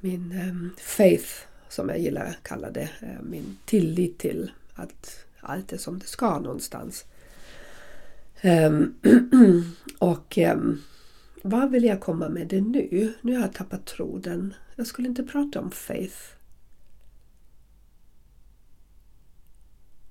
min 0.00 0.40
um, 0.48 0.70
faith, 0.78 1.28
som 1.68 1.88
jag 1.88 1.98
gillar 1.98 2.24
att 2.24 2.42
kalla 2.42 2.70
det. 2.70 2.88
Eh, 3.00 3.22
min 3.22 3.56
tillit 3.66 4.18
till 4.18 4.50
att 4.74 5.24
allt 5.40 5.72
är 5.72 5.78
som 5.78 5.98
det 5.98 6.06
ska 6.06 6.38
någonstans. 6.38 7.04
Ehm, 8.40 8.94
och 9.98 10.38
ehm, 10.38 10.82
vad 11.42 11.70
vill 11.70 11.84
jag 11.84 12.00
komma 12.00 12.28
med 12.28 12.46
det 12.46 12.60
nu? 12.60 13.12
Nu 13.20 13.34
har 13.34 13.40
jag 13.40 13.52
tappat 13.52 13.86
tråden. 13.86 14.54
Jag 14.76 14.86
skulle 14.86 15.08
inte 15.08 15.22
prata 15.22 15.60
om 15.60 15.70
faith. 15.70 16.16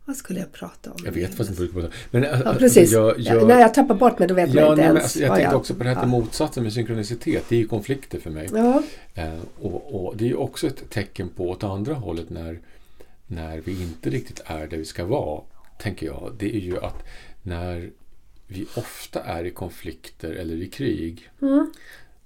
Vad 0.05 0.15
skulle 0.15 0.39
jag 0.39 0.51
prata 0.51 0.91
om? 0.91 0.97
Jag 1.05 1.11
vet 1.11 1.35
faktiskt 1.35 1.59
inte 1.59 1.75
vad 1.75 1.83
du 1.83 1.89
Men, 2.11 2.23
Ja, 2.23 2.55
precis. 2.59 2.91
Jag, 2.91 3.19
Ja, 3.19 3.33
jag, 3.33 3.47
när 3.47 3.59
jag 3.59 3.73
tappar 3.73 3.95
bort 3.95 4.19
mig 4.19 4.27
då 4.27 4.33
vet 4.33 4.53
ja, 4.53 4.69
inte 4.69 4.75
nej, 4.75 4.87
men 4.87 4.95
ens 4.95 5.03
alltså, 5.03 5.19
jag 5.19 5.35
tänkte 5.35 5.55
också 5.55 5.73
på 5.73 5.83
det 5.83 5.89
här 5.89 6.01
ja. 6.01 6.05
motsatsen 6.05 6.63
med 6.63 6.73
synkronicitet. 6.73 7.43
Det 7.49 7.55
är 7.55 7.59
ju 7.59 7.67
konflikter 7.67 8.19
för 8.19 8.29
mig. 8.29 8.49
Ja, 8.53 8.83
Eh, 9.15 9.39
och, 9.61 10.05
och 10.05 10.17
Det 10.17 10.25
är 10.25 10.27
ju 10.27 10.35
också 10.35 10.67
ett 10.67 10.89
tecken 10.89 11.29
på 11.29 11.49
åt 11.49 11.63
andra 11.63 11.93
hållet 11.93 12.29
när, 12.29 12.59
när 13.35 13.57
vi 13.57 13.81
inte 13.81 14.09
riktigt 14.09 14.41
är 14.45 14.67
där 14.67 14.77
vi 14.77 14.85
ska 14.85 15.05
vara, 15.05 15.41
tänker 15.77 16.05
jag. 16.05 16.35
Det 16.37 16.55
är 16.55 16.59
ju 16.59 16.79
att 16.79 17.05
när 17.41 17.91
vi 18.47 18.67
ofta 18.75 19.23
är 19.23 19.45
i 19.45 19.51
konflikter 19.51 20.31
eller 20.31 20.55
i 20.55 20.69
krig 20.69 21.29
mm, 21.41 21.71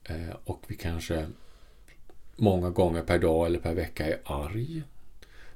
eh, 0.03 0.35
och 0.43 0.63
vi 0.67 0.75
kanske 0.75 1.27
många 2.35 2.69
gånger 2.69 3.01
per 3.01 3.19
dag 3.19 3.45
eller 3.45 3.59
per 3.59 3.73
vecka 3.73 4.05
är 4.05 4.19
arg, 4.23 4.83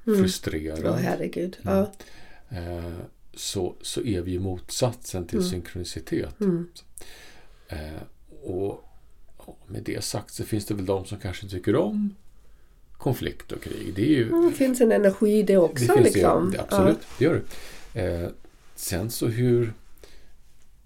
frustrerad. 0.04 0.80
ja 0.84 0.94
herregud. 0.94 1.58
Ja. 1.62 1.92
eh, 2.50 2.98
så, 3.34 3.76
så 3.82 4.02
är 4.02 4.22
vi 4.22 4.34
i 4.34 4.40
motsatsen 4.40 5.28
till 5.28 5.50
synkronicitet. 5.50 6.40
Mm. 6.40 6.68
Eh, 7.68 8.02
och 8.44 8.88
med 9.68 9.84
det 9.84 10.04
sagt 10.04 10.34
så 10.34 10.44
finns 10.44 10.66
det 10.66 10.74
väl 10.74 10.86
de 10.86 11.06
som 11.06 11.20
kanske 11.20 11.48
tycker 11.48 11.76
om 11.76 12.16
konflikt 13.02 13.52
och 13.52 13.64
krig. 13.64 13.94
Det 13.96 14.02
är 14.02 14.06
ju 14.06 14.28
Mm, 14.28 14.50
Det 14.50 14.56
finns 14.56 14.82
en 14.82 14.92
energi 14.92 15.32
i 15.40 15.44
det 15.44 15.58
också. 15.58 15.86
det 15.86 15.94
finns 15.94 16.16
liksom. 16.16 16.52
det, 16.52 16.62
absolut, 16.62 17.00
det 17.18 17.26
gör 17.26 17.42
det. 17.94 18.02
Eh, 18.02 18.30
sen 18.76 19.12
så 19.12 19.28
hur 19.28 19.74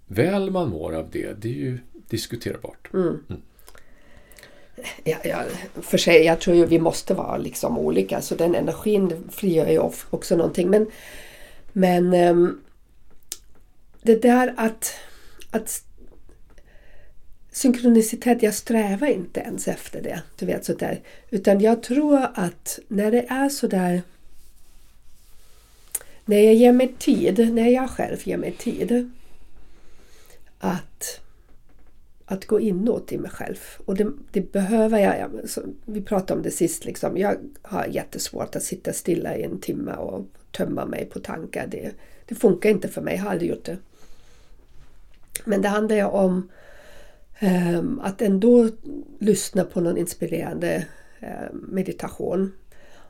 väl 0.07 0.51
man 0.51 0.69
mår 0.69 0.93
av 0.95 1.09
det, 1.11 1.33
det 1.41 1.47
är 1.49 1.53
ju 1.53 1.79
diskuterbart. 2.09 2.89
Ja. 2.91 2.99
Mm. 2.99 3.19
Ja, 5.03 5.17
ja, 5.23 5.43
för 5.81 5.97
sig, 5.97 6.23
jag 6.25 6.39
tror 6.39 6.55
ju 6.55 6.65
vi 6.65 6.79
måste 6.79 7.13
vara 7.13 7.37
liksom 7.37 7.77
olika 7.77 8.21
så 8.21 8.35
den 8.35 8.55
energin 8.55 9.29
frigör 9.31 9.67
ju 9.67 9.79
också 10.09 10.35
någonting. 10.35 10.69
Men, 10.69 10.87
men 11.73 12.13
ehm, 12.13 12.59
det 14.01 14.21
där 14.21 14.53
att, 14.57 14.93
att 15.51 15.84
synkronicitet, 17.55 18.43
jag 18.43 18.53
strävar 18.53 19.07
inte 19.07 19.39
ens 19.39 19.67
efter 19.67 20.01
det. 20.01 20.21
Du 20.35 20.45
vet 20.45 20.65
sådär. 20.65 21.01
Utan 21.29 21.59
jag 21.59 21.83
tror 21.83 22.27
att 22.33 22.79
när 22.87 23.11
det 23.11 23.25
är 23.29 23.49
sådär 23.49 24.01
när 26.25 26.39
jag 26.39 26.53
ger 26.53 26.71
mig 26.71 26.95
tid, 26.99 27.53
när 27.53 27.69
jag 27.69 27.89
själv 27.89 28.17
ger 28.23 28.37
mig 28.37 28.51
tid 28.51 29.11
att 30.59 31.19
att 32.25 32.45
gå 32.45 32.59
inåt 32.59 33.11
i 33.11 33.17
mig 33.17 33.31
själv. 33.31 33.57
Och 33.85 33.95
det, 33.95 34.11
det 34.31 34.51
behöver 34.51 34.99
jag. 34.99 35.29
Vi 35.85 36.01
pratade 36.01 36.33
om 36.33 36.43
det 36.43 36.51
sist. 36.51 36.85
Liksom. 36.85 37.17
Jag 37.17 37.37
har 37.61 37.85
jättesvårt 37.85 38.55
att 38.55 38.63
sitta 38.63 38.93
stilla 38.93 39.37
i 39.37 39.43
en 39.43 39.59
timme 39.59 39.93
och 39.93 40.25
tömma 40.51 40.85
mig 40.85 41.05
på 41.05 41.19
tankar. 41.19 41.67
Det, 41.67 41.91
det 42.25 42.35
funkar 42.35 42.69
inte 42.69 42.87
för 42.87 43.01
mig. 43.01 43.15
Jag 43.15 43.23
har 43.23 43.31
aldrig 43.31 43.49
gjort 43.49 43.65
det. 43.65 43.77
Men 45.45 45.61
det 45.61 45.67
handlar 45.67 45.95
ju 45.95 46.03
om 46.03 46.49
Ehm, 47.39 47.99
att 47.99 48.21
ändå 48.21 48.69
lyssna 49.19 49.63
på 49.63 49.81
någon 49.81 49.97
inspirerande 49.97 50.87
eh, 51.19 51.53
meditation. 51.53 52.51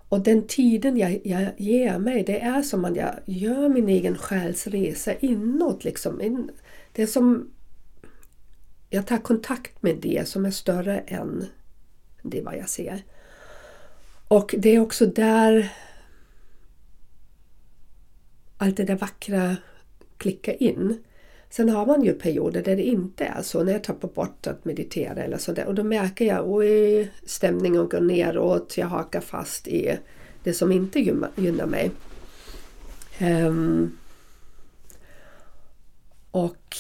Och 0.10 0.20
den 0.20 0.48
tiden 0.48 0.98
jag, 0.98 1.22
jag 1.24 1.48
ger 1.58 2.00
mig, 2.00 2.24
det 2.24 2.42
är 2.42 2.62
som 2.62 2.86
att 2.86 2.96
jag 2.96 3.14
gör 3.26 3.70
min 3.70 3.90
egen 3.90 4.18
själsresa 4.18 5.14
inåt. 5.14 5.84
Liksom. 5.84 6.50
Det 6.92 7.02
är 7.04 7.08
som 7.08 7.52
jag 8.90 9.08
tar 9.08 9.18
kontakt 9.18 9.84
med 9.84 9.98
det 10.02 10.28
som 10.28 10.46
är 10.46 10.52
större 10.52 11.00
än 11.00 11.46
det 12.22 12.42
vad 12.42 12.58
jag 12.58 12.70
ser. 12.70 13.04
Och 14.28 14.56
det 14.58 14.70
är 14.70 14.80
också 14.80 15.06
där 15.06 15.74
allt 18.58 18.78
det 18.78 18.84
där 18.84 18.96
vackra 18.96 19.56
klickar 20.18 20.64
in. 20.64 21.04
Sen 21.56 21.70
har 21.70 21.86
man 21.86 22.04
ju 22.04 22.14
perioder 22.14 22.64
där 22.64 22.76
det 22.76 22.84
inte 22.84 23.26
är 23.26 23.42
så, 23.42 23.64
när 23.64 23.72
jag 23.72 23.84
tappar 23.84 24.08
bort 24.08 24.48
att 24.48 24.66
meditera 24.66 25.24
eller 25.24 25.38
sådär. 25.38 25.66
Och 25.66 25.76
då 25.76 25.84
märker 25.84 26.26
jag, 26.26 26.64
att 26.64 27.30
stämningen 27.30 27.90
går 27.90 28.00
neråt, 28.00 28.78
jag 28.78 28.88
hakar 28.88 29.22
fast 29.22 29.68
i 29.68 30.00
det 30.44 30.54
som 30.54 30.72
inte 30.72 31.00
gynnar 31.36 31.66
mig. 31.66 31.92
Um, 33.22 33.98
och 36.32 36.78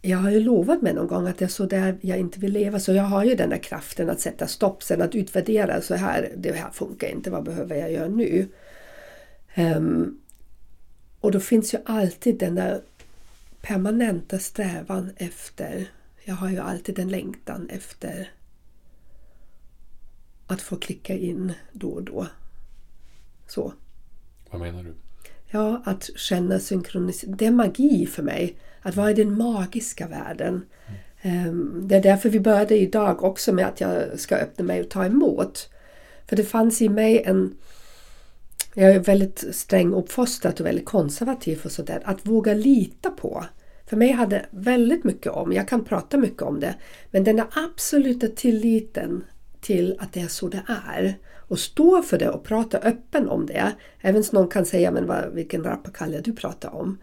jag 0.00 0.18
har 0.18 0.30
ju 0.30 0.40
lovat 0.40 0.82
mig 0.82 0.94
någon 0.94 1.06
gång 1.06 1.26
att 1.26 1.38
det 1.38 1.44
är 1.44 1.48
så 1.48 1.66
där 1.66 1.98
jag 2.00 2.18
inte 2.18 2.40
vill 2.40 2.52
leva. 2.52 2.80
Så 2.80 2.92
jag 2.92 3.02
har 3.02 3.24
ju 3.24 3.34
den 3.34 3.50
där 3.50 3.62
kraften 3.62 4.10
att 4.10 4.20
sätta 4.20 4.46
stopp 4.46 4.82
sen, 4.82 5.02
att 5.02 5.14
utvärdera. 5.14 5.80
Så 5.80 5.94
här, 5.94 6.32
det 6.36 6.52
här 6.52 6.70
funkar 6.70 7.08
inte, 7.08 7.30
vad 7.30 7.44
behöver 7.44 7.76
jag 7.76 7.92
göra 7.92 8.08
nu? 8.08 8.48
Um, 9.56 10.18
och 11.20 11.30
då 11.30 11.40
finns 11.40 11.74
ju 11.74 11.78
alltid 11.84 12.38
den 12.38 12.54
där 12.54 12.80
permanenta 13.62 14.38
strävan 14.38 15.12
efter, 15.16 15.88
jag 16.24 16.34
har 16.34 16.50
ju 16.50 16.58
alltid 16.58 16.98
en 16.98 17.08
längtan 17.08 17.68
efter 17.70 18.32
att 20.46 20.62
få 20.62 20.76
klicka 20.76 21.14
in 21.14 21.52
då 21.72 21.88
och 21.88 22.02
då. 22.02 22.26
Så. 23.46 23.72
Vad 24.50 24.60
menar 24.60 24.82
du? 24.82 24.94
Ja, 25.46 25.82
att 25.84 26.10
känna 26.16 26.58
synkronicitet. 26.58 27.38
Det 27.38 27.46
är 27.46 27.50
magi 27.50 28.06
för 28.06 28.22
mig. 28.22 28.56
Att 28.82 28.96
vara 28.96 29.10
i 29.10 29.14
den 29.14 29.38
magiska 29.38 30.08
världen. 30.08 30.66
Mm. 31.22 31.88
Det 31.88 31.96
är 31.96 32.02
därför 32.02 32.28
vi 32.28 32.40
började 32.40 32.78
idag 32.78 33.24
också 33.24 33.52
med 33.52 33.66
att 33.66 33.80
jag 33.80 34.20
ska 34.20 34.36
öppna 34.36 34.64
mig 34.64 34.80
och 34.80 34.90
ta 34.90 35.04
emot. 35.04 35.70
För 36.26 36.36
det 36.36 36.44
fanns 36.44 36.82
i 36.82 36.88
mig 36.88 37.22
en... 37.22 37.56
Jag 38.74 38.90
är 38.90 39.00
väldigt 39.00 39.44
sträng 39.52 39.92
uppfostrad 39.92 40.60
och 40.60 40.66
väldigt 40.66 40.84
konservativ 40.84 41.60
och 41.64 41.72
sådär. 41.72 42.02
Att 42.04 42.26
våga 42.26 42.54
lita 42.54 43.10
på. 43.10 43.44
För 43.86 43.96
mig 43.96 44.12
hade 44.12 44.46
väldigt 44.50 45.04
mycket 45.04 45.32
om, 45.32 45.52
jag 45.52 45.68
kan 45.68 45.84
prata 45.84 46.16
mycket 46.16 46.42
om 46.42 46.60
det, 46.60 46.74
men 47.10 47.24
den 47.24 47.36
där 47.36 47.46
absoluta 47.52 48.28
tilliten 48.28 49.24
till 49.60 49.96
att 49.98 50.12
det 50.12 50.20
är 50.20 50.28
så 50.28 50.48
det 50.48 50.62
är 50.88 51.18
och 51.52 51.58
stå 51.58 52.02
för 52.02 52.18
det 52.18 52.30
och 52.30 52.44
prata 52.44 52.78
öppen 52.78 53.28
om 53.28 53.46
det. 53.46 53.72
Även 54.00 54.22
om 54.22 54.28
någon 54.32 54.48
kan 54.48 54.66
säga 54.66 54.90
men 54.90 55.06
vad, 55.06 55.32
vilken 55.32 55.64
rappakalja 55.64 56.20
du 56.20 56.32
pratar 56.32 56.74
om. 56.74 56.98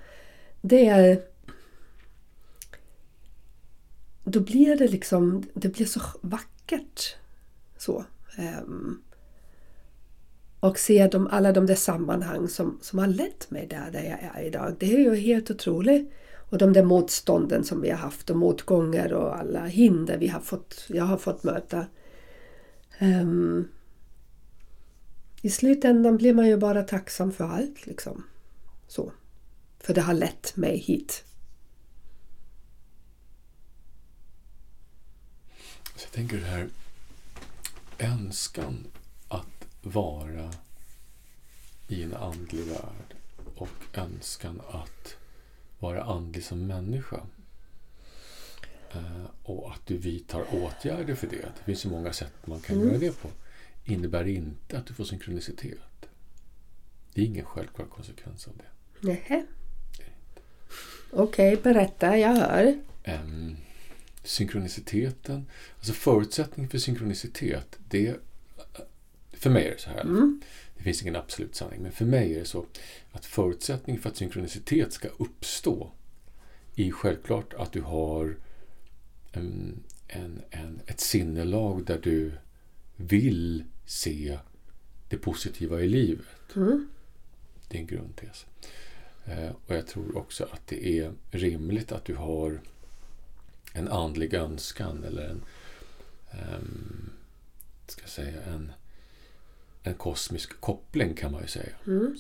Det 0.62 0.88
är... 0.88 1.22
Då 4.24 4.40
blir 4.40 4.76
det 4.76 4.88
liksom, 4.88 5.44
det 5.54 5.68
blir 5.68 5.86
så 5.86 6.02
vackert. 6.22 7.16
Så. 7.78 8.06
Um, 8.64 9.02
och 10.60 10.80
se 10.80 11.08
de, 11.08 11.28
alla 11.28 11.52
de 11.52 11.66
där 11.66 11.76
sammanhang 11.76 12.48
som, 12.48 12.80
som 12.82 13.00
har 13.00 13.08
lett 13.08 13.52
mig 13.52 13.68
där, 13.68 13.92
där 13.92 14.04
jag 14.04 14.42
är 14.42 14.48
idag. 14.48 14.76
Det 14.80 14.94
är 14.96 15.00
ju 15.00 15.16
helt 15.16 15.52
otroligt. 15.52 16.12
Och 16.50 16.58
de 16.58 16.74
där 16.74 16.84
motstånden 16.84 17.64
som 17.64 17.82
vi 17.82 17.90
har 17.90 17.98
haft 17.98 18.30
och 18.30 18.38
motgångar 18.38 19.14
och 19.14 19.38
alla 19.38 19.66
hinder 19.66 20.18
vi 20.18 20.28
har 20.28 20.40
fått, 20.40 20.86
jag 20.88 21.04
har 21.04 21.18
fått 21.18 21.44
möta. 21.44 21.86
Um, 23.02 23.68
I 25.42 25.50
slutändan 25.50 26.18
blir 26.18 26.34
man 26.34 26.48
ju 26.48 26.58
bara 26.58 26.84
tacksam 26.84 27.32
för 27.32 27.44
allt. 27.44 27.86
liksom. 27.86 28.24
Så. 28.88 29.12
För 29.80 29.94
det 29.94 30.02
har 30.02 30.14
lett 30.14 30.56
mig 30.56 30.78
hit. 30.78 31.24
Så 35.96 36.06
jag 36.06 36.12
tänker 36.12 36.38
det 36.38 36.46
här 36.46 36.70
önskan 38.00 38.88
vara 39.82 40.52
i 41.88 42.04
en 42.04 42.14
andlig 42.14 42.64
värld 42.64 43.16
och 43.56 43.98
önskan 43.98 44.62
att 44.70 45.16
vara 45.80 46.04
andlig 46.04 46.44
som 46.44 46.68
människa. 46.68 47.22
Eh, 48.92 49.26
och 49.44 49.72
att 49.72 49.86
du 49.86 49.98
vidtar 49.98 50.46
åtgärder 50.52 51.16
för 51.16 51.28
det. 51.28 51.42
Det 51.58 51.64
finns 51.66 51.86
ju 51.86 51.90
många 51.90 52.14
sätt 52.14 52.34
man 52.46 52.60
kan 52.60 52.76
mm. 52.76 52.88
göra 52.88 52.98
det 52.98 53.22
på. 53.22 53.30
Innebär 53.86 54.28
inte 54.28 54.78
att 54.78 54.86
du 54.86 54.94
får 54.94 55.04
synkronicitet. 55.04 55.80
Det 57.14 57.22
är 57.22 57.26
ingen 57.26 57.46
självklar 57.46 57.86
konsekvens 57.86 58.48
av 58.48 58.54
det. 58.58 58.64
Nej. 59.08 59.46
Okej, 61.12 61.54
okay, 61.54 61.74
berätta. 61.74 62.18
Jag 62.18 62.36
hör. 62.36 62.80
Um, 63.06 63.58
synkroniciteten, 64.24 65.46
alltså 65.78 65.94
förutsättningen 65.94 66.70
för 66.70 66.78
synkronicitet, 66.78 67.80
det 67.90 68.16
för 69.40 69.50
mig 69.50 69.66
är 69.66 69.72
det 69.72 69.80
så 69.80 69.90
här. 69.90 70.02
Mm. 70.02 70.42
Det 70.78 70.84
finns 70.84 71.02
ingen 71.02 71.16
absolut 71.16 71.56
sanning, 71.56 71.82
men 71.82 71.92
för 71.92 72.06
mig 72.06 72.36
är 72.36 72.40
det 72.40 72.46
så 72.46 72.66
att 73.12 73.26
förutsättningen 73.26 74.02
för 74.02 74.10
att 74.10 74.18
synkronicitet 74.18 74.94
ska 74.94 75.08
uppstå 75.08 75.92
är 76.76 76.92
självklart 76.92 77.54
att 77.54 77.74
du 77.74 77.82
har 77.82 78.38
en, 79.32 79.84
en, 80.08 80.42
en, 80.50 80.82
ett 80.86 81.00
sinnelag 81.00 81.86
där 81.86 82.00
du 82.04 82.32
vill 82.96 83.64
se 83.86 84.40
det 85.10 85.18
positiva 85.18 85.82
i 85.82 85.88
livet. 85.88 86.56
Mm. 86.56 86.90
Det 87.68 87.78
är 87.78 87.82
en 87.82 87.88
grundtes. 87.88 88.46
Eh, 89.26 89.52
och 89.68 89.76
jag 89.76 89.88
tror 89.88 90.18
också 90.18 90.44
att 90.52 90.68
det 90.68 91.00
är 91.00 91.14
rimligt 91.32 91.92
att 91.92 92.06
du 92.06 92.16
har 92.16 92.62
en 93.74 93.88
andlig 93.88 94.34
önskan 94.34 95.04
eller 95.04 95.30
en, 95.30 95.44
um, 96.32 97.10
ska 97.88 98.08
säga, 98.08 98.42
en, 98.44 98.72
en 99.84 99.94
kosmisk 99.94 100.62
koppling 100.62 101.14
kan 101.14 101.32
man 101.32 101.42
ju 101.42 101.48
säga. 101.48 101.74
Mm. 101.88 102.16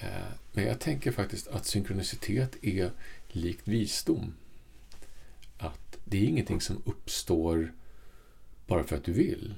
Eh, 0.00 0.08
men 0.52 0.64
jag 0.64 0.80
tänker 0.80 1.12
faktiskt 1.12 1.48
att 1.48 1.66
synkronicitet 1.66 2.56
är 2.64 2.90
likt 3.28 3.68
visdom. 3.68 4.34
Att 5.58 5.98
det 6.04 6.18
är 6.18 6.24
ingenting 6.24 6.60
som 6.60 6.82
uppstår 6.84 7.72
bara 8.66 8.84
för 8.84 8.96
att 8.96 9.04
du 9.04 9.12
vill. 9.12 9.54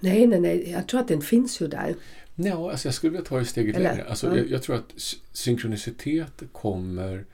Nej, 0.00 0.26
nej, 0.26 0.40
nej. 0.40 0.70
Jag 0.70 0.88
tror 0.88 1.00
att 1.00 1.08
den 1.08 1.20
finns 1.20 1.60
ju 1.60 1.66
där. 1.66 1.94
Nej, 2.34 2.52
alltså 2.52 2.88
jag 2.88 2.94
skulle 2.94 3.10
vilja 3.10 3.24
ta 3.24 3.38
det 3.38 3.44
steget 3.44 3.76
Eller, 3.76 3.90
längre. 3.90 4.08
Alltså, 4.08 4.26
ja. 4.26 4.36
jag, 4.36 4.50
jag, 4.50 4.62
tror 4.62 4.76
att 4.76 4.94
synkronicitet 5.32 6.42
kommer 6.52 7.26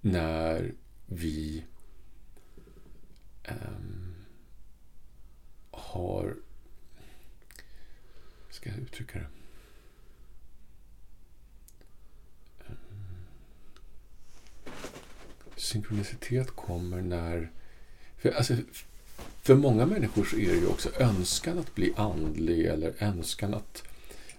när 0.00 0.74
vi 1.06 1.64
um, 3.48 4.14
har 5.70 6.36
ska 8.62 8.70
jag 8.70 8.78
uttrycka 8.78 9.18
det? 9.18 9.26
Eh, 12.66 12.74
synkronicitet 15.56 16.50
kommer 16.50 17.02
när... 17.02 17.50
För, 18.18 18.30
alltså, 18.30 18.54
för 19.42 19.54
många 19.54 19.86
människor 19.86 20.24
så 20.24 20.36
är 20.36 20.48
det 20.48 20.58
ju 20.58 20.66
också 20.66 20.90
önskan 20.98 21.58
att 21.58 21.74
bli 21.74 21.92
andlig 21.96 22.66
eller 22.66 22.94
önskan 22.98 23.54
att, 23.54 23.82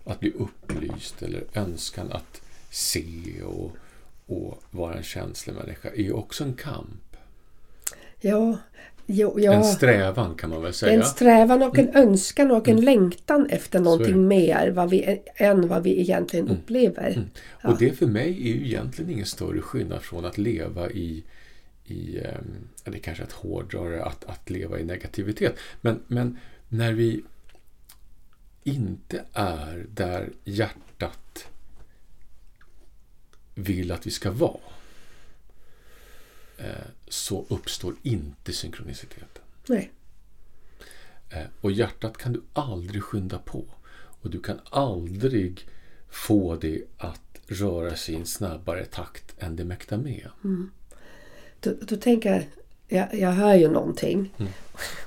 att 0.03 0.19
bli 0.19 0.31
upplyst 0.31 1.21
eller 1.21 1.43
önskan 1.53 2.11
att 2.11 2.41
se 2.69 3.41
och, 3.43 3.71
och 4.25 4.63
vara 4.71 4.97
en 4.97 5.03
känslomänniska 5.03 5.89
är 5.89 6.03
ju 6.03 6.13
också 6.13 6.43
en 6.43 6.53
kamp. 6.53 7.17
Ja, 8.19 8.57
Jo, 9.05 9.39
ja. 9.39 9.53
En 9.53 9.63
strävan 9.63 10.35
kan 10.35 10.49
man 10.49 10.61
väl 10.61 10.73
säga. 10.73 10.93
En 10.93 11.03
strävan 11.03 11.63
och 11.63 11.77
en 11.77 11.89
mm. 11.89 12.07
önskan 12.07 12.51
och 12.51 12.67
en 12.67 12.73
mm. 12.73 12.85
längtan 12.85 13.49
efter 13.49 13.79
någonting 13.79 14.27
mer 14.27 14.71
vad 14.71 14.89
vi, 14.89 15.21
än 15.35 15.67
vad 15.67 15.83
vi 15.83 16.01
egentligen 16.01 16.45
mm. 16.45 16.57
upplever. 16.57 17.11
Mm. 17.11 17.29
Ja. 17.61 17.69
Och 17.69 17.77
det 17.79 17.91
för 17.91 18.05
mig 18.05 18.29
är 18.29 18.55
ju 18.55 18.65
egentligen 18.65 19.11
ingen 19.11 19.25
större 19.25 19.61
skillnad 19.61 20.01
från 20.01 20.25
att 20.25 20.37
leva 20.37 20.89
i, 20.89 21.23
i 21.85 22.17
um, 22.17 22.67
det 22.83 22.97
är 22.97 23.01
kanske 23.01 23.23
ett 23.23 23.31
hårdrare 23.31 24.03
att, 24.03 24.25
att 24.25 24.49
leva 24.49 24.79
i 24.79 24.83
negativitet. 24.83 25.55
Men, 25.81 25.99
men 26.07 26.37
när 26.69 26.93
vi 26.93 27.23
inte 28.63 29.23
är 29.33 29.85
där 29.93 30.29
hjärtat 30.43 31.47
vill 33.55 33.91
att 33.91 34.07
vi 34.07 34.11
ska 34.11 34.31
vara 34.31 34.72
så 37.07 37.45
uppstår 37.49 37.95
inte 38.01 38.53
synkroniciteten. 38.53 39.43
Nej. 39.67 39.91
Eh, 41.29 41.45
och 41.61 41.71
hjärtat 41.71 42.17
kan 42.17 42.33
du 42.33 42.41
aldrig 42.53 43.03
skynda 43.03 43.39
på. 43.39 43.65
Och 43.95 44.29
du 44.29 44.41
kan 44.41 44.59
aldrig 44.69 45.67
få 46.09 46.55
det 46.55 46.81
att 46.97 47.21
röra 47.47 47.95
sig 47.95 48.15
i 48.15 48.17
en 48.17 48.25
snabbare 48.25 48.85
takt 48.85 49.35
än 49.39 49.55
det 49.55 49.63
mäktar 49.63 49.97
med. 49.97 50.27
Mm. 50.43 50.71
Då, 51.59 51.73
då 51.81 51.95
tänker 51.95 52.31
jag, 52.31 52.43
jag, 52.87 53.19
jag 53.19 53.31
hör 53.31 53.55
ju 53.55 53.67
någonting. 53.67 54.33
Mm. 54.37 54.51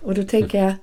Och 0.01 0.14
då 0.14 0.22
tänker 0.22 0.59
jag, 0.59 0.74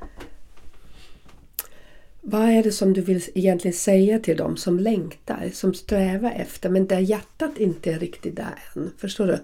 vad 2.22 2.50
är 2.50 2.64
det 2.64 2.72
som 2.72 2.94
du 2.94 3.02
vill 3.02 3.24
egentligen 3.36 3.78
säga 3.78 4.20
till 4.20 4.38
dem 4.38 4.58
som 4.58 4.80
längtar, 4.80 5.50
som 5.54 5.74
strävar 5.74 6.32
efter, 6.32 6.70
men 6.70 6.88
där 6.88 7.00
hjärtat 7.00 7.58
inte 7.58 7.92
är 7.92 8.00
riktigt 8.00 8.36
där 8.36 8.64
än? 8.76 8.92
Förstår 8.98 9.28
du? 9.28 9.40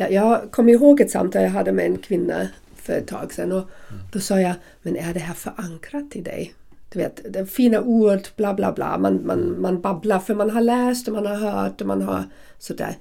Jag, 0.00 0.12
jag 0.12 0.50
kommer 0.50 0.72
ihåg 0.72 1.00
ett 1.00 1.10
samtal 1.10 1.42
jag 1.42 1.50
hade 1.50 1.72
med 1.72 1.86
en 1.86 1.98
kvinna 1.98 2.48
för 2.74 2.92
ett 2.92 3.06
tag 3.06 3.32
sedan 3.32 3.52
och 3.52 3.70
då 4.12 4.20
sa 4.20 4.40
jag, 4.40 4.54
men 4.82 4.96
är 4.96 5.14
det 5.14 5.20
här 5.20 5.34
förankrat 5.34 6.16
i 6.16 6.20
dig? 6.20 6.54
Du 6.92 6.98
vet, 6.98 7.32
det 7.32 7.46
fina 7.46 7.80
ord, 7.80 8.20
bla 8.36 8.54
bla 8.54 8.72
bla. 8.72 8.98
Man, 8.98 9.26
man, 9.26 9.60
man 9.60 9.80
babblar 9.80 10.18
för 10.18 10.34
man 10.34 10.50
har 10.50 10.60
läst 10.60 11.08
och 11.08 11.14
man 11.14 11.26
har 11.26 11.36
hört 11.36 11.80
och 11.80 11.86
man 11.86 12.02
har 12.02 12.24
sådär. 12.58 12.96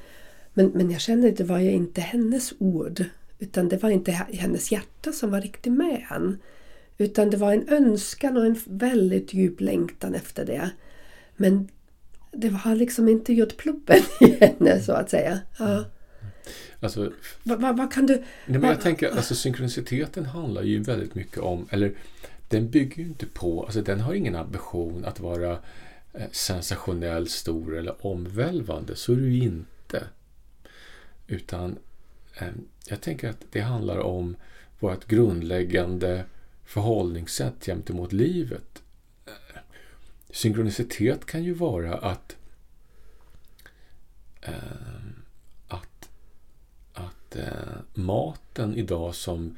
Men, 0.53 0.67
men 0.67 0.91
jag 0.91 1.01
kände 1.01 1.29
att 1.29 1.37
det 1.37 1.43
var 1.43 1.59
ju 1.59 1.71
inte 1.71 2.01
hennes 2.01 2.53
ord. 2.59 3.03
Utan 3.39 3.69
det 3.69 3.83
var 3.83 3.89
inte 3.89 4.11
hennes 4.11 4.71
hjärta 4.71 5.11
som 5.11 5.31
var 5.31 5.41
riktigt 5.41 5.73
med 5.73 6.05
än. 6.15 6.37
Utan 6.97 7.29
det 7.29 7.37
var 7.37 7.53
en 7.53 7.69
önskan 7.69 8.37
och 8.37 8.45
en 8.45 8.59
väldigt 8.65 9.33
djup 9.33 9.61
längtan 9.61 10.15
efter 10.15 10.45
det. 10.45 10.69
Men 11.37 11.67
det 12.31 12.47
har 12.47 12.75
liksom 12.75 13.09
inte 13.09 13.33
gjort 13.33 13.57
pluppen 13.57 13.99
i 14.21 14.45
henne 14.45 14.81
så 14.81 14.91
att 14.91 15.09
säga. 15.09 15.39
Ja. 15.59 15.85
Alltså, 16.79 17.11
vad, 17.43 17.61
vad, 17.61 17.77
vad 17.77 17.93
kan 17.93 18.05
du... 18.05 18.13
Nej, 18.45 18.59
men 18.59 18.69
jag 18.69 18.81
tänker, 18.81 19.09
alltså 19.09 19.35
synkroniciteten 19.35 20.25
handlar 20.25 20.63
ju 20.63 20.79
väldigt 20.83 21.15
mycket 21.15 21.37
om, 21.37 21.67
eller 21.69 21.93
den 22.47 22.69
bygger 22.69 22.97
ju 22.97 23.03
inte 23.03 23.25
på, 23.25 23.63
alltså 23.63 23.81
den 23.81 23.99
har 23.99 24.13
ingen 24.13 24.35
ambition 24.35 25.05
att 25.05 25.19
vara 25.19 25.51
eh, 26.13 26.29
sensationell, 26.31 27.29
stor 27.29 27.77
eller 27.77 28.05
omvälvande. 28.05 28.95
Så 28.95 29.11
är 29.11 29.15
det 29.15 29.27
ju 29.27 29.43
inte. 29.43 30.03
Utan 31.27 31.77
eh, 32.37 32.47
jag 32.87 33.01
tänker 33.01 33.29
att 33.29 33.45
det 33.51 33.61
handlar 33.61 33.99
om 33.99 34.35
vårt 34.79 35.05
grundläggande 35.05 36.25
förhållningssätt 36.65 37.65
gentemot 37.65 38.13
livet. 38.13 38.83
Eh, 39.25 39.59
synkronicitet 40.29 41.25
kan 41.25 41.43
ju 41.43 41.53
vara 41.53 41.97
att 41.97 42.35
eh, 44.41 44.53
att, 45.07 45.08
att 47.29 47.35
eh, 47.35 47.43
maten 47.93 48.75
idag 48.75 49.15
som 49.15 49.55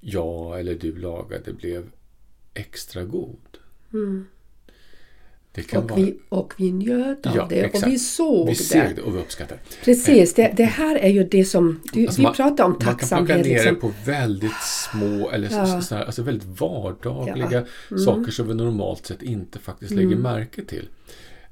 jag 0.00 0.60
eller 0.60 0.74
du 0.74 0.96
lagade 0.96 1.52
blev 1.52 1.90
extra 2.54 3.04
god. 3.04 3.38
Mm. 3.92 4.26
Det 5.52 5.62
kan 5.62 5.82
Och, 5.84 5.90
vara... 5.90 6.00
vi, 6.00 6.18
och 6.28 6.54
vi 6.56 6.72
njöt 6.72 7.26
av 7.26 7.36
Ja, 7.36 7.46
det 7.50 7.60
exakt. 7.64 7.86
och 7.86 7.92
vi 7.92 7.98
såg 7.98 8.46
vi 8.46 8.52
det. 8.52 8.58
ser 8.58 8.92
det 8.96 9.02
och 9.02 9.14
vi 9.16 9.18
uppskattar. 9.20 9.58
Precis, 9.84 10.34
det, 10.34 10.52
det 10.56 10.64
här 10.64 10.96
är 10.96 11.08
ju 11.08 11.24
det 11.24 11.44
som... 11.44 11.80
Du, 11.92 12.06
Alltså 12.06 12.20
vi 12.20 12.22
man- 12.22 12.34
pratar 12.34 12.64
om 12.64 12.70
Man 12.70 12.78
kan 12.80 12.86
plocka 12.86 12.98
tacksamhet. 12.98 13.36
ner 13.36 13.44
Liksom. 13.44 13.74
det 13.74 13.80
på 13.80 13.92
väldigt 14.04 14.62
små 14.92 15.30
eller 15.30 15.48
så, 15.48 15.54
Ja. 15.54 15.80
så 15.80 15.94
här, 15.94 16.04
alltså 16.04 16.22
väldigt 16.22 16.60
vardagliga 16.60 17.48
Ja. 17.52 17.64
Mm. 17.90 18.04
saker 18.04 18.32
som 18.32 18.48
vi 18.48 18.54
normalt 18.54 19.06
sett 19.06 19.22
inte 19.22 19.58
faktiskt 19.58 19.90
lägger 19.92 20.16
märke 20.16 20.64
till. 20.64 20.88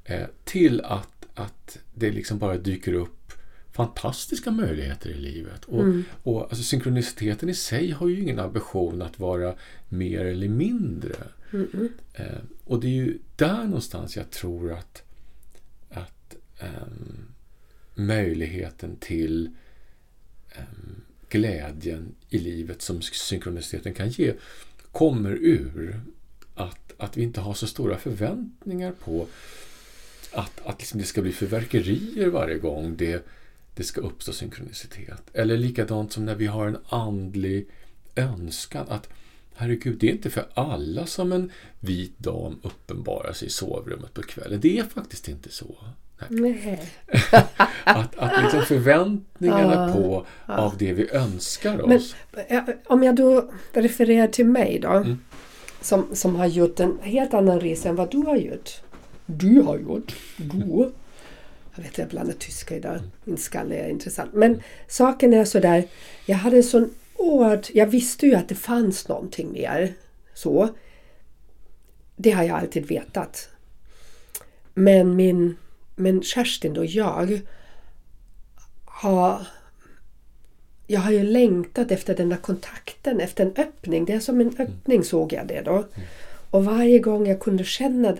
Eh, 0.03 0.21
till 0.43 0.81
att, 0.81 1.25
att 1.33 1.77
det 1.93 2.11
liksom 2.11 2.39
bara 2.39 2.57
dyker 2.57 2.93
upp 2.93 3.22
fantastiska 3.73 4.51
möjligheter 4.51 5.09
i 5.09 5.13
livet. 5.13 5.65
Och, 5.65 5.83
Mm. 5.83 6.03
och 6.23 6.41
alltså, 6.41 6.63
synkroniciteten 6.63 7.49
i 7.49 7.53
sig 7.53 7.91
har 7.91 8.07
ju 8.07 8.21
ingen 8.21 8.39
ambition 8.39 9.01
att 9.01 9.19
vara 9.19 9.55
mer 9.89 10.25
eller 10.25 10.47
mindre. 10.49 11.15
Eh, 12.13 12.37
och 12.63 12.79
det 12.79 12.87
är 12.87 12.91
ju 12.91 13.17
där 13.35 13.63
någonstans 13.63 14.15
jag 14.17 14.29
tror 14.29 14.71
att, 14.71 15.03
att 15.89 16.35
ehm, 16.59 17.25
möjligheten 17.95 18.95
till 18.99 19.49
ehm, 20.55 21.01
glädjen 21.29 22.15
i 22.29 22.37
livet 22.37 22.81
som 22.81 23.01
synkroniciteten 23.01 23.93
kan 23.93 24.09
ge 24.09 24.33
kommer 24.91 25.31
ur 25.31 26.01
att, 26.55 26.93
att 26.97 27.17
vi 27.17 27.23
inte 27.23 27.41
har 27.41 27.53
så 27.53 27.67
stora 27.67 27.97
förväntningar 27.97 28.91
på 28.91 29.27
att, 30.31 30.61
att 30.65 30.79
liksom 30.79 30.99
det 30.99 31.05
ska 31.05 31.21
bli 31.21 31.31
förverkerier 31.31 32.27
varje 32.27 32.57
gång 32.57 32.95
det, 32.97 33.25
det 33.75 33.83
ska 33.83 34.01
uppstå 34.01 34.31
synkronicitet. 34.31 35.21
Eller 35.33 35.57
likadant 35.57 36.11
som 36.11 36.25
när 36.25 36.35
vi 36.35 36.45
har 36.45 36.67
en 36.67 36.77
andlig 36.89 37.67
önskan 38.15 38.85
att 38.89 39.09
herregud, 39.55 39.97
det 39.99 40.07
är 40.07 40.11
inte 40.11 40.29
för 40.29 40.45
alla 40.53 41.05
som 41.05 41.31
en 41.31 41.51
vit 41.79 42.19
dam 42.19 42.59
uppenbarar 42.63 43.33
sig 43.33 43.47
i 43.47 43.51
sovrummet 43.51 44.13
på 44.13 44.21
kvällen. 44.21 44.59
Det 44.61 44.79
är 44.79 44.83
faktiskt 44.83 45.27
inte 45.27 45.51
så. 45.51 45.75
Nej. 46.29 46.81
Att, 47.83 48.17
att 48.17 48.43
liksom 48.43 48.61
förväntningarna 48.61 49.73
Ja, 49.73 49.93
på 49.93 50.25
av 50.45 50.77
det 50.77 50.93
vi 50.93 51.09
önskar 51.11 51.77
Men 51.87 51.97
oss. 51.97 52.15
eh, 52.47 52.63
om 52.87 53.03
jag 53.03 53.15
då 53.15 53.51
refererar 53.73 54.27
till 54.27 54.45
mig 54.45 54.79
då. 54.79 54.89
Mm. 54.89 55.19
Som, 55.81 56.05
som 56.13 56.35
har 56.35 56.45
gjort 56.45 56.79
en 56.79 56.97
helt 57.01 57.33
annan 57.33 57.59
resa 57.59 57.89
än 57.89 57.95
vad 57.95 58.11
du 58.11 58.17
har 58.17 58.35
gjort. 58.37 58.69
Du 59.25 59.61
har 59.61 59.77
gjort. 59.77 60.15
Du. 60.37 60.91
Jag 61.75 61.83
vet, 61.83 61.97
jag 61.97 62.07
blandar 62.07 62.33
tyska 62.33 62.75
idag. 62.75 62.99
Min 63.23 63.37
skalle 63.37 63.75
är 63.75 63.89
intressant. 63.89 64.33
Men 64.33 64.61
saken 64.87 65.33
är 65.33 65.45
sådär. 65.45 65.83
Jag 66.25 66.35
hade 66.35 66.57
en 66.57 66.63
sån 66.63 66.93
oerhört... 67.15 67.69
Jag 67.73 67.87
visste 67.87 68.25
ju 68.25 68.35
att 68.35 68.49
det 68.49 68.55
fanns 68.55 69.07
någonting 69.07 69.51
mer. 69.51 69.93
Så. 70.33 70.69
Det 72.15 72.31
har 72.31 72.43
jag 72.43 72.57
alltid 72.59 72.85
vetat. 72.85 73.49
Men 74.73 75.15
min... 75.15 75.55
Men 75.95 76.23
Kerstin 76.23 76.77
och 76.77 76.85
jag 76.85 77.41
har 78.85 79.45
jag 80.87 81.01
har 81.01 81.11
ju 81.11 81.23
längtat 81.23 81.91
efter 81.91 82.15
den 82.15 82.29
där 82.29 82.37
kontakten, 82.37 83.19
efter 83.19 83.45
en 83.45 83.53
öppning. 83.57 84.05
Det 84.05 84.13
är 84.13 84.19
som 84.19 84.41
en 84.41 84.57
öppning 84.59 85.03
såg 85.03 85.33
jag 85.33 85.47
det 85.47 85.61
då. 85.61 85.85
Och 86.49 86.65
varje 86.65 86.99
gång 86.99 87.27
jag 87.27 87.39
kunde 87.39 87.63
känna 87.63 88.17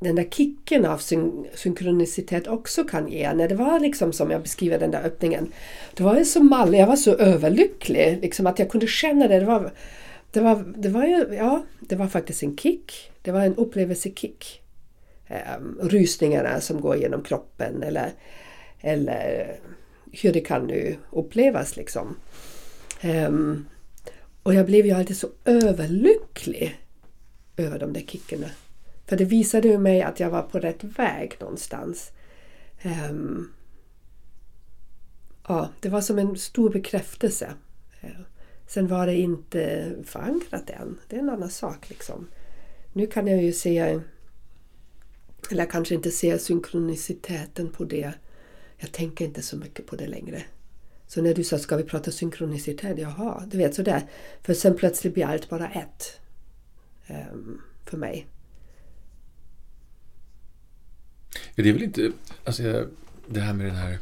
den 0.00 0.14
där 0.14 0.24
kicken 0.30 0.86
av 0.86 0.98
syn 0.98 1.46
synkronicitet 1.54 2.46
också 2.46 2.84
kan 2.84 3.08
ge. 3.08 3.32
När 3.34 3.48
det 3.48 3.54
var 3.54 3.80
liksom 3.80 4.12
som 4.12 4.30
jag 4.30 4.42
beskriver 4.42 4.78
den 4.78 4.90
där 4.90 5.02
öppningen. 5.02 5.52
Det 5.94 6.02
var 6.02 6.18
ju 6.18 6.24
så 6.24 6.42
mallig, 6.42 6.78
jag 6.78 6.86
var 6.86 6.96
så 6.96 7.14
överlycklig. 7.14 8.18
Liksom 8.22 8.46
att 8.46 8.58
jag 8.58 8.70
kunde 8.70 8.86
känna 8.86 9.28
det. 9.28 9.38
Det 9.38 9.44
var, 9.44 9.72
det 10.30 10.40
var, 10.40 10.74
det 10.76 10.88
var 10.88 11.04
ju, 11.04 11.34
ja, 11.34 11.62
det 11.80 11.96
var 11.96 12.06
faktiskt 12.06 12.42
en 12.42 12.56
kick. 12.56 13.12
Det 13.22 13.32
var 13.32 13.40
en 13.40 13.56
upplevelsekick. 13.56 14.62
Um, 15.58 15.78
rysningarna 15.82 16.60
som 16.60 16.80
går 16.80 16.96
genom 16.96 17.22
kroppen 17.22 17.82
eller, 17.82 18.10
eller 18.80 19.56
hur 20.12 20.32
det 20.32 20.40
kan 20.40 20.66
nu 20.66 20.96
upplevas 21.10 21.76
liksom. 21.76 22.16
Um, 23.04 23.66
och 24.42 24.54
jag 24.54 24.66
blev 24.66 24.86
ju 24.86 24.92
alltid 24.92 25.16
så 25.16 25.28
överlycklig 25.44 26.80
över 27.56 27.78
de 27.78 27.92
där 27.92 28.00
kickarna. 28.00 28.46
För 29.10 29.16
det 29.16 29.24
visade 29.24 29.68
ju 29.68 29.78
mig 29.78 30.02
att 30.02 30.20
jag 30.20 30.30
var 30.30 30.42
på 30.42 30.58
rätt 30.58 30.84
väg 30.84 31.36
någonstans. 31.40 32.10
Um, 33.10 33.52
ja, 35.48 35.68
det 35.80 35.88
var 35.88 36.00
som 36.00 36.18
en 36.18 36.36
stor 36.36 36.70
bekräftelse. 36.70 37.52
Eh, 38.00 38.20
sen 38.66 38.88
var 38.88 39.06
det 39.06 39.14
inte 39.14 39.92
förankrat 40.04 40.70
än. 40.70 40.98
Det 41.08 41.16
är 41.16 41.20
en 41.20 41.30
annan 41.30 41.50
sak 41.50 41.88
liksom. 41.88 42.28
Nu 42.92 43.06
kan 43.06 43.26
jag 43.26 43.42
ju 43.42 43.52
se, 43.52 43.78
eller 43.78 44.02
jag 45.62 45.70
kanske 45.70 45.94
inte 45.94 46.10
se 46.10 46.38
synkroniciteten 46.38 47.72
på 47.72 47.84
det 47.84 48.12
jag 48.78 48.92
tänker 48.92 49.24
inte 49.24 49.42
så 49.42 49.56
mycket 49.56 49.86
på 49.86 49.96
det 49.96 50.06
längre. 50.06 50.42
Så 51.06 51.22
när 51.22 51.34
du 51.34 51.44
sa 51.44 51.58
ska 51.58 51.76
vi 51.76 51.84
prata 51.84 52.10
synkronicitet? 52.10 52.98
Jaha, 52.98 53.44
du 53.46 53.58
vet 53.58 53.74
sådär. 53.74 54.02
För 54.42 54.54
sen 54.54 54.76
plötsligt 54.76 55.14
blir 55.14 55.26
allt 55.26 55.48
bara 55.48 55.68
ett. 55.68 56.20
Um, 57.08 57.62
för 57.84 57.96
mig. 57.96 58.26
Det 61.54 61.68
är 61.68 61.72
väl 61.72 61.82
inte... 61.82 62.12
Alltså, 62.44 62.86
det 63.26 63.40
här 63.40 63.54
med 63.54 63.66
den 63.66 63.74
här 63.76 63.98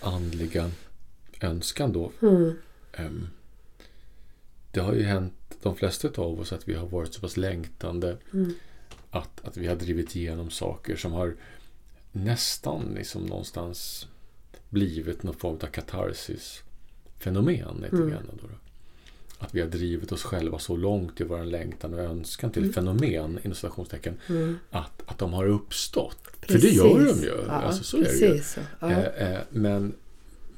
andliga 0.00 0.70
önskan 1.40 1.92
då. 1.92 2.12
Mm. 2.22 2.54
ehm, 2.92 3.28
det 4.70 4.80
har 4.80 4.94
ju 4.94 5.02
hänt 5.02 5.34
de 5.62 5.76
flesta 5.76 6.08
av 6.22 6.40
oss 6.40 6.52
att 6.52 6.68
vi 6.68 6.74
har 6.74 6.86
varit 6.86 7.14
så 7.14 7.20
pass 7.20 7.36
längtande 7.36 8.16
Mm. 8.32 8.54
att, 9.10 9.44
att 9.44 9.56
vi 9.56 9.66
har 9.66 9.76
drivit 9.76 10.16
igenom 10.16 10.50
saker 10.50 10.96
som 10.96 11.12
har 11.12 11.34
nästan 12.12 12.92
liksom 12.94 13.26
någonstans 13.26 14.06
blivit 14.68 15.22
någon 15.22 15.34
form 15.34 15.58
av 15.62 15.66
katarsis-fenomen. 15.66 17.80
lite 17.82 17.96
Mm. 17.96 18.10
då. 18.10 18.18
Att 19.42 19.54
vi 19.54 19.60
har 19.60 19.68
drivit 19.68 20.12
oss 20.12 20.22
själva 20.22 20.58
så 20.58 20.76
långt 20.76 21.20
i 21.20 21.24
vår 21.24 21.44
längtan 21.44 21.94
och 21.94 22.00
önskan 22.00 22.50
till 22.50 22.62
Mm. 22.62 22.72
fenomen, 22.74 23.38
inom 23.44 23.54
citationstecken, 23.54 24.16
Mm. 24.28 24.58
att, 24.70 25.02
att 25.06 25.18
de 25.18 25.32
har 25.32 25.46
uppstått. 25.46 26.18
För 26.40 26.58
det 26.58 26.68
gör 26.68 27.06
de 27.06 27.22
ju. 27.22 27.32
Ja, 27.46 27.52
alltså, 27.52 27.84
så 27.84 27.96
är 27.96 28.02
det 28.04 28.12
ju. 28.12 28.18
precis. 28.20 28.52
så. 28.52 28.60
Ja. 28.80 28.90
Eh, 28.90 29.32
eh, 29.32 29.38
men, 29.50 29.94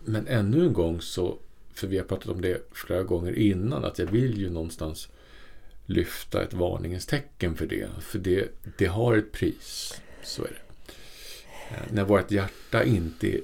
men 0.04 0.26
ännu 0.26 0.66
en 0.66 0.72
gång 0.72 1.00
så, 1.00 1.38
för 1.74 1.86
vi 1.86 1.98
har 1.98 2.04
pratat 2.04 2.28
om 2.28 2.40
det 2.40 2.68
flera 2.72 3.02
gånger 3.02 3.32
innan, 3.38 3.84
att 3.84 3.98
jag 3.98 4.06
vill 4.06 4.38
ju 4.38 4.50
någonstans 4.50 5.08
lyfta 5.86 6.42
ett 6.42 6.54
varningens 6.54 7.06
tecken 7.06 7.54
för 7.56 7.66
det. 7.66 7.88
För 8.00 8.18
det, 8.18 8.48
det 8.78 8.86
har 8.86 9.16
ett 9.16 9.32
pris. 9.32 10.00
Så 10.22 10.42
är 10.42 10.48
det. 10.48 10.92
Eh, 11.74 11.92
när 11.92 12.04
vårt 12.04 12.30
hjärta 12.30 12.84
inte 12.84 13.40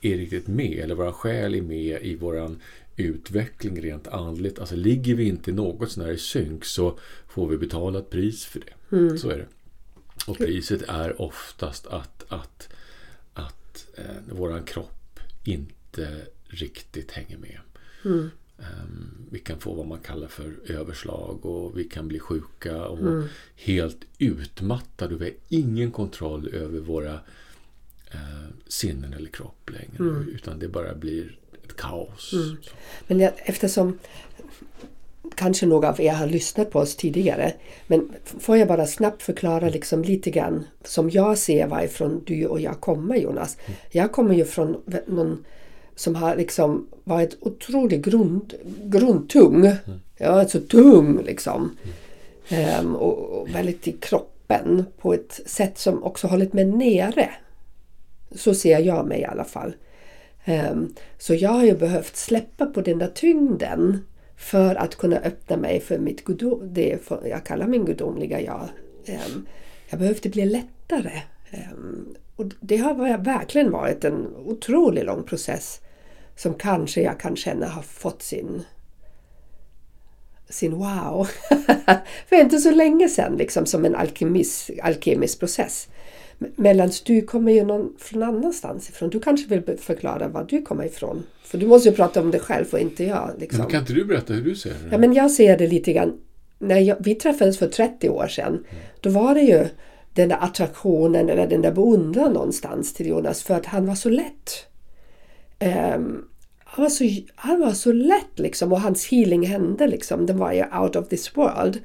är 0.00 0.16
riktigt 0.16 0.46
med, 0.46 0.78
eller 0.78 0.94
vår 0.94 1.12
själ 1.12 1.54
är 1.54 1.62
med 1.62 2.02
i 2.02 2.14
våran 2.16 2.60
utveckling 2.96 3.82
rent 3.82 4.08
andligt. 4.08 4.58
Alltså 4.58 4.76
ligger 4.76 5.14
vi 5.14 5.24
inte 5.24 5.52
något 5.52 5.90
sånär 5.90 6.10
i 6.10 6.18
synk 6.18 6.64
så 6.64 6.98
får 7.28 7.48
vi 7.48 7.58
betala 7.58 7.98
ett 7.98 8.10
pris 8.10 8.44
för 8.44 8.60
det. 8.60 8.96
Mm. 8.96 9.18
Så 9.18 9.30
är 9.30 9.38
det. 9.38 9.46
Och 10.26 10.38
priset 10.38 10.82
är 10.82 11.22
oftast 11.22 11.86
att, 11.86 12.24
att, 12.28 12.68
att 13.34 13.86
eh, 13.96 14.34
våran 14.36 14.62
kropp 14.62 15.20
inte 15.44 16.20
riktigt 16.44 17.10
hänger 17.10 17.38
med. 17.38 17.58
Mm. 18.04 18.30
Ehm, 18.58 19.26
vi 19.30 19.38
kan 19.38 19.58
få 19.60 19.74
vad 19.74 19.86
man 19.86 19.98
kallar 19.98 20.28
för 20.28 20.54
överslag 20.66 21.46
och 21.46 21.78
vi 21.78 21.84
kan 21.84 22.08
bli 22.08 22.18
sjuka 22.18 22.84
och 22.86 22.98
Mm. 22.98 23.24
helt 23.56 23.98
utmattade. 24.18 25.14
Vi 25.14 25.24
har 25.24 25.34
ingen 25.48 25.90
kontroll 25.90 26.48
över 26.48 26.80
våra 26.80 27.14
eh, 28.10 28.48
sinnen 28.66 29.12
eller 29.12 29.30
kropp 29.30 29.70
längre. 29.70 30.10
Mm. 30.14 30.28
Utan 30.28 30.58
det 30.58 30.68
bara 30.68 30.94
blir 30.94 31.38
ett 31.74 31.80
kaos. 31.80 32.32
Mm. 32.32 32.56
Men 33.06 33.20
jag, 33.20 33.32
eftersom 33.36 33.98
kanske 35.34 35.66
några 35.66 35.88
av 35.88 36.00
er 36.00 36.12
har 36.12 36.26
lyssnat 36.26 36.70
på 36.70 36.78
oss 36.78 36.96
tidigare. 36.96 37.52
Men 37.86 38.12
får 38.24 38.56
jag 38.56 38.68
bara 38.68 38.86
snabbt 38.86 39.22
förklara 39.22 39.68
liksom 39.68 40.02
lite 40.02 40.30
grann 40.30 40.64
som 40.84 41.10
jag 41.10 41.38
ser 41.38 41.66
varifrån 41.66 42.22
du 42.26 42.46
och 42.46 42.60
jag 42.60 42.80
kommer 42.80 43.16
Jonas. 43.16 43.56
Jag 43.90 44.12
kommer 44.12 44.34
ju 44.34 44.44
från 44.44 44.82
någon 45.06 45.44
som 45.94 46.14
har 46.14 46.36
liksom 46.36 46.86
varit 47.04 47.36
otroligt 47.40 48.04
grund, 48.04 48.54
grundtung. 48.82 49.70
Ja, 50.18 50.28
alltså 50.28 50.60
tung 50.60 51.22
liksom. 51.24 51.76
Ehm, 52.48 52.96
och, 52.96 53.18
och 53.18 53.54
väldigt 53.54 53.88
i 53.88 53.92
kroppen 53.92 54.84
på 54.98 55.14
ett 55.14 55.40
sätt 55.46 55.78
som 55.78 56.04
också 56.04 56.26
hållit 56.26 56.52
mig 56.52 56.64
nere. 56.64 57.30
Så 58.34 58.54
ser 58.54 58.78
jag 58.78 59.06
mig 59.06 59.20
i 59.20 59.24
alla 59.24 59.44
fall. 59.44 59.74
Ehm, 60.44 60.94
så 61.18 61.34
jag 61.34 61.50
har 61.50 61.64
ju 61.64 61.76
behövt 61.76 62.16
släppa 62.16 62.66
på 62.66 62.80
den 62.80 62.98
där 62.98 63.08
tyngden 63.14 63.98
för 64.36 64.74
att 64.74 64.96
kunna 64.96 65.16
öppna 65.16 65.56
mig 65.56 65.80
för 65.80 65.98
mitt 65.98 66.24
gudom, 66.24 66.74
det 66.74 66.98
jag 67.24 67.44
kallar 67.44 67.66
min 67.66 67.84
gudomliga 67.84 68.40
jag. 68.40 68.68
Ehm, 69.06 69.46
jag 69.88 69.98
behövde 69.98 70.28
bli 70.28 70.44
lättare. 70.44 71.22
Ehm, 71.50 72.14
och 72.36 72.46
det 72.60 72.76
har 72.76 73.18
verkligen 73.18 73.70
varit 73.70 74.04
en 74.04 74.36
otroligt 74.36 75.04
lång 75.04 75.22
process 75.22 75.80
som 76.36 76.54
kanske 76.54 77.02
jag 77.02 77.20
kan 77.20 77.36
känna 77.36 77.66
har 77.66 77.82
fått 77.82 78.22
sin 78.22 78.64
sin 80.48 80.74
wow. 80.74 81.28
För 82.28 82.36
inte 82.36 82.58
så 82.58 82.70
länge 82.70 83.08
sedan 83.08 83.36
liksom 83.36 83.66
som 83.66 83.84
en 83.84 83.94
alkemisk, 83.94 84.70
alkemisk 84.82 85.38
process. 85.38 85.88
Medan 86.56 86.90
du 87.04 87.22
kommer 87.22 87.52
ju 87.52 87.64
någon 87.64 87.92
från 87.98 88.22
annanstans 88.22 88.88
ifrån. 88.88 89.10
Du 89.10 89.20
kanske 89.20 89.46
vill 89.48 89.78
förklara 89.78 90.28
var 90.28 90.44
du 90.48 90.62
kommer 90.62 90.84
ifrån. 90.84 91.22
För 91.44 91.58
du 91.58 91.66
måste 91.66 91.88
ju 91.88 91.94
prata 91.94 92.20
om 92.20 92.30
det 92.30 92.38
själv 92.38 92.66
och 92.72 92.78
inte 92.78 93.04
jag. 93.04 93.30
Liksom. 93.38 93.60
Men 93.60 93.70
kan 93.70 93.80
inte 93.80 93.92
du 93.92 94.04
berätta 94.04 94.32
hur 94.32 94.42
du 94.42 94.56
ser 94.56 94.70
det? 94.70 94.88
Ja, 94.90 94.98
men 94.98 95.12
jag 95.12 95.30
ser 95.30 95.58
det 95.58 95.66
lite 95.66 95.92
grann. 95.92 96.12
När 96.58 96.78
jag, 96.78 96.96
vi 97.00 97.14
träffades 97.14 97.58
för 97.58 97.68
30 97.68 98.08
år 98.08 98.26
sedan. 98.26 98.52
Mm. 98.52 98.64
Då 99.00 99.10
var 99.10 99.34
det 99.34 99.40
ju 99.40 99.66
den 100.14 100.28
där 100.28 100.38
attraktionen 100.40 101.28
eller 101.28 101.46
den 101.46 101.62
där 101.62 101.72
beundran 101.72 102.32
någonstans 102.32 102.94
till 102.94 103.06
Jonas 103.06 103.42
för 103.42 103.54
att 103.54 103.66
han 103.66 103.86
var 103.86 103.94
så 103.94 104.08
lätt. 104.08 104.66
Um, 105.60 106.28
han, 106.64 106.82
var 106.82 106.90
så, 106.90 107.04
han 107.34 107.60
var 107.60 107.72
så 107.72 107.92
lätt 107.92 108.38
liksom 108.38 108.72
och 108.72 108.80
hans 108.80 109.06
healing 109.06 109.46
hände 109.46 109.86
liksom. 109.86 110.26
Den 110.26 110.38
var 110.38 110.52
ju 110.52 110.64
out 110.80 110.96
of 110.96 111.08
this 111.08 111.36
world. 111.36 111.78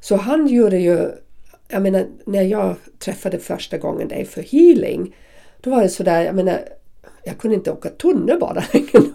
Så 0.00 0.16
han 0.16 0.46
gjorde 0.46 0.78
ju 0.78 1.10
jag 1.68 1.82
menar, 1.82 2.06
när 2.26 2.42
jag 2.42 2.76
träffade 2.98 3.38
första 3.38 3.78
gången 3.78 4.08
dig 4.08 4.24
för 4.24 4.42
healing, 4.42 5.16
då 5.60 5.70
var 5.70 5.82
det 5.82 5.88
sådär, 5.88 6.24
jag 6.24 6.34
menar, 6.34 6.60
jag 7.24 7.38
kunde 7.38 7.54
inte 7.54 7.72
åka 7.72 7.88
tunnelbana 7.88 8.64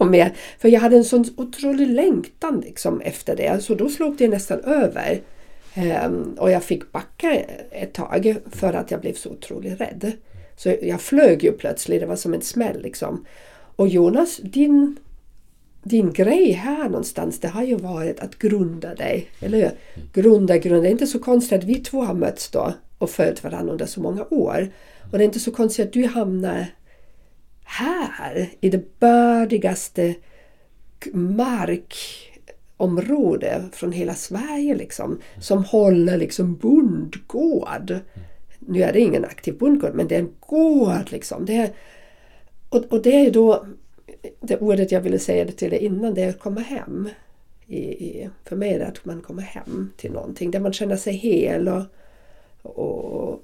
mer. 0.10 0.36
För 0.58 0.68
jag 0.68 0.80
hade 0.80 0.96
en 0.96 1.04
sån 1.04 1.24
otrolig 1.36 1.88
längtan 1.88 2.60
liksom 2.60 3.00
efter 3.00 3.36
det. 3.36 3.64
Så 3.64 3.74
då 3.74 3.88
slog 3.88 4.16
det 4.16 4.28
nästan 4.28 4.60
över. 4.60 5.20
Um, 6.06 6.36
och 6.38 6.50
jag 6.50 6.62
fick 6.62 6.92
backa 6.92 7.34
ett 7.70 7.92
tag 7.92 8.36
för 8.50 8.72
att 8.72 8.90
jag 8.90 9.00
blev 9.00 9.14
så 9.14 9.30
otroligt 9.30 9.80
rädd. 9.80 10.12
Så 10.56 10.74
jag 10.82 11.00
flög 11.00 11.44
ju 11.44 11.52
plötsligt, 11.52 12.00
det 12.00 12.06
var 12.06 12.16
som 12.16 12.34
en 12.34 12.42
smäll 12.42 12.82
liksom. 12.82 13.26
Och 13.76 13.88
Jonas, 13.88 14.36
din 14.36 14.96
din 15.82 16.12
grej 16.12 16.52
här 16.52 16.88
någonstans 16.88 17.40
det 17.40 17.48
har 17.48 17.62
ju 17.62 17.76
varit 17.76 18.20
att 18.20 18.38
grunda 18.38 18.94
dig. 18.94 19.28
Eller 19.40 19.58
hur? 19.58 19.70
Grunda, 20.12 20.58
grunda. 20.58 20.82
Det 20.82 20.88
är 20.88 20.92
inte 20.92 21.06
så 21.06 21.18
konstigt 21.18 21.58
att 21.58 21.64
vi 21.64 21.74
två 21.74 22.02
har 22.02 22.14
mötts 22.14 22.50
då 22.50 22.72
och 22.98 23.10
följt 23.10 23.44
varandra 23.44 23.72
under 23.72 23.86
så 23.86 24.00
många 24.00 24.26
år. 24.30 24.68
Och 25.12 25.18
det 25.18 25.24
är 25.24 25.26
inte 25.26 25.40
så 25.40 25.52
konstigt 25.52 25.86
att 25.86 25.92
du 25.92 26.06
hamnar 26.06 26.66
här 27.64 28.50
i 28.60 28.70
det 28.70 29.00
bördigaste 29.00 30.14
markområde 31.12 33.64
från 33.72 33.92
hela 33.92 34.14
Sverige 34.14 34.74
liksom. 34.74 35.20
Som 35.40 35.64
håller 35.64 36.16
liksom 36.16 36.56
bondgård. 36.56 37.98
Nu 38.58 38.82
är 38.82 38.92
det 38.92 39.00
ingen 39.00 39.24
aktiv 39.24 39.58
bondgård 39.58 39.94
men 39.94 40.08
det 40.08 40.14
är 40.14 40.20
en 40.20 40.34
gård 40.40 41.10
liksom. 41.10 41.46
Det 41.46 41.56
är, 41.56 41.70
och, 42.68 42.84
och 42.84 43.02
det 43.02 43.26
är 43.26 43.30
då 43.30 43.66
det 44.40 44.56
ordet 44.56 44.92
jag 44.92 45.00
ville 45.00 45.18
säga 45.18 45.44
det 45.44 45.52
till 45.52 45.70
dig 45.70 45.78
innan, 45.78 46.14
det 46.14 46.22
är 46.22 46.28
att 46.28 46.38
komma 46.38 46.60
hem. 46.60 47.08
I, 47.66 47.78
i, 47.78 48.30
för 48.44 48.56
mig 48.56 48.74
är 48.74 48.78
det 48.78 48.86
att 48.86 49.04
man 49.04 49.22
kommer 49.22 49.42
hem 49.42 49.92
till 49.96 50.12
någonting 50.12 50.50
där 50.50 50.60
man 50.60 50.72
känner 50.72 50.96
sig 50.96 51.12
hel 51.12 51.68
och, 51.68 51.84
och 52.62 53.42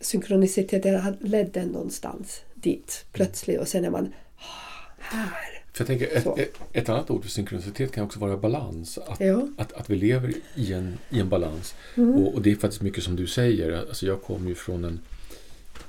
synkroniciteten 0.00 1.16
ledde 1.20 1.66
någonstans 1.66 2.40
dit 2.54 3.04
plötsligt 3.12 3.60
och 3.60 3.68
sen 3.68 3.84
är 3.84 3.90
man 3.90 4.14
ah, 4.36 4.92
här. 4.98 5.62
För 5.72 5.80
jag 5.80 5.86
tänker, 5.86 6.16
ett, 6.16 6.38
ett, 6.38 6.58
ett, 6.72 6.88
annat 6.88 7.10
ord 7.10 7.22
för 7.22 7.30
synkronicitet 7.30 7.92
kan 7.92 8.04
också 8.04 8.18
vara 8.18 8.36
balans. 8.36 8.98
Att, 8.98 9.20
ja. 9.20 9.48
att, 9.56 9.72
att 9.72 9.90
vi 9.90 9.96
lever 9.96 10.34
i 10.54 10.72
en, 10.72 10.98
i 11.10 11.20
en 11.20 11.28
balans. 11.28 11.74
Mm. 11.96 12.14
Och, 12.14 12.34
och, 12.34 12.42
det 12.42 12.52
är 12.52 12.56
faktiskt 12.56 12.82
mycket 12.82 13.04
som 13.04 13.16
du 13.16 13.26
säger. 13.26 13.72
Alltså 13.72 14.06
jag 14.06 14.22
kommer 14.22 14.48
ju 14.48 14.54
från 14.54 14.84
en, 14.84 15.00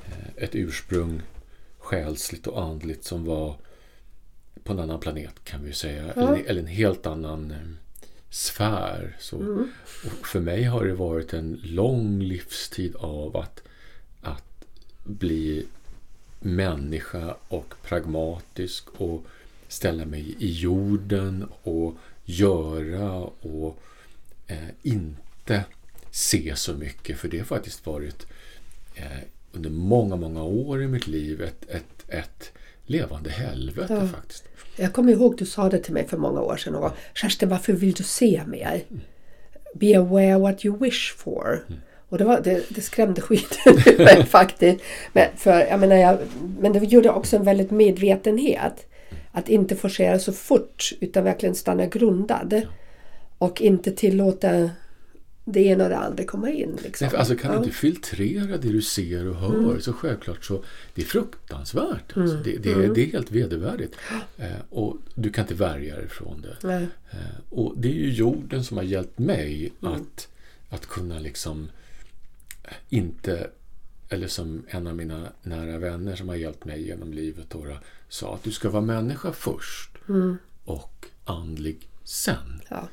eh, 0.06 0.44
ett 0.44 0.56
ursprung 0.56 1.22
själsligt 1.78 2.48
och 2.48 2.64
andligt 2.64 3.04
som 3.04 3.26
var 3.26 3.56
på 4.64 4.74
en 4.74 4.80
annan 4.80 5.00
planet 5.00 5.44
kan 5.44 5.66
vi 5.66 5.74
säga. 5.74 6.14
Ja. 6.16 6.22
Eller, 6.22 6.44
eller, 6.44 6.62
en 6.62 6.68
helt 6.68 7.06
annan 7.06 7.52
eh, 7.52 7.58
sfär. 8.30 9.18
Så. 9.20 9.36
Mm. 9.36 9.72
för 10.24 10.40
mig 10.40 10.64
har 10.64 10.86
det 10.86 10.94
varit 10.94 11.34
en 11.34 11.60
lång 11.64 12.20
livstid 12.20 12.96
av 12.96 13.38
att, 13.38 13.64
att 14.22 14.66
bli 15.04 15.66
människa 16.40 17.36
och 17.48 17.74
pragmatisk 17.84 18.90
och 18.98 19.26
ställa 19.68 20.06
mig 20.06 20.36
i 20.40 20.52
jorden 20.52 21.48
och 21.64 21.96
göra 22.26 23.12
och 23.24 23.80
eh, 24.48 24.70
inte 24.82 25.66
se 26.12 26.56
så 26.56 26.74
mycket. 26.74 27.18
För 27.18 27.28
det 27.28 27.38
har 27.38 27.46
faktiskt 27.46 27.86
varit 27.86 28.28
eh, 28.96 29.24
under 29.52 29.70
många, 29.70 30.16
många 30.16 30.44
år 30.44 30.84
i 30.84 30.88
mitt 30.88 31.08
liv 31.08 31.42
ett, 31.42 31.70
ett, 31.70 32.06
ett 32.08 32.52
levande 32.86 33.30
helvete 33.30 33.94
ja. 33.94 34.08
faktiskt. 34.08 34.44
Jag 34.76 34.94
kommer 34.94 35.12
ihåg 35.12 35.38
du 35.38 35.46
sa 35.46 35.70
det 35.70 35.80
till 35.80 35.94
mig 35.94 36.08
för 36.08 36.18
många 36.18 36.42
år 36.42 36.58
sedan. 36.58 36.76
Och, 36.76 36.92
Kerstin, 37.14 37.50
varför 37.50 37.74
vill 37.74 37.94
du 37.94 38.04
se 38.04 38.42
mer? 38.48 38.84
Be 39.76 39.98
aware 39.98 40.38
what 40.38 40.66
you 40.66 40.78
wish 40.78 41.16
for. 41.16 41.64
Mm. 41.68 41.82
Och 42.10 42.18
det, 42.18 42.24
var, 42.24 42.42
det, 42.42 42.64
det 42.70 42.82
skrämde 42.82 43.22
skiten 43.22 43.74
ur 43.86 43.98
mig 43.98 44.26
faktiskt. 44.30 44.82
Men, 45.14 45.28
för, 45.36 45.60
jag 45.60 45.80
menar, 45.80 45.96
jag, 45.96 46.18
men 46.60 46.74
det 46.74 46.80
gjorde 46.80 47.10
också 47.10 47.36
en 47.36 47.44
väldigt 47.44 47.72
medvetenhet. 47.72 48.86
Att 49.32 49.50
inte 49.50 49.76
forcera 49.76 50.20
så 50.20 50.34
fort 50.34 50.92
utan 51.00 51.24
verkligen 51.24 51.56
stanna 51.56 51.86
grundad. 51.86 52.62
Och 53.38 53.62
inte 53.62 53.92
tillåta 53.92 54.70
det 55.46 55.60
ena 55.60 55.84
och 55.84 55.90
det 55.90 55.98
andra 55.98 56.24
komma 56.24 56.50
in. 56.50 56.78
Liksom. 56.84 57.08
Nej, 57.08 57.18
alltså 57.18 57.36
kan 57.36 57.52
ja. 57.52 57.58
du 57.58 57.64
inte 57.64 57.78
filtrera 57.78 58.58
det 58.58 58.70
du 58.72 58.82
ser 58.82 59.28
och 59.28 59.36
hör 59.36 59.56
mm. 59.56 59.82
så 59.82 59.94
självklart 59.94 60.46
så 60.46 60.64
det 60.94 61.02
är 61.02 61.06
fruktansvärt. 61.06 62.18
Alltså. 62.18 62.36
Mm. 62.36 62.44
Det, 62.44 62.58
det, 62.58 62.74
mm. 62.74 62.94
det, 62.94 63.02
är 63.02 63.12
helt 63.12 63.32
vedervärdigt. 63.32 63.96
Eh, 64.38 64.48
och 64.70 64.98
du 65.16 65.30
kan 65.32 65.44
inte 65.44 65.54
värja 65.54 65.96
dig 65.96 66.10
från 66.10 66.42
det. 66.42 66.70
Eh, 67.12 67.20
och 67.50 67.74
det 67.78 67.88
är 67.88 67.94
ju 67.94 68.12
jorden 68.12 68.64
som 68.64 68.78
har 68.78 68.84
hjälpt 68.84 69.20
mig 69.20 69.74
mm. 69.82 69.94
att, 69.94 70.28
att 70.70 70.86
kunna 70.86 71.20
liksom 71.20 71.70
eh, 72.64 72.74
inte 72.90 73.50
eller 74.10 74.28
som 74.28 74.64
en 74.68 74.88
av 74.88 74.96
mina 74.96 75.28
nära 75.42 75.78
vänner 75.78 76.16
som 76.16 76.30
har 76.30 76.36
hjälpt 76.36 76.66
mig 76.66 76.88
genom 76.88 77.14
livet 77.14 77.46
då, 77.50 77.78
sa 78.10 78.36
att 78.36 78.44
du 78.44 78.52
ska 78.52 78.70
vara 78.70 78.82
människa 78.82 79.32
först 79.32 79.90
mm. 80.10 80.38
och 80.64 81.06
andlig 81.26 81.88
sen. 82.04 82.62
Ja. 82.70 82.88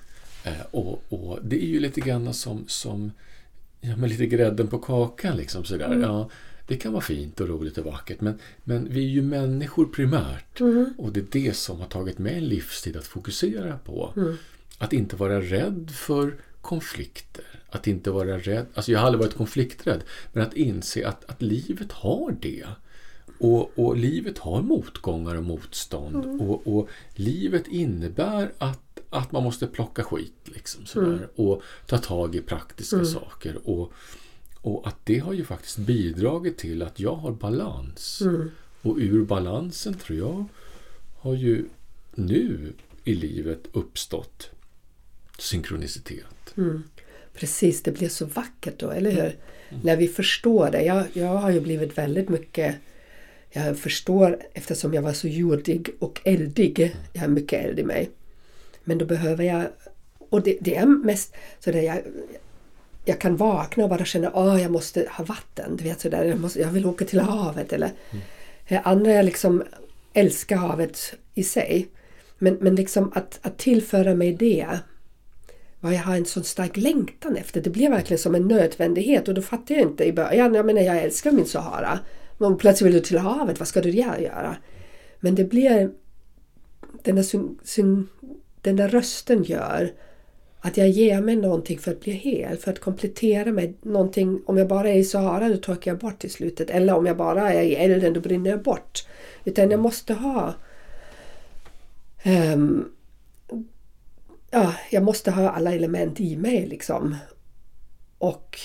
Eh, 0.44 0.66
och, 0.70 1.02
och, 1.08 1.38
det 1.42 1.64
är 1.64 1.66
ju 1.66 1.80
lite 1.80 2.00
grann 2.00 2.34
som, 2.34 2.64
som 2.68 3.12
ja, 3.80 3.96
men 3.96 4.08
lite 4.10 4.26
grädden 4.26 4.68
på 4.68 4.78
kakan. 4.78 5.36
Liksom, 5.36 5.64
sådär. 5.64 5.86
Mm. 5.86 6.00
Ja, 6.00 6.30
det 6.66 6.76
kan 6.76 6.92
vara 6.92 7.02
fint 7.02 7.40
och 7.40 7.48
roligt 7.48 7.78
och 7.78 7.84
vackert 7.84 8.20
men, 8.20 8.38
men 8.64 8.88
vi 8.90 9.04
är 9.04 9.08
ju 9.08 9.22
människor 9.22 9.86
primärt. 9.86 10.60
Mm. 10.60 10.94
Och 10.98 11.12
det 11.12 11.20
är 11.20 11.42
det 11.42 11.56
som 11.56 11.80
har 11.80 11.86
tagit 11.86 12.18
mig 12.18 12.34
en 12.34 12.48
livstid 12.48 12.96
att 12.96 13.06
fokusera 13.06 13.78
på. 13.78 14.12
Mm. 14.16 14.36
Att 14.78 14.92
inte 14.92 15.16
vara 15.16 15.40
rädd 15.40 15.90
för 15.94 16.34
konflikter. 16.60 17.44
Att 17.70 17.86
inte 17.86 18.10
vara 18.10 18.38
rädd, 18.38 18.66
alltså 18.74 18.92
jag 18.92 18.98
har 18.98 19.06
aldrig 19.06 19.20
varit 19.24 19.36
konflikträdd, 19.36 20.00
men 20.32 20.42
att 20.42 20.54
inse 20.54 21.08
att, 21.08 21.30
att 21.30 21.42
livet 21.42 21.92
har 21.92 22.36
det. 22.40 22.66
Och, 23.38 23.78
och 23.78 23.96
livet 23.96 24.38
har 24.38 24.62
motgångar 24.62 25.34
och 25.34 25.44
motstånd. 25.44 26.24
Mm. 26.24 26.40
Och, 26.40 26.76
och 26.76 26.88
livet 27.14 27.68
innebär 27.68 28.52
att 28.58 28.89
att 29.10 29.32
man 29.32 29.42
måste 29.42 29.66
plocka 29.66 30.02
skit 30.02 30.34
liksom, 30.44 30.86
sådär, 30.86 31.06
mm. 31.06 31.28
och 31.34 31.62
ta 31.86 31.98
tag 31.98 32.36
i 32.36 32.40
praktiska 32.40 32.96
mm. 32.96 33.06
saker. 33.06 33.68
Och, 33.68 33.92
och 34.60 34.86
att 34.88 34.96
det 35.04 35.18
har 35.18 35.32
ju 35.32 35.44
faktiskt 35.44 35.78
bidragit 35.78 36.58
till 36.58 36.82
att 36.82 37.00
jag 37.00 37.14
har 37.14 37.32
balans. 37.32 38.20
Mm. 38.20 38.50
Och 38.82 38.96
ur 38.98 39.24
balansen 39.24 39.94
tror 39.94 40.18
jag 40.18 40.44
har 41.16 41.34
ju 41.34 41.64
nu 42.14 42.72
i 43.04 43.14
livet 43.14 43.68
uppstått 43.72 44.50
synkronicitet. 45.38 46.56
Mm. 46.56 46.82
Precis, 47.34 47.82
det 47.82 47.92
blir 47.92 48.08
så 48.08 48.26
vackert 48.26 48.78
då, 48.78 48.90
eller 48.90 49.10
hur? 49.10 49.36
Mm. 49.68 49.82
När 49.82 49.96
vi 49.96 50.08
förstår 50.08 50.70
det. 50.70 50.82
Jag, 50.82 51.06
jag 51.12 51.36
har 51.36 51.50
ju 51.50 51.60
blivit 51.60 51.98
väldigt 51.98 52.28
mycket 52.28 52.76
jag 53.52 53.78
förstår 53.78 54.38
eftersom 54.52 54.94
jag 54.94 55.02
var 55.02 55.12
så 55.12 55.28
jordig 55.28 55.90
och 55.98 56.20
eldig. 56.24 56.96
Jag 57.12 57.20
har 57.20 57.28
mycket 57.28 57.64
eld 57.64 57.78
i 57.78 57.84
mig. 57.84 58.10
Men 58.84 58.98
då 58.98 59.04
behöver 59.04 59.44
jag... 59.44 59.64
Och 60.18 60.42
det, 60.42 60.58
det 60.60 60.76
är 60.76 60.86
mest 60.86 61.34
så 61.58 61.72
där 61.72 61.80
jag, 61.80 62.02
jag 63.04 63.18
kan 63.18 63.36
vakna 63.36 63.84
och 63.84 63.90
bara 63.90 64.04
känna 64.04 64.28
att 64.28 64.34
oh, 64.34 64.62
jag 64.62 64.70
måste 64.70 65.06
ha 65.10 65.24
vatten. 65.24 65.76
Du 65.76 65.84
vet, 65.84 66.00
så 66.00 66.08
där, 66.08 66.24
jag, 66.24 66.40
måste, 66.40 66.60
jag 66.60 66.68
vill 66.68 66.86
åka 66.86 67.04
till 67.04 67.20
havet. 67.20 67.72
Eller, 67.72 67.90
mm. 68.10 68.82
Andra 68.84 69.12
jag 69.12 69.24
liksom 69.24 69.62
älskar 70.12 70.56
havet 70.56 71.14
i 71.34 71.44
sig. 71.44 71.88
Men, 72.38 72.54
men 72.54 72.74
liksom 72.74 73.12
att, 73.14 73.38
att 73.42 73.58
tillföra 73.58 74.14
mig 74.14 74.32
det 74.34 74.66
vad 75.80 75.94
jag 75.94 76.00
har 76.00 76.16
en 76.16 76.24
sån 76.24 76.44
stark 76.44 76.76
längtan 76.76 77.36
efter. 77.36 77.60
Det 77.60 77.70
blir 77.70 77.90
verkligen 77.90 78.18
som 78.18 78.34
en 78.34 78.48
nödvändighet 78.48 79.28
och 79.28 79.34
då 79.34 79.42
fattar 79.42 79.74
jag 79.74 79.82
inte 79.82 80.04
i 80.04 80.12
början. 80.12 80.54
Jag 80.54 80.66
menar 80.66 80.80
jag 80.80 80.98
älskar 80.98 81.32
min 81.32 81.46
Sahara. 81.46 81.98
Men 82.38 82.56
plötsligt 82.56 82.86
vill 82.86 82.94
du 82.94 83.00
till 83.00 83.18
havet, 83.18 83.58
vad 83.58 83.68
ska 83.68 83.80
du 83.80 83.92
där 83.92 84.18
göra? 84.18 84.56
Men 85.20 85.34
det 85.34 85.44
blir 85.44 85.90
den 87.02 87.16
där 87.16 87.22
syn, 87.22 87.58
syn, 87.64 88.08
den 88.62 88.76
där 88.76 88.88
rösten 88.88 89.44
gör 89.44 89.92
Att 90.60 90.76
jag 90.76 90.88
ger 90.88 91.20
mig 91.20 91.36
någonting 91.36 91.78
för 91.78 91.90
att 91.90 92.00
bli 92.00 92.12
hel, 92.12 92.56
för 92.56 92.70
att 92.72 92.78
komplettera 92.78 93.52
mig 93.52 93.74
någonting. 93.82 94.42
Om 94.46 94.58
jag 94.58 94.68
bara 94.68 94.88
är 94.88 94.98
i 94.98 95.04
Sahara 95.04 95.48
då 95.48 95.56
torkar 95.56 95.90
jag 95.90 95.98
bort 95.98 96.24
i 96.24 96.28
slutet. 96.28 96.70
Eller 96.70 96.94
om 96.94 97.06
jag 97.06 97.16
bara 97.16 97.52
är 97.52 97.62
i 97.62 97.74
elden 97.74 98.12
då 98.12 98.20
brinner 98.20 98.50
jag 98.50 98.62
bort. 98.62 99.06
Utan 99.44 99.70
jag 99.70 99.80
måste 99.80 100.14
ha 100.14 100.54
um, 102.54 102.92
ja, 104.50 104.74
jag 104.90 105.02
måste 105.02 105.30
ha 105.30 105.50
alla 105.50 105.72
element 105.74 106.20
i 106.20 106.36
mig 106.36 106.66
liksom. 106.66 107.16
Och 108.18 108.58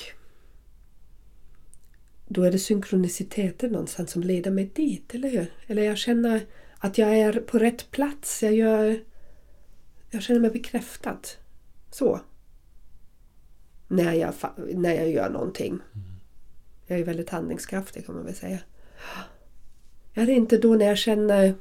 då 2.28 2.44
är 2.44 2.52
det 2.52 2.60
synkroniciteten 2.60 3.72
någonstans 3.72 4.12
som 4.12 4.24
leder 4.24 4.52
mig 4.52 4.72
dit, 4.76 5.16
eller 5.16 5.30
hur? 5.30 5.54
Eller 5.68 5.84
jag 5.84 5.98
känner 5.98 6.42
att 6.78 6.98
jag 6.98 7.18
är 7.18 7.34
på 7.34 7.60
rätt 7.60 7.92
plats. 7.92 8.44
Jag, 8.44 8.54
gör, 8.54 9.00
jag 10.10 10.22
känner 10.22 10.40
mig 10.40 10.50
bekräftad. 10.50 11.20
Så. 11.92 12.20
När 13.88 14.14
jag, 14.14 14.34
när 14.58 14.94
jag 14.94 15.10
gör 15.10 15.30
någonting. 15.30 15.72
Mm. 15.72 16.06
Jag 16.88 17.00
är 17.00 17.04
väldigt 17.04 17.30
handlingskraftig 17.30 18.06
kan 18.06 18.16
man 18.16 18.26
väl 18.26 18.36
säga. 18.36 18.60
Är 20.14 20.26
det 20.26 20.34
inte 20.34 20.58
då 20.58 20.76
när 20.76 20.86
jag 20.86 20.98
känner 20.98 21.54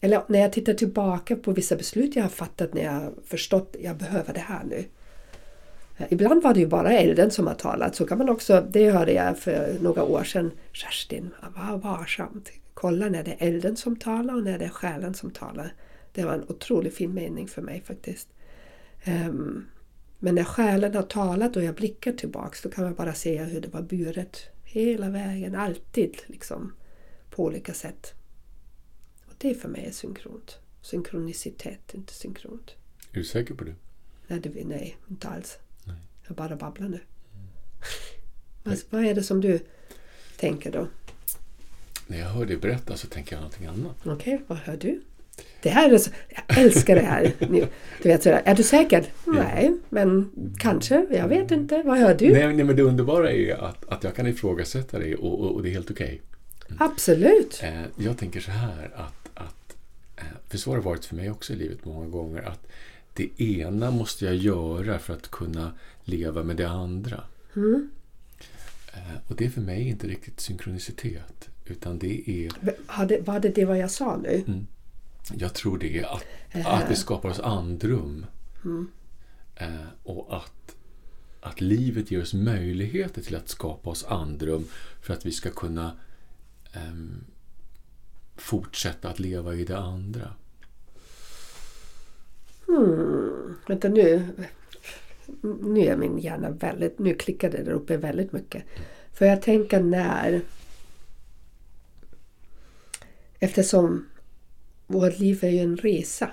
eller 0.00 0.22
när 0.26 0.40
jag 0.40 0.52
tittar 0.52 0.74
tillbaka 0.74 1.36
på 1.36 1.52
vissa 1.52 1.76
beslut 1.76 2.16
jag 2.16 2.22
har 2.22 2.30
fattat 2.30 2.74
när 2.74 2.84
jag 2.84 3.12
förstått 3.24 3.76
att 3.76 3.82
jag 3.82 3.96
behöver 3.96 4.34
det 4.34 4.40
här 4.40 4.64
nu. 4.64 4.84
Ibland 6.08 6.42
var 6.42 6.54
det 6.54 6.60
ju 6.60 6.66
bara 6.66 6.92
elden 6.92 7.30
som 7.30 7.46
har 7.46 7.54
talat. 7.54 7.94
Så 7.94 8.06
kan 8.06 8.18
man 8.18 8.28
också, 8.28 8.66
det 8.70 8.90
hörde 8.90 9.12
jag 9.12 9.38
för 9.38 9.76
några 9.80 10.02
år 10.02 10.24
sedan. 10.24 10.50
Kerstin, 10.72 11.30
var 11.56 11.78
varsamt. 11.78 12.50
Kolla 12.74 13.08
när 13.08 13.22
det 13.24 13.30
är 13.30 13.48
elden 13.48 13.76
som 13.76 13.96
talar 13.96 14.34
och 14.34 14.42
när 14.42 14.58
det 14.58 14.64
är 14.64 14.68
själen 14.68 15.14
som 15.14 15.30
talar. 15.30 15.72
Det 16.12 16.24
var 16.24 16.34
en 16.34 16.44
otroligt 16.48 16.94
fin 16.94 17.14
mening 17.14 17.48
för 17.48 17.62
mig 17.62 17.80
faktiskt. 17.80 18.28
Um, 19.06 19.66
men 20.18 20.34
när 20.34 20.44
själen 20.44 20.94
har 20.94 21.02
talat 21.02 21.56
och 21.56 21.64
jag 21.64 21.74
blickar 21.74 22.12
tillbaks 22.12 22.62
då 22.62 22.70
kan 22.70 22.84
man 22.84 22.94
bara 22.94 23.14
se 23.14 23.42
hur 23.42 23.60
det 23.60 23.68
var 23.68 23.82
buret 23.82 24.36
hela 24.64 25.10
vägen, 25.10 25.54
alltid 25.54 26.18
liksom. 26.26 26.72
På 27.30 27.44
olika 27.44 27.74
sätt. 27.74 28.14
Och 29.26 29.34
det 29.38 29.54
för 29.54 29.68
mig 29.68 29.84
är 29.84 29.90
synkront. 29.90 30.58
Synkronicitet, 30.82 31.94
inte 31.94 32.14
synkront. 32.14 32.74
Är 33.10 33.14
du 33.14 33.24
säker 33.24 33.54
på 33.54 33.64
det? 33.64 33.74
Nej, 34.26 34.40
det, 34.40 34.64
nej 34.64 34.96
inte 35.08 35.28
alls. 35.28 35.58
Nej. 35.84 35.96
Jag 36.26 36.36
bara 36.36 36.56
babblar 36.56 36.88
nu. 36.88 37.00
Mm. 37.34 37.48
vad, 38.62 38.78
vad 38.90 39.04
är 39.04 39.14
det 39.14 39.22
som 39.22 39.40
du 39.40 39.60
tänker 40.36 40.72
då? 40.72 40.88
När 42.06 42.18
jag 42.18 42.26
hör 42.26 42.46
dig 42.46 42.56
berätta 42.56 42.96
så 42.96 43.06
tänker 43.06 43.36
jag 43.36 43.40
någonting 43.40 43.66
annat. 43.66 43.96
Okej, 44.00 44.12
okay, 44.34 44.38
vad 44.46 44.58
hör 44.58 44.76
du? 44.76 45.02
Det 45.62 45.70
här 45.70 45.90
är 45.90 45.98
så, 45.98 46.10
jag 46.28 46.58
älskar 46.58 46.94
det 46.94 47.00
här. 47.00 47.32
Du 48.02 48.08
vet 48.08 48.22
sådär, 48.22 48.42
är 48.44 48.54
du 48.54 48.62
säker? 48.62 49.04
Nej, 49.24 49.76
men 49.88 50.30
kanske. 50.58 51.06
Jag 51.10 51.28
vet 51.28 51.50
inte. 51.50 51.82
Vad 51.82 51.98
hör 51.98 52.14
du? 52.14 52.32
Nej, 52.32 52.54
nej 52.54 52.64
men 52.64 52.76
det 52.76 52.82
underbara 52.82 53.32
är 53.32 53.64
att, 53.64 53.88
att 53.88 54.04
jag 54.04 54.14
kan 54.14 54.26
ifrågasätta 54.26 54.98
dig 54.98 55.16
och, 55.16 55.40
och, 55.40 55.54
och 55.54 55.62
det 55.62 55.68
är 55.68 55.72
helt 55.72 55.90
okej. 55.90 56.06
Okay. 56.06 56.18
Mm. 56.70 56.82
Absolut. 56.92 57.60
Eh, 57.62 57.82
jag 57.96 58.18
tänker 58.18 58.40
så 58.40 58.50
här 58.50 58.90
att, 58.94 59.30
att 59.34 59.76
eh, 60.16 60.24
för 60.48 60.58
så 60.58 60.70
har 60.70 60.76
det 60.76 60.82
varit 60.82 61.04
för 61.04 61.16
mig 61.16 61.30
också 61.30 61.52
i 61.52 61.56
livet 61.56 61.84
många 61.84 62.06
gånger 62.06 62.42
att 62.42 62.66
det 63.14 63.40
ena 63.40 63.90
måste 63.90 64.24
jag 64.24 64.34
göra 64.34 64.98
för 64.98 65.14
att 65.14 65.30
kunna 65.30 65.72
leva 66.04 66.42
med 66.42 66.56
det 66.56 66.68
andra. 66.68 67.24
Mm. 67.56 67.90
Eh, 68.92 69.30
och 69.30 69.36
det 69.36 69.44
är 69.44 69.50
för 69.50 69.60
mig 69.60 69.88
inte 69.88 70.06
riktigt 70.06 70.40
synkronicitet. 70.40 71.48
Utan 71.66 71.98
det 71.98 72.30
är... 72.30 72.50
var 73.24 73.40
det 73.40 73.48
det 73.48 73.64
vad 73.64 73.78
jag 73.78 73.90
sa 73.90 74.16
nu? 74.16 74.44
Mm. 74.46 74.66
Jag 75.28 75.54
tror 75.54 75.78
det 75.78 75.98
är 75.98 76.14
att, 76.14 76.24
att 76.66 76.90
vi 76.90 76.96
skapar 76.96 77.28
oss 77.28 77.40
andrum. 77.40 78.26
Mm. 78.64 78.90
Eh, 79.54 79.86
och 80.02 80.36
att, 80.36 80.76
att 81.40 81.60
livet 81.60 82.10
ger 82.10 82.22
oss 82.22 82.34
möjligheter 82.34 83.22
till 83.22 83.36
att 83.36 83.48
skapa 83.48 83.90
oss 83.90 84.04
andrum 84.04 84.64
för 85.00 85.14
att 85.14 85.26
vi 85.26 85.32
ska 85.32 85.50
kunna 85.50 85.96
eh, 86.72 86.94
fortsätta 88.36 89.08
att 89.08 89.18
leva 89.18 89.54
i 89.54 89.64
det 89.64 89.78
andra. 89.78 90.34
Hmm. 92.66 93.56
Vänta 93.66 93.88
nu. 93.88 94.28
Nu 95.42 95.80
är 95.80 95.96
min 95.96 96.18
hjärna 96.18 96.50
väldigt... 96.50 96.98
Nu 96.98 97.14
klickade 97.14 97.56
det 97.56 97.64
där 97.64 97.72
uppe 97.72 97.96
väldigt 97.96 98.32
mycket. 98.32 98.62
För 99.12 99.26
jag 99.26 99.42
tänker 99.42 99.82
när... 99.82 100.40
Eftersom 103.38 104.06
vårt 104.90 105.18
liv 105.18 105.38
är 105.42 105.48
ju 105.48 105.58
en 105.58 105.76
resa. 105.76 106.30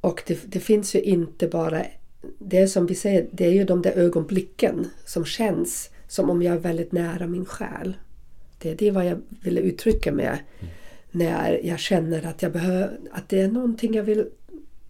Och 0.00 0.22
det, 0.26 0.38
det, 0.46 0.60
finns 0.60 0.94
ju 0.94 1.00
inte 1.00 1.48
bara... 1.48 1.84
Det 2.38 2.58
är 2.58 2.66
som 2.66 2.86
vi 2.86 2.94
säger, 2.94 3.28
det 3.32 3.46
är 3.46 3.52
ju 3.52 3.64
de 3.64 3.82
där 3.82 3.92
ögonblicken 3.92 4.90
som 5.04 5.24
känns 5.24 5.90
som 6.08 6.30
om 6.30 6.42
jag 6.42 6.54
är 6.54 6.58
väldigt 6.58 6.92
nära 6.92 7.26
min 7.26 7.44
själ. 7.44 7.96
Det 8.58 8.70
är 8.70 8.76
det 8.76 8.90
vad 8.90 9.06
jag 9.06 9.20
ville 9.28 9.60
uttrycka 9.60 10.12
med 10.12 10.38
när 11.10 11.60
jag 11.64 11.78
känner 11.78 12.26
att, 12.26 12.42
jag 12.42 12.52
behöver, 12.52 12.98
att 13.10 13.28
det 13.28 13.40
är 13.40 13.48
någonting 13.48 13.94
jag 13.94 14.02
vill 14.02 14.28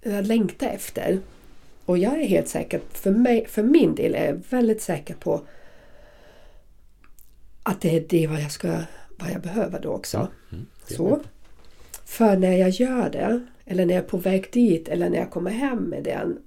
jag 0.02 0.26
längta 0.26 0.68
efter. 0.68 1.20
Och 1.84 1.98
jag 1.98 2.20
är 2.20 2.26
helt 2.26 2.48
säker, 2.48 2.80
för, 2.90 3.10
mig, 3.10 3.46
för 3.48 3.62
min 3.62 3.94
del 3.94 4.14
är 4.14 4.26
jag 4.26 4.42
väldigt 4.50 4.82
säker 4.82 5.14
på 5.14 5.46
att 7.62 7.80
det 7.80 7.96
är 7.96 8.04
det 8.08 8.26
vad 8.26 8.40
jag, 8.40 8.52
ska, 8.52 8.68
vad 9.18 9.30
jag 9.30 9.40
behöver 9.40 9.80
då 9.80 9.88
också. 9.88 10.28
Mm. 10.52 10.66
Så. 10.86 11.20
För 12.14 12.36
när 12.36 12.56
jag 12.56 12.70
gör 12.70 13.10
det, 13.10 13.46
eller 13.64 13.86
när 13.86 13.94
jag 13.94 14.04
är 14.04 14.08
på 14.08 14.16
väg 14.16 14.48
dit, 14.52 14.88
eller 14.88 15.10
när 15.10 15.18
jag 15.18 15.30
kommer 15.30 15.50
hem 15.50 15.78
med 15.78 16.04
den, 16.04 16.38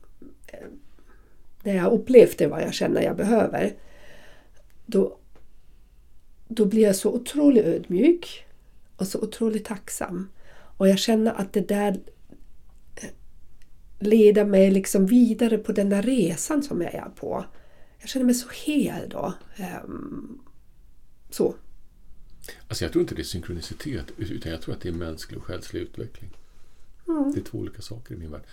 när 1.64 1.76
jag 1.76 1.84
har 1.84 1.92
upplevt 1.92 2.38
det 2.38 2.48
vad 2.48 2.62
jag 2.62 2.74
känner 2.74 3.02
jag 3.02 3.18
behöver, 3.18 3.74
då, 4.86 5.18
då 6.48 6.66
blir 6.66 6.84
jag 6.84 6.96
så 6.96 7.14
otroligt 7.14 7.66
ödmjuk 7.66 8.46
och 8.96 9.08
så 9.08 9.20
otroligt 9.22 9.66
tacksam. 9.66 10.30
Och 10.78 10.88
jag 10.88 11.00
känner 11.00 11.34
att 11.34 11.54
det 11.54 11.68
där 11.68 12.00
eh, 12.96 13.10
leder 14.00 14.46
mig 14.46 14.72
liksom 14.72 15.06
vidare 15.06 15.58
på 15.58 15.72
den 15.72 15.90
där 15.90 16.02
resan 16.02 16.64
som 16.64 16.82
jag 16.82 16.94
är 16.94 17.10
på. 17.16 17.46
Jag 18.00 18.10
känner 18.10 18.26
mig 18.26 18.36
så 18.36 18.50
hel 18.66 19.10
då. 19.10 19.34
Um, 19.84 20.42
så. 21.30 21.56
Alltså 22.68 22.86
jag 22.86 22.92
tror 22.92 23.02
inte 23.02 23.16
det 23.16 23.22
är 23.22 23.24
synkronicitet 23.24 24.06
utan 24.18 24.52
jag 24.52 24.62
tror 24.62 24.76
att 24.76 24.82
det 24.82 24.90
är 24.90 24.94
mänsklig 24.94 25.38
och 25.38 25.46
själslig 25.46 25.82
utveckling. 25.82 26.30
Mm. 27.08 27.32
Det 27.34 27.40
är 27.40 27.44
två 27.44 27.58
olika 27.58 27.82
saker 27.82 28.16
i 28.16 28.18
min 28.18 28.32
värld. 28.32 28.44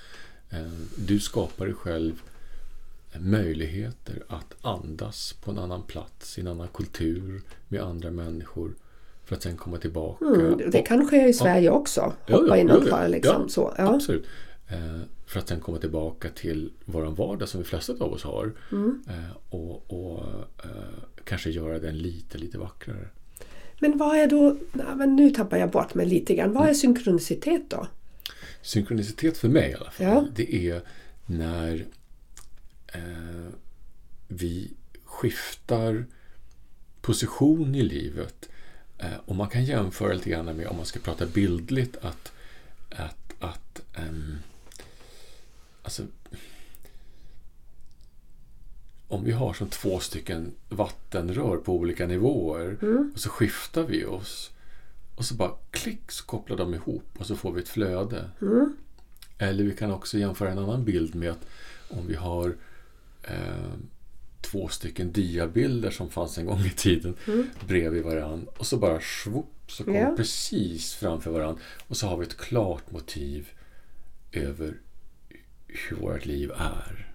Eh, 0.51 0.73
du 0.97 1.21
skapar 1.21 1.67
dig 1.67 1.75
själv 1.75 2.23
möjligheter 3.19 4.23
att 4.29 4.55
andas 4.63 5.33
på 5.33 5.51
en 5.51 5.59
annan 5.59 5.83
plats, 5.83 6.39
i 6.39 6.41
en 6.41 6.47
annan 6.47 6.69
kultur, 6.69 7.43
med 7.69 7.83
andra 7.83 8.11
människor. 8.11 8.75
För 9.25 9.37
att 9.37 9.43
sen 9.43 9.57
komma 9.57 9.79
tillbaka. 9.79 10.25
Mm, 10.25 10.71
det 10.71 10.83
kan 10.83 11.09
ske 11.09 11.29
i 11.29 11.33
Sverige 11.33 11.67
ja. 11.67 11.73
också. 11.73 12.01
Hoppa 12.01 12.47
ja, 12.49 12.57
in 12.57 12.71
och 12.71 12.89
ta 12.89 13.07
liksom. 13.07 13.43
Ja, 13.43 13.49
så, 13.49 13.75
ja. 13.79 13.95
Absolut. 13.95 14.27
Eh, 14.69 15.01
för 15.27 15.41
att 15.41 15.49
sen 15.49 15.61
komma 15.61 15.79
tillbaka 15.79 16.29
till 16.29 16.73
vår 16.85 17.03
vardag 17.05 17.49
som 17.49 17.61
de 17.61 17.67
flesta 17.67 17.93
av 17.93 18.13
oss 18.13 18.23
har. 18.23 18.53
Mm. 18.73 19.03
Eh, 19.09 19.37
och, 19.49 19.93
och 19.93 20.25
kanske 21.25 21.51
göra 21.51 21.79
den 21.79 21.99
lite, 21.99 22.39
lite 22.39 22.59
vackrare. 22.59 23.09
Men 23.79 23.99
vad 23.99 24.17
är 24.17 24.27
då, 24.27 24.57
men 24.73 25.17
nu 25.17 25.31
tappar 25.31 25.57
jag 25.57 25.71
bort 25.71 25.95
mig 25.95 26.07
lite 26.07 26.35
grann. 26.35 26.53
Vad 26.53 26.69
är 26.69 26.75
synkronicitet 26.75 27.71
då? 27.71 27.87
Synkronicitet 28.63 29.39
för 29.39 29.49
mig 29.49 29.71
i 29.71 29.75
alla 29.75 29.91
fall, 29.91 30.07
ja. 30.07 30.27
det 30.35 30.69
är 30.69 30.83
när 31.27 31.87
eh, 32.87 33.53
vi 34.29 34.71
skiftar 35.05 36.05
position 37.01 37.75
i 37.75 37.83
livet. 37.83 38.49
Eh, 38.99 39.17
och 39.25 39.37
man 39.37 39.49
kan 39.49 39.65
jämföra 39.65 40.13
lite 40.13 40.31
grann 40.31 40.57
med, 40.57 40.67
om 40.67 40.77
man 40.77 40.87
ska 40.87 41.01
prata 41.01 41.27
bildligt, 41.27 41.97
att, 41.97 42.33
att, 42.91 43.35
att 43.41 43.83
um, 44.09 44.39
alltså, 45.83 46.03
om 49.09 49.25
vi 49.25 49.33
har 49.33 49.53
som 49.53 49.69
två 49.69 50.01
stycken 50.01 50.55
vattenrör 50.69 51.57
på 51.57 51.73
olika 51.73 52.07
nivåer 52.07 52.77
mm. 52.83 53.11
och 53.15 53.21
så 53.21 53.29
skiftar 53.29 53.83
vi 53.83 54.05
oss 54.05 54.51
och 55.15 55.25
så 55.25 55.35
bara 55.35 55.53
klick 55.71 56.13
så 56.13 56.25
kopplar 56.25 56.57
de 56.57 56.75
ihop 56.75 57.09
och 57.19 57.27
så 57.27 57.37
får 57.37 57.53
vi 57.53 57.63
ett 57.63 57.69
flöde. 57.69 58.31
Mm. 58.41 58.77
Eller 59.39 59.65
vi 59.65 59.77
kan 59.77 59.91
också 59.91 60.19
jämföra 60.19 60.51
en 60.51 60.59
annan 60.59 60.85
bild 60.85 61.15
med 61.15 61.31
att 61.31 61.47
om 61.89 62.07
vi 62.07 62.15
har 62.15 62.57
eh, 63.23 63.73
två 64.41 64.69
stycken 64.69 65.13
diabilder 65.13 65.91
som 65.91 66.11
fanns 66.11 66.39
en 66.39 66.47
gång 66.47 66.61
i 66.61 66.71
tiden 66.71 67.15
mm. 67.27 67.47
bredvid 67.67 68.03
varandra 68.03 68.53
och 68.57 68.67
så 68.67 68.77
bara 68.77 69.01
svopp 69.01 69.51
så 69.67 69.85
kommer 69.85 70.01
ja. 70.01 70.15
precis 70.17 70.95
framför 70.95 71.31
varandra 71.31 71.63
och 71.89 71.97
så 71.97 72.07
har 72.07 72.17
vi 72.17 72.27
ett 72.27 72.37
klart 72.37 72.91
motiv 72.91 73.49
över 74.33 74.75
hur 75.67 75.97
vårt 75.97 76.27
liv 76.27 76.51
är. 76.57 77.15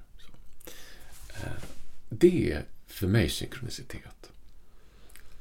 Eh, 1.30 1.64
det 2.10 2.52
är 2.52 2.66
för 2.88 3.08
mig 3.08 3.30
synkronicitet. 3.30 4.32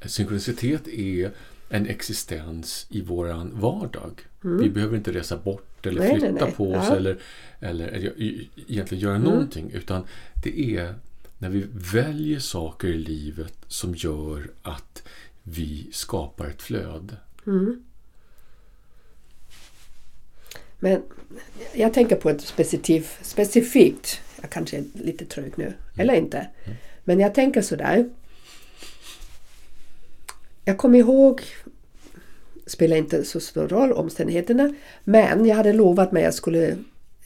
Synkronicitet 0.05 0.87
är 0.87 1.31
en 1.69 1.87
existens 1.87 2.85
i 2.89 3.01
våran 3.01 3.51
vardag. 3.59 4.21
Mm. 4.43 4.57
Vi 4.63 4.69
behöver 4.69 4.97
inte 4.97 5.11
resa 5.13 5.37
bort 5.37 5.85
eller 5.85 5.99
Nej, 6.01 6.09
flytta 6.11 6.31
nej, 6.31 6.41
nej. 6.43 6.51
på 6.51 6.71
oss 6.73 6.85
Ja. 6.89 6.95
eller, 6.95 7.19
eller, 7.59 7.87
eller 7.87 8.13
egentligen 8.67 9.03
göra 9.03 9.15
Mm. 9.15 9.29
någonting. 9.29 9.71
Utan 9.71 10.03
det 10.43 10.75
är 10.77 10.95
när 11.37 11.49
vi 11.49 11.65
väljer 11.71 12.39
saker 12.39 12.87
i 12.87 12.97
livet 12.97 13.53
som 13.67 13.95
gör 13.95 14.49
att 14.61 15.03
vi 15.43 15.87
skapar 15.91 16.45
ett 16.47 16.61
flöde. 16.61 17.17
Mm. 17.47 17.83
Men 20.79 21.01
jag 21.73 21.93
tänker 21.93 22.15
på 22.15 22.29
ett 22.29 22.41
specifikt, 22.41 23.25
specifikt 23.25 24.21
jag 24.41 24.49
kanske 24.49 24.77
är 24.77 24.83
lite 24.93 25.25
trög 25.25 25.51
nu, 25.55 25.73
eller 25.97 26.13
inte. 26.13 26.47
Men 27.03 27.19
jag 27.19 27.33
tänker 27.33 27.61
sådär. 27.61 28.09
Jag 30.65 30.77
kommer 30.77 30.99
ihåg, 30.99 31.41
spelar 32.65 32.97
inte 32.97 33.23
så 33.23 33.39
stor 33.39 33.67
roll 33.67 33.91
omständigheterna, 33.91 34.73
men 35.03 35.45
jag 35.45 35.55
hade 35.55 35.73
lovat 35.73 36.11
mig 36.11 36.21
att 36.21 36.25
jag 36.25 36.33
skulle, 36.33 36.77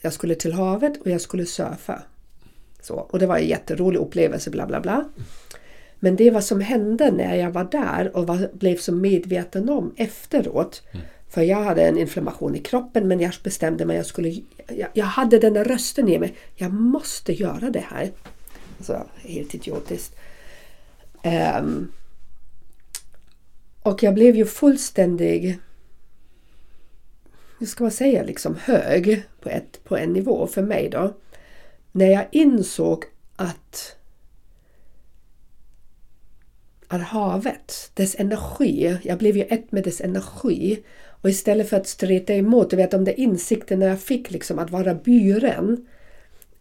jag 0.02 0.12
skulle 0.12 0.34
till 0.34 0.52
havet 0.52 1.00
och 1.00 1.10
jag 1.10 1.20
skulle 1.20 1.46
surfa. 1.46 2.02
Så, 2.80 2.94
och 2.94 3.18
det 3.18 3.26
var 3.26 3.38
en 3.38 3.46
jätterolig 3.46 3.98
upplevelse, 3.98 4.50
bla 4.50 4.66
bla 4.66 4.80
bla. 4.80 5.04
Men 5.98 6.16
det 6.16 6.30
vad 6.30 6.44
som 6.44 6.60
hände 6.60 7.10
när 7.10 7.36
jag 7.36 7.50
var 7.50 7.64
där 7.64 8.16
och 8.16 8.26
var, 8.26 8.50
blev 8.52 8.76
så 8.76 8.92
medveten 8.92 9.68
om 9.68 9.94
efteråt. 9.96 10.82
Mm. 10.92 11.06
För 11.34 11.42
jag 11.42 11.62
hade 11.62 11.82
en 11.82 11.98
inflammation 11.98 12.54
i 12.54 12.58
kroppen 12.58 13.08
men 13.08 13.20
jag 13.20 13.32
bestämde 13.42 13.84
mig 13.84 13.96
jag 13.96 14.06
skulle... 14.06 14.28
Jag, 14.66 14.88
jag 14.92 15.04
hade 15.04 15.38
den 15.38 15.52
där 15.52 15.64
rösten 15.64 16.08
i 16.08 16.18
mig. 16.18 16.34
Jag 16.54 16.72
måste 16.72 17.32
göra 17.32 17.70
det 17.70 17.84
här. 17.90 18.12
Alltså, 18.78 19.06
helt 19.16 19.54
idiotiskt. 19.54 20.16
Um, 21.58 21.92
och 23.82 24.02
jag 24.02 24.14
blev 24.14 24.36
ju 24.36 24.46
fullständig... 24.46 25.58
Hur 27.58 27.66
ska 27.66 27.84
man 27.84 27.90
säga? 27.90 28.22
Liksom 28.22 28.56
hög 28.56 29.22
på, 29.40 29.48
ett, 29.48 29.84
på 29.84 29.96
en 29.96 30.12
nivå 30.12 30.46
för 30.46 30.62
mig 30.62 30.88
då. 30.90 31.14
När 31.92 32.10
jag 32.10 32.26
insåg 32.30 33.04
att 33.36 33.96
att 36.88 37.02
havet, 37.02 37.90
dess 37.94 38.14
energi, 38.18 38.98
jag 39.02 39.18
blev 39.18 39.36
ju 39.36 39.42
ett 39.42 39.72
med 39.72 39.84
dess 39.84 40.00
energi. 40.00 40.84
Och 41.24 41.30
istället 41.30 41.68
för 41.68 41.76
att 41.76 41.86
streta 41.86 42.34
emot, 42.34 42.70
du 42.70 42.76
vet 42.76 42.90
de 42.90 43.04
där 43.04 43.20
insikterna 43.20 43.86
jag 43.86 44.00
fick 44.00 44.30
liksom 44.30 44.58
att 44.58 44.70
vara 44.70 44.94
byren. 44.94 45.86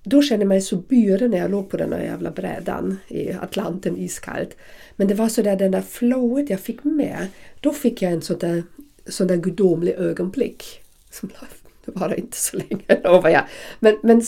Då 0.03 0.21
kände 0.21 0.43
jag 0.43 0.47
mig 0.47 0.61
så 0.61 0.75
byren 0.75 1.31
när 1.31 1.37
jag 1.37 1.51
låg 1.51 1.69
på 1.69 1.77
den 1.77 1.89
där 1.89 1.99
jävla 1.99 2.31
brädan 2.31 2.97
i 3.07 3.31
Atlanten 3.31 3.97
iskallt. 3.97 4.57
Men 4.95 5.07
det 5.07 5.13
var 5.13 5.29
så 5.29 5.41
där 5.41 5.55
den 5.55 5.71
där 5.71 5.81
flowet 5.81 6.49
jag 6.49 6.59
fick 6.59 6.83
med. 6.83 7.27
Då 7.59 7.73
fick 7.73 8.01
jag 8.01 8.11
en 8.11 8.21
sån 8.21 8.37
där, 8.39 8.63
sån 9.05 9.27
där 9.27 9.37
gudomlig 9.37 9.93
ögonblick. 9.93 10.81
Som 11.11 11.29
det 11.85 11.91
var 11.91 12.19
inte 12.19 12.37
så 12.37 12.57
länge, 12.57 13.01
lovar 13.03 13.29
jag. 13.29 13.43
Men, 13.79 13.97
men 14.03 14.21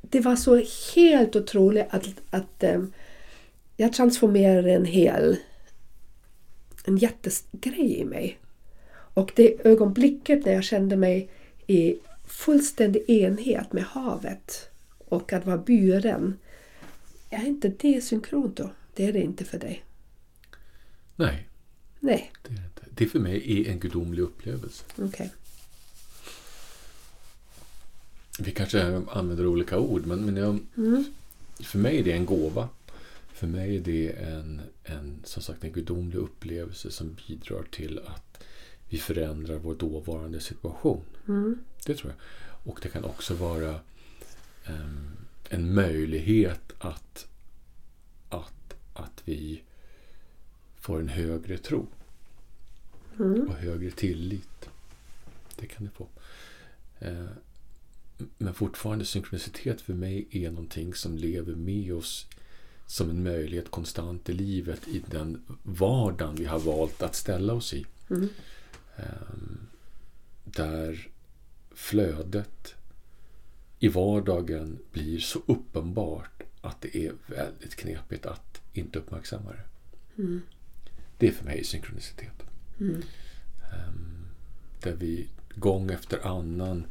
det 0.00 0.20
var 0.20 0.36
så 0.36 0.62
helt 0.94 1.36
otroligt 1.36 1.86
att, 1.90 2.06
att 2.30 2.62
äm, 2.62 2.92
jag 3.76 3.92
transformerade 3.92 4.72
en 4.72 4.84
hel 4.84 5.36
en 6.84 6.96
jättegrej 6.96 7.98
i 7.98 8.04
mig. 8.04 8.38
Och 9.16 9.32
det 9.36 9.66
ögonblicket 9.66 10.44
när 10.44 10.52
jag 10.52 10.64
kände 10.64 10.96
mig 10.96 11.30
i 11.66 11.96
fullständig 12.26 13.10
enhet 13.10 13.72
med 13.72 13.84
havet 13.84 14.70
och 14.98 15.32
att 15.32 15.46
vara 15.46 15.58
buren. 15.58 16.38
Är 17.30 17.46
inte 17.46 17.68
det 17.68 18.04
synkront 18.04 18.56
då? 18.56 18.70
Det 18.94 19.04
är 19.04 19.12
det 19.12 19.22
inte 19.22 19.44
för 19.44 19.58
dig. 19.58 19.84
Nej, 21.16 21.48
Nej, 22.00 22.32
det 22.42 22.48
är 22.48 22.64
inte. 22.64 22.82
Det 22.90 23.06
för 23.06 23.18
mig 23.18 23.60
är 23.60 23.72
en 23.72 23.80
gudomlig 23.80 24.22
upplevelse. 24.22 24.84
okej. 24.96 25.32
Vi 28.38 28.50
kanske 28.50 29.02
använder 29.10 29.46
olika 29.46 29.78
ord, 29.78 30.06
men, 30.06 30.24
men 30.24 30.36
jag, 30.36 30.58
för 31.64 31.78
mig 31.78 31.98
är 31.98 32.04
det 32.04 32.12
en 32.12 32.26
gåva. 32.26 32.68
För 33.32 33.46
mig 33.46 33.76
är 33.76 33.80
det 33.80 34.08
en, 34.10 34.60
en, 34.84 35.20
som 35.24 35.42
sagt, 35.42 35.64
en 35.64 35.72
gudomlig 35.72 36.18
upplevelse 36.18 36.90
som 36.90 37.16
bidrar 37.28 37.62
till 37.70 37.98
att 38.06 38.25
vi 38.88 38.98
förändrar 38.98 39.56
vår 39.56 39.74
dåvarande 39.74 40.40
situation. 40.40 41.02
Mm. 41.28 41.58
Det 41.86 41.94
tror 41.94 42.12
jag. 42.12 42.20
Och 42.72 42.78
det 42.82 42.88
kan 42.88 43.04
också 43.04 43.34
vara 43.34 43.80
em, 44.64 45.10
en 45.48 45.74
möjlighet 45.74 46.72
att, 46.78 47.26
att, 48.28 48.74
att 48.94 49.22
vi 49.24 49.62
får 50.80 51.00
en 51.00 51.08
högre 51.08 51.58
tro 51.58 51.86
Mm. 53.20 53.48
och 53.48 53.54
högre 53.54 53.90
tillit. 53.90 54.68
Det 55.56 55.66
kan 55.66 55.84
det 55.84 55.90
få. 55.90 56.08
Eh, 56.98 57.24
Men 58.38 58.54
fortfarande 58.54 59.04
synkronicitet 59.04 59.80
för 59.80 59.94
mig 59.94 60.28
är 60.30 60.50
någonting 60.50 60.94
som 60.94 61.16
lever 61.18 61.54
med 61.54 61.94
oss 61.94 62.26
som 62.86 63.10
en 63.10 63.22
möjlighet 63.22 63.70
konstant 63.70 64.28
i 64.28 64.32
livet 64.32 64.88
i 64.88 65.02
den 65.10 65.42
vardagen 65.62 66.34
vi 66.34 66.44
har 66.44 66.58
valt 66.58 67.02
att 67.02 67.14
ställa 67.14 67.52
oss 67.52 67.74
i. 67.74 67.86
Mm. 68.10 68.28
Ehm, 68.96 69.58
Där 70.44 71.08
flödet 71.74 72.74
i 73.78 73.88
vardagen 73.88 74.78
blir 74.92 75.18
så 75.18 75.42
uppenbart 75.46 76.42
att 76.60 76.80
det 76.80 76.96
är 76.96 77.12
väldigt 77.26 77.74
knepigt 77.74 78.26
att 78.26 78.60
inte 78.72 78.98
uppmärksamma 78.98 79.50
det. 79.52 79.64
Mm. 80.22 80.42
Det 81.18 81.28
är 81.28 81.32
för 81.32 81.44
mig 81.44 81.64
synkronicitet. 81.64 82.42
Mm. 82.80 83.02
Ehm, 83.72 84.26
Där 84.82 84.94
vi 84.94 85.28
gång 85.54 85.90
efter 85.90 86.26
annan 86.26 86.86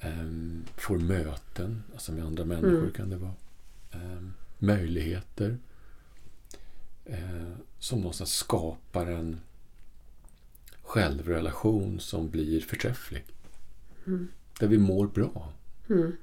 ehm, 0.00 0.64
får 0.76 0.98
möten, 0.98 1.82
alltså 1.94 2.12
med 2.12 2.24
andra 2.24 2.44
människor 2.44 2.78
Mm. 2.78 2.92
kan 2.92 3.10
det 3.10 3.16
vara. 3.16 3.32
Möjligheter 4.58 5.58
eh, 7.04 7.52
som 7.78 7.98
någonstans 8.00 8.32
skapar 8.34 9.06
en 9.06 9.40
självrelation 10.86 12.00
som 12.00 12.30
blir 12.30 12.60
förträfflig. 12.60 13.24
Mm. 14.06 14.28
Där 14.60 14.66
vi 14.66 14.78
mår 14.78 15.06
bra. 15.06 15.52
Mm. 15.90 16.16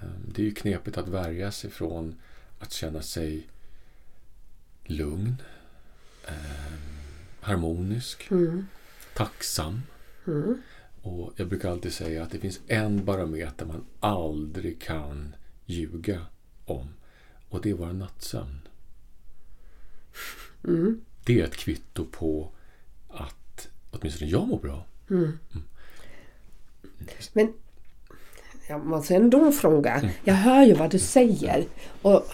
Ehm, 0.00 0.32
Det 0.34 0.42
är 0.42 0.46
ju 0.46 0.54
knepigt 0.54 0.98
att 0.98 1.08
värja 1.08 1.52
sig 1.52 1.70
från 1.70 2.14
att 2.58 2.72
känna 2.72 3.02
sig 3.02 3.48
lugn, 4.84 5.36
ehm, 6.26 6.98
harmonisk, 7.40 8.30
Mm. 8.30 8.66
tacksam. 9.14 9.80
Mm. 10.26 10.62
Och 11.02 11.32
jag 11.36 11.48
brukar 11.48 11.70
alltid 11.70 11.92
säga 11.92 12.22
att 12.22 12.30
det 12.30 12.38
finns 12.38 12.60
en 12.66 13.04
barometer 13.04 13.66
man 13.66 13.84
aldrig 14.00 14.80
kan 14.80 15.34
ljuga 15.66 16.26
om. 16.64 16.88
Och 17.48 17.60
det 17.62 17.70
är 17.70 17.74
vår 17.74 17.92
nattsömn. 17.92 18.60
Mm. 20.64 21.00
Det 21.24 21.40
är 21.40 21.44
ett 21.44 21.56
kvitto 21.56 22.04
på 22.04 22.50
åtminstone 24.00 24.30
jag 24.30 24.48
mår 24.48 24.58
bra. 24.58 24.84
Mm. 25.10 25.38
Men 27.32 27.52
jag 28.68 28.86
måste 28.86 29.14
ändå 29.14 29.52
fråga. 29.52 30.10
Jag 30.24 30.34
hör 30.34 30.64
ju 30.64 30.74
vad 30.74 30.90
du 30.90 30.98
säger. 30.98 31.64
Och 32.02 32.26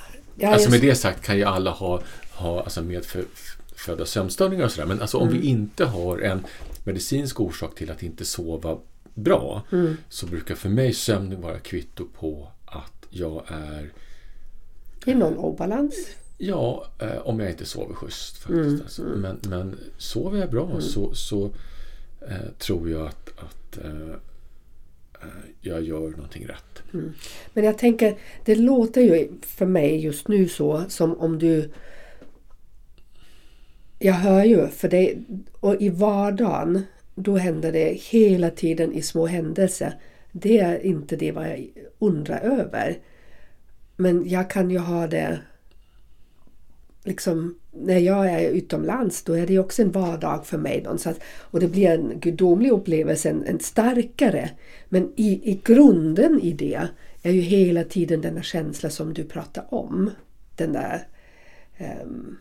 Alltså 0.44 0.70
med 0.70 0.80
det 0.80 0.94
sagt 0.94 1.22
kan 1.24 1.36
ju 1.36 1.44
alla 1.44 1.70
ha, 1.70 2.02
ha 2.32 2.62
alltså 2.62 2.82
medfödda 2.82 4.06
sömnstörningar 4.06 4.64
och 4.64 4.70
sådär. 4.72 4.86
Men 4.88 5.00
alltså 5.00 5.18
om 5.18 5.28
Mm. 5.28 5.40
vi 5.40 5.46
inte 5.46 5.84
har 5.84 6.18
en 6.18 6.46
medicinsk 6.84 7.40
orsak 7.40 7.74
till 7.74 7.90
att 7.90 8.02
inte 8.02 8.24
sova 8.24 8.78
bra 9.14 9.62
Mm. 9.72 9.96
så 10.08 10.26
brukar 10.26 10.54
för 10.54 10.68
mig 10.68 10.92
sömn 10.92 11.40
vara 11.40 11.58
kvitto 11.58 12.06
på 12.18 12.48
att 12.64 13.06
jag 13.10 13.42
är 13.48 13.90
i 15.06 15.14
någon 15.14 15.36
obalans. 15.36 15.94
Ja, 16.42 16.86
eh, 16.98 17.18
om 17.18 17.40
jag 17.40 17.50
inte 17.50 17.64
sover 17.64 17.94
schysst 17.94 18.38
faktiskt. 18.38 18.66
Mm, 18.66 18.80
Alltså. 18.80 19.02
Men, 19.02 19.40
men 19.48 19.78
sover 19.96 20.38
jag 20.38 20.50
bra 20.50 20.80
så, 20.80 21.14
så 21.14 21.50
eh, 22.28 22.50
tror 22.58 22.90
jag 22.90 23.06
att, 23.06 23.32
att 23.38 23.84
eh, 23.84 24.10
eh, 25.22 25.28
jag 25.60 25.82
gör 25.82 26.10
någonting 26.10 26.46
rätt. 26.46 26.82
Men 27.52 27.64
jag 27.64 27.78
tänker, 27.78 28.18
det 28.44 28.54
låter 28.54 29.00
ju 29.00 29.28
för 29.42 29.66
mig 29.66 29.96
just 30.04 30.28
nu 30.28 30.48
så 30.48 30.84
som 30.88 31.20
om 31.20 31.38
du... 31.38 31.70
Jag 33.98 34.14
hör 34.14 34.44
ju, 34.44 34.68
för 34.68 34.88
det, 34.88 35.14
och 35.60 35.82
i 35.82 35.88
vardagen, 35.88 36.82
då 37.14 37.36
händer 37.36 37.72
det 37.72 38.00
hela 38.10 38.50
tiden 38.50 38.92
i 38.92 39.02
små 39.02 39.26
händelser. 39.26 39.94
Det 40.32 40.58
är 40.58 40.86
inte 40.86 41.16
det 41.16 41.32
vad 41.32 41.48
jag 41.48 41.68
undrar 41.98 42.40
över. 42.40 42.98
Men 43.96 44.28
jag 44.28 44.50
kan 44.50 44.70
ju 44.70 44.78
ha 44.78 45.06
det 45.06 45.40
liksom 47.04 47.54
när 47.72 47.98
jag 47.98 48.30
är 48.30 48.50
utomlands 48.50 49.22
då 49.22 49.32
är 49.32 49.46
det 49.46 49.58
också 49.58 49.82
en 49.82 49.92
vardag 49.92 50.46
för 50.46 50.58
mig. 50.58 50.82
Någonstans. 50.82 51.18
Och 51.38 51.60
det 51.60 51.68
blir 51.68 51.90
en 51.90 52.20
gudomlig 52.20 52.70
upplevelse, 52.70 53.30
en, 53.30 53.44
en 53.46 53.60
starkare. 53.60 54.50
Men 54.88 55.12
i, 55.16 55.50
i 55.50 55.60
grunden 55.64 56.40
i 56.40 56.52
det 56.52 56.88
är 57.22 57.32
ju 57.32 57.40
hela 57.40 57.84
tiden 57.84 58.20
denna 58.20 58.42
känsla 58.42 58.90
som 58.90 59.14
du 59.14 59.24
pratar 59.24 59.74
om. 59.74 60.10
Den 60.56 60.72
där 60.72 61.06
um, 62.02 62.38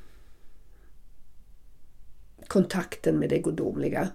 kontakten 2.47 3.19
med 3.19 3.29
det 3.29 3.39
gudomliga. 3.39 4.09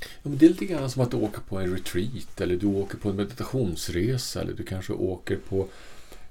Ja, 0.00 0.28
men 0.28 0.38
det 0.38 0.46
är 0.46 0.50
lite 0.50 0.66
grann 0.66 0.90
som 0.90 1.02
att 1.02 1.10
du 1.10 1.16
åker 1.16 1.40
på 1.40 1.58
en 1.58 1.72
retreat 1.76 2.40
eller 2.40 2.56
du 2.56 2.66
åker 2.66 2.98
på 2.98 3.08
en 3.08 3.16
meditationsresa 3.16 4.40
eller 4.40 4.52
du 4.52 4.62
kanske 4.62 4.92
åker 4.92 5.36
på 5.36 5.68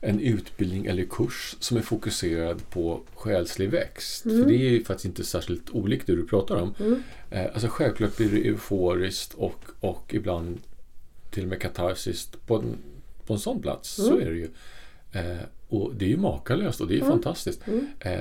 en 0.01 0.19
utbildning 0.19 0.85
eller 0.85 1.05
kurs 1.05 1.55
som 1.59 1.77
är 1.77 1.81
fokuserad 1.81 2.69
på 2.69 3.01
själslig 3.15 3.69
växt. 3.69 4.25
Mm. 4.25 4.41
För 4.43 4.49
det 4.49 4.55
är 4.55 4.69
ju 4.69 4.83
faktiskt 4.83 5.05
inte 5.05 5.23
särskilt 5.23 5.69
olikt 5.69 6.07
det 6.07 6.15
du 6.15 6.27
pratar 6.27 6.55
om. 6.55 6.73
Mm. 6.79 7.03
Eh, 7.29 7.45
alltså 7.53 7.67
självklart 7.67 8.17
blir 8.17 8.29
det 8.31 8.47
euforiskt 8.47 9.33
och, 9.33 9.63
och 9.79 10.13
ibland 10.13 10.57
till 11.31 11.43
och 11.43 11.49
med 11.49 11.61
katarsiskt 11.61 12.47
på 12.47 12.55
en, 12.55 12.77
på 13.25 13.33
en 13.33 13.39
sån 13.39 13.61
plats. 13.61 13.89
Så 13.89 14.11
Mm. 14.15 14.27
är 14.27 14.31
det 14.31 14.37
ju. 14.37 14.49
Eh, 15.11 15.37
och 15.67 15.95
det 15.95 16.05
är 16.05 16.09
ju 16.09 16.17
makalöst 16.17 16.81
och 16.81 16.87
det 16.87 16.93
är 16.93 16.95
ju 16.97 17.01
Mm. 17.03 17.11
fantastiskt. 17.11 17.67
Mm. 17.67 17.87
Eh, 17.99 18.19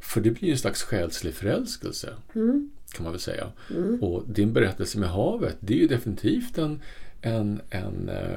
för 0.00 0.20
det 0.20 0.30
blir 0.30 0.50
en 0.50 0.58
slags 0.58 0.82
själslig 0.82 1.34
förälskelse 1.34 2.14
Mm. 2.34 2.70
kan 2.92 3.02
man 3.04 3.12
väl 3.12 3.20
säga. 3.20 3.52
Mm. 3.70 4.02
Och 4.02 4.24
din 4.28 4.52
berättelse 4.52 4.98
med 4.98 5.08
havet, 5.08 5.56
det 5.60 5.74
är 5.74 5.78
ju 5.78 5.86
definitivt 5.88 6.58
en, 6.58 6.80
en, 7.20 7.60
en 7.70 8.08
eh, 8.08 8.34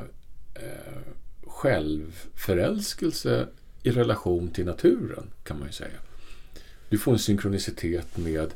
eh, 0.56 1.02
självförälskelse 1.60 3.47
i 3.84 3.91
relation 3.91 4.49
till 4.49 4.66
naturen, 4.66 5.24
kan 5.43 5.60
man 5.60 5.68
ju 5.68 5.74
säga. 5.74 5.97
Du 6.89 6.97
får 6.97 7.12
en 7.12 7.20
synkronicitet 7.20 8.18
med 8.18 8.53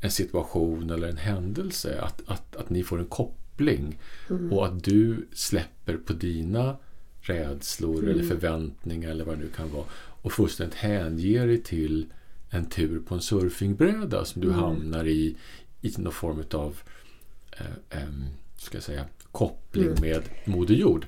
en 0.00 0.10
situation 0.10 0.90
eller 0.90 1.08
en 1.08 1.16
händelse, 1.16 2.00
att, 2.00 2.22
att, 2.26 2.56
att 2.56 2.70
ni 2.70 2.82
får 2.82 2.98
en 2.98 3.06
koppling 3.06 3.98
Mm. 4.30 4.52
och 4.52 4.66
att 4.66 4.84
du 4.84 5.26
släpper 5.32 5.96
på 5.96 6.12
dina 6.12 6.76
rädslor 7.20 7.98
Mm. 8.02 8.10
eller 8.10 8.24
förväntningar 8.24 9.10
eller 9.10 9.24
vad 9.24 9.34
det 9.38 9.40
nu 9.44 9.48
kan 9.56 9.72
vara 9.72 9.84
och 9.98 10.32
fullständigt 10.32 10.74
hänger 10.78 11.46
dig 11.46 11.62
till 11.62 12.06
en 12.50 12.66
tur 12.66 13.00
på 13.00 13.14
en 13.14 13.20
surfingbräda 13.20 14.24
som 14.24 14.42
du 14.42 14.48
Mm. 14.48 14.60
hamnar 14.60 15.06
i 15.06 15.36
i 15.82 15.92
någon 15.98 16.12
form 16.12 16.42
av 16.52 16.76
eh, 17.52 18.02
em, 18.02 18.24
ska 18.56 18.76
jag 18.76 18.84
säga, 18.84 19.04
koppling 19.32 19.86
Mm. 19.86 20.00
med 20.00 20.22
Moder 20.44 20.74
Jord. 20.74 21.06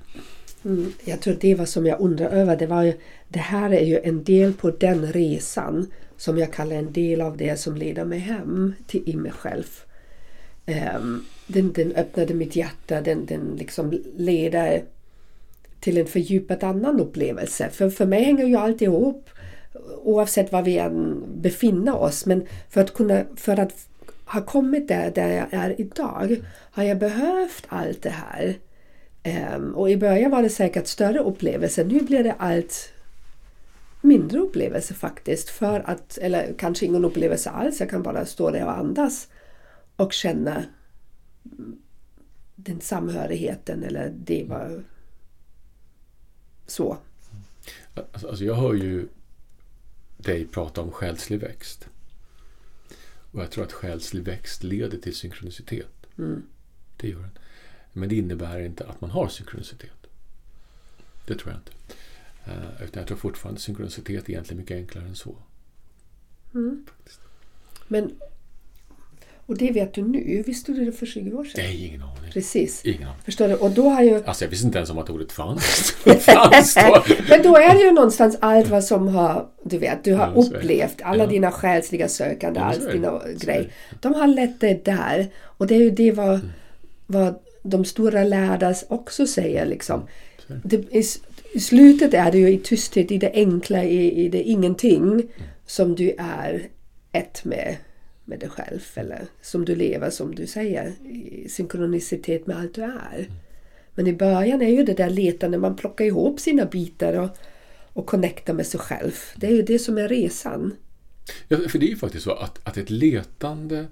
Mm. 0.64 0.92
Jag 1.04 1.20
tror 1.20 1.36
det 1.40 1.54
var 1.54 1.64
som 1.64 1.86
jag 1.86 2.00
undrade 2.00 2.36
över. 2.36 2.56
Det, 2.56 2.66
var 2.66 2.82
ju, 2.82 2.92
det 3.28 3.38
här 3.38 3.70
är 3.70 3.84
ju 3.84 4.00
en 4.02 4.24
del 4.24 4.52
på 4.52 4.70
den 4.70 5.12
resan 5.12 5.90
som 6.16 6.38
jag 6.38 6.52
kallar 6.52 6.76
en 6.76 6.92
del 6.92 7.20
av 7.20 7.36
det 7.36 7.60
som 7.60 7.76
leder 7.76 8.04
mig 8.04 8.18
hem 8.18 8.74
till 8.86 9.08
i 9.08 9.16
mig 9.16 9.32
själv. 9.32 9.66
Um, 10.66 11.24
den, 11.46 11.72
den 11.72 11.92
öppnade 11.92 12.34
mitt 12.34 12.56
hjärta, 12.56 13.00
den, 13.00 13.26
den 13.26 13.56
liksom 13.58 14.02
leder 14.16 14.82
till 15.80 15.98
en 15.98 16.06
fördjupad 16.06 16.64
annan 16.64 17.00
upplevelse. 17.00 17.68
För, 17.70 17.90
för 17.90 18.06
mig 18.06 18.24
hänger 18.24 18.46
ju 18.46 18.56
allt 18.56 18.82
ihop 18.82 19.30
oavsett 20.02 20.52
var 20.52 20.62
vi 20.62 20.78
än 20.78 21.24
befinner 21.42 21.96
oss. 21.96 22.26
Men 22.26 22.46
för 22.68 22.80
att, 22.80 22.94
kunna, 22.94 23.24
för 23.36 23.60
att 23.60 23.88
ha 24.24 24.42
kommit 24.42 24.88
där, 24.88 25.10
där 25.10 25.28
jag 25.28 25.46
är 25.50 25.80
idag 25.80 26.36
har 26.70 26.82
jag 26.84 26.98
behövt 26.98 27.64
allt 27.68 28.02
det 28.02 28.10
här. 28.10 28.54
Ehm, 29.22 29.74
och 29.74 29.90
i 29.90 29.96
början 29.96 30.30
var 30.30 30.42
det 30.42 30.50
säkert 30.50 30.86
större 30.86 31.18
upplevelser. 31.18 31.84
Nu 31.84 32.00
blir 32.00 32.24
det 32.24 32.32
allt 32.32 32.92
mindre 34.00 34.38
upplevelser 34.38 34.94
faktiskt. 34.94 35.48
För 35.48 35.80
att, 35.90 36.18
eller 36.18 36.54
kanske 36.58 36.86
ingen 36.86 37.04
upplevelse 37.04 37.50
alls. 37.50 37.80
Jag 37.80 37.90
kan 37.90 38.02
bara 38.02 38.26
stå 38.26 38.50
där 38.50 38.64
och 38.64 38.78
andas 38.78 39.28
och 39.96 40.12
känna 40.12 40.64
den 42.56 42.80
samhörigheten 42.80 43.84
eller 43.84 44.14
det 44.16 44.44
var 44.48 44.84
så. 46.66 46.98
Alltså, 47.94 48.28
alltså 48.28 48.44
jag 48.44 48.54
hör 48.54 48.74
ju 48.74 49.08
dig 50.16 50.46
prata 50.46 50.80
om 50.80 50.92
själslig 50.92 51.40
växt. 51.40 51.88
Och 53.32 53.40
jag 53.40 53.50
tror 53.50 53.64
att 53.64 53.72
själslig 53.72 54.22
växt 54.22 54.62
leder 54.62 54.98
till 54.98 55.14
synkronicitet. 55.14 56.06
Mm. 56.18 56.42
Det 56.96 57.08
gör 57.08 57.20
den. 57.20 57.38
Men 57.92 58.08
det 58.08 58.16
innebär 58.16 58.60
inte 58.60 58.84
att 58.84 59.00
man 59.00 59.10
har 59.10 59.28
synkronicitet. 59.28 59.90
Det 61.26 61.34
tror 61.34 61.52
jag 61.52 61.58
inte. 61.60 61.72
Uh, 62.48 62.82
utan 62.84 63.00
jag 63.00 63.06
tror 63.06 63.16
fortfarande 63.16 63.60
synkronicitet 63.60 64.24
är 64.28 64.30
egentligen 64.30 64.60
mycket 64.60 64.76
enklare 64.76 65.04
än 65.04 65.16
så. 65.16 65.36
Mm. 66.54 66.86
Men, 67.88 68.10
och 69.46 69.56
det 69.56 69.70
vet 69.70 69.94
du 69.94 70.02
nu. 70.02 70.42
Visste 70.46 70.72
du 70.72 70.84
det 70.84 70.92
för 70.92 71.06
20 71.06 71.36
år 71.36 71.44
sedan? 71.44 71.64
Nej, 71.64 71.86
ingen 71.86 72.02
aning. 72.02 72.32
Precis. 72.32 72.84
Ingen 72.84 73.08
aning. 73.08 73.22
Förstår 73.24 73.48
du? 73.48 73.54
Och 73.54 73.70
då 73.70 73.88
har 73.88 74.02
ju... 74.02 74.24
Alltså 74.24 74.44
jag 74.44 74.50
visste 74.50 74.66
inte 74.66 74.78
ens 74.78 74.90
om 74.90 74.98
att 74.98 75.10
ordet 75.10 75.32
fanns. 75.32 75.90
fanns 76.20 76.74
då. 76.74 77.04
Men 77.28 77.42
då 77.42 77.56
är 77.56 77.74
det 77.74 77.80
ju 77.80 77.92
någonstans 77.92 78.36
allt 78.40 78.68
vad 78.68 78.84
som 78.84 79.08
har, 79.08 79.48
du 79.62 79.78
vet, 79.78 80.04
du 80.04 80.14
har 80.14 80.26
Ja, 80.26 80.42
upplevt, 80.42 81.02
alla 81.02 81.24
Ja. 81.24 81.30
dina 81.30 81.52
själsliga 81.52 82.08
sökande, 82.08 82.60
Ja, 82.60 82.66
allt 82.66 82.92
dina 82.92 83.20
grejer. 83.40 83.72
De 84.00 84.14
har 84.14 84.26
lett 84.26 84.60
dig 84.60 84.82
där. 84.84 85.28
Och 85.38 85.66
det 85.66 85.74
är 85.74 85.80
ju 85.80 85.90
det 85.90 86.12
vad, 86.12 86.40
vad 87.06 87.34
de 87.62 87.84
stora 87.84 88.24
lärda 88.24 88.74
också 88.88 89.26
säger 89.26 89.66
liksom. 89.66 90.06
Det, 90.64 90.76
i, 90.76 91.04
I 91.52 91.60
slutet 91.60 92.14
är 92.14 92.32
det 92.32 92.38
ju 92.38 92.48
i 92.48 92.58
tysthet, 92.58 93.10
i 93.10 93.18
det 93.18 93.32
enkla, 93.34 93.84
i, 93.84 94.24
i 94.24 94.28
det 94.28 94.42
ingenting 94.42 95.28
som 95.66 95.94
du 95.94 96.14
är 96.18 96.68
ett 97.12 97.44
med, 97.44 97.76
med 98.24 98.38
dig 98.40 98.48
själv. 98.48 98.80
Eller 98.94 99.26
som 99.42 99.64
du 99.64 99.74
lever, 99.74 100.10
som 100.10 100.34
du 100.34 100.46
säger, 100.46 100.92
i 101.04 101.48
synkronicitet 101.48 102.46
med 102.46 102.56
allt 102.58 102.74
du 102.74 102.82
är. 102.82 103.28
Men 103.94 104.06
i 104.06 104.12
början 104.12 104.62
är 104.62 104.68
ju 104.68 104.84
det 104.84 104.94
där 104.94 105.10
letande, 105.10 105.58
man 105.58 105.76
plockar 105.76 106.04
ihop 106.04 106.40
sina 106.40 106.64
bitar 106.64 107.12
och, 107.12 107.28
och 107.92 108.06
connectar 108.06 108.54
med 108.54 108.66
sig 108.66 108.80
själv. 108.80 109.12
Det 109.36 109.46
är 109.46 109.52
ju 109.52 109.62
det 109.62 109.78
som 109.78 109.98
är 109.98 110.08
resan. 110.08 110.76
Ja, 111.48 111.58
för 111.68 111.78
det 111.78 111.86
är 111.86 111.90
ju 111.90 111.96
faktiskt 111.96 112.24
så 112.24 112.32
att, 112.32 112.68
att 112.68 112.76
ett 112.76 112.90
letande, 112.90 113.86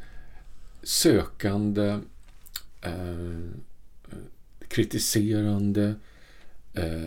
sökande, 0.83 1.99
eh, 2.87 4.17
kritiserande, 4.69 5.95
eh, 6.75 7.05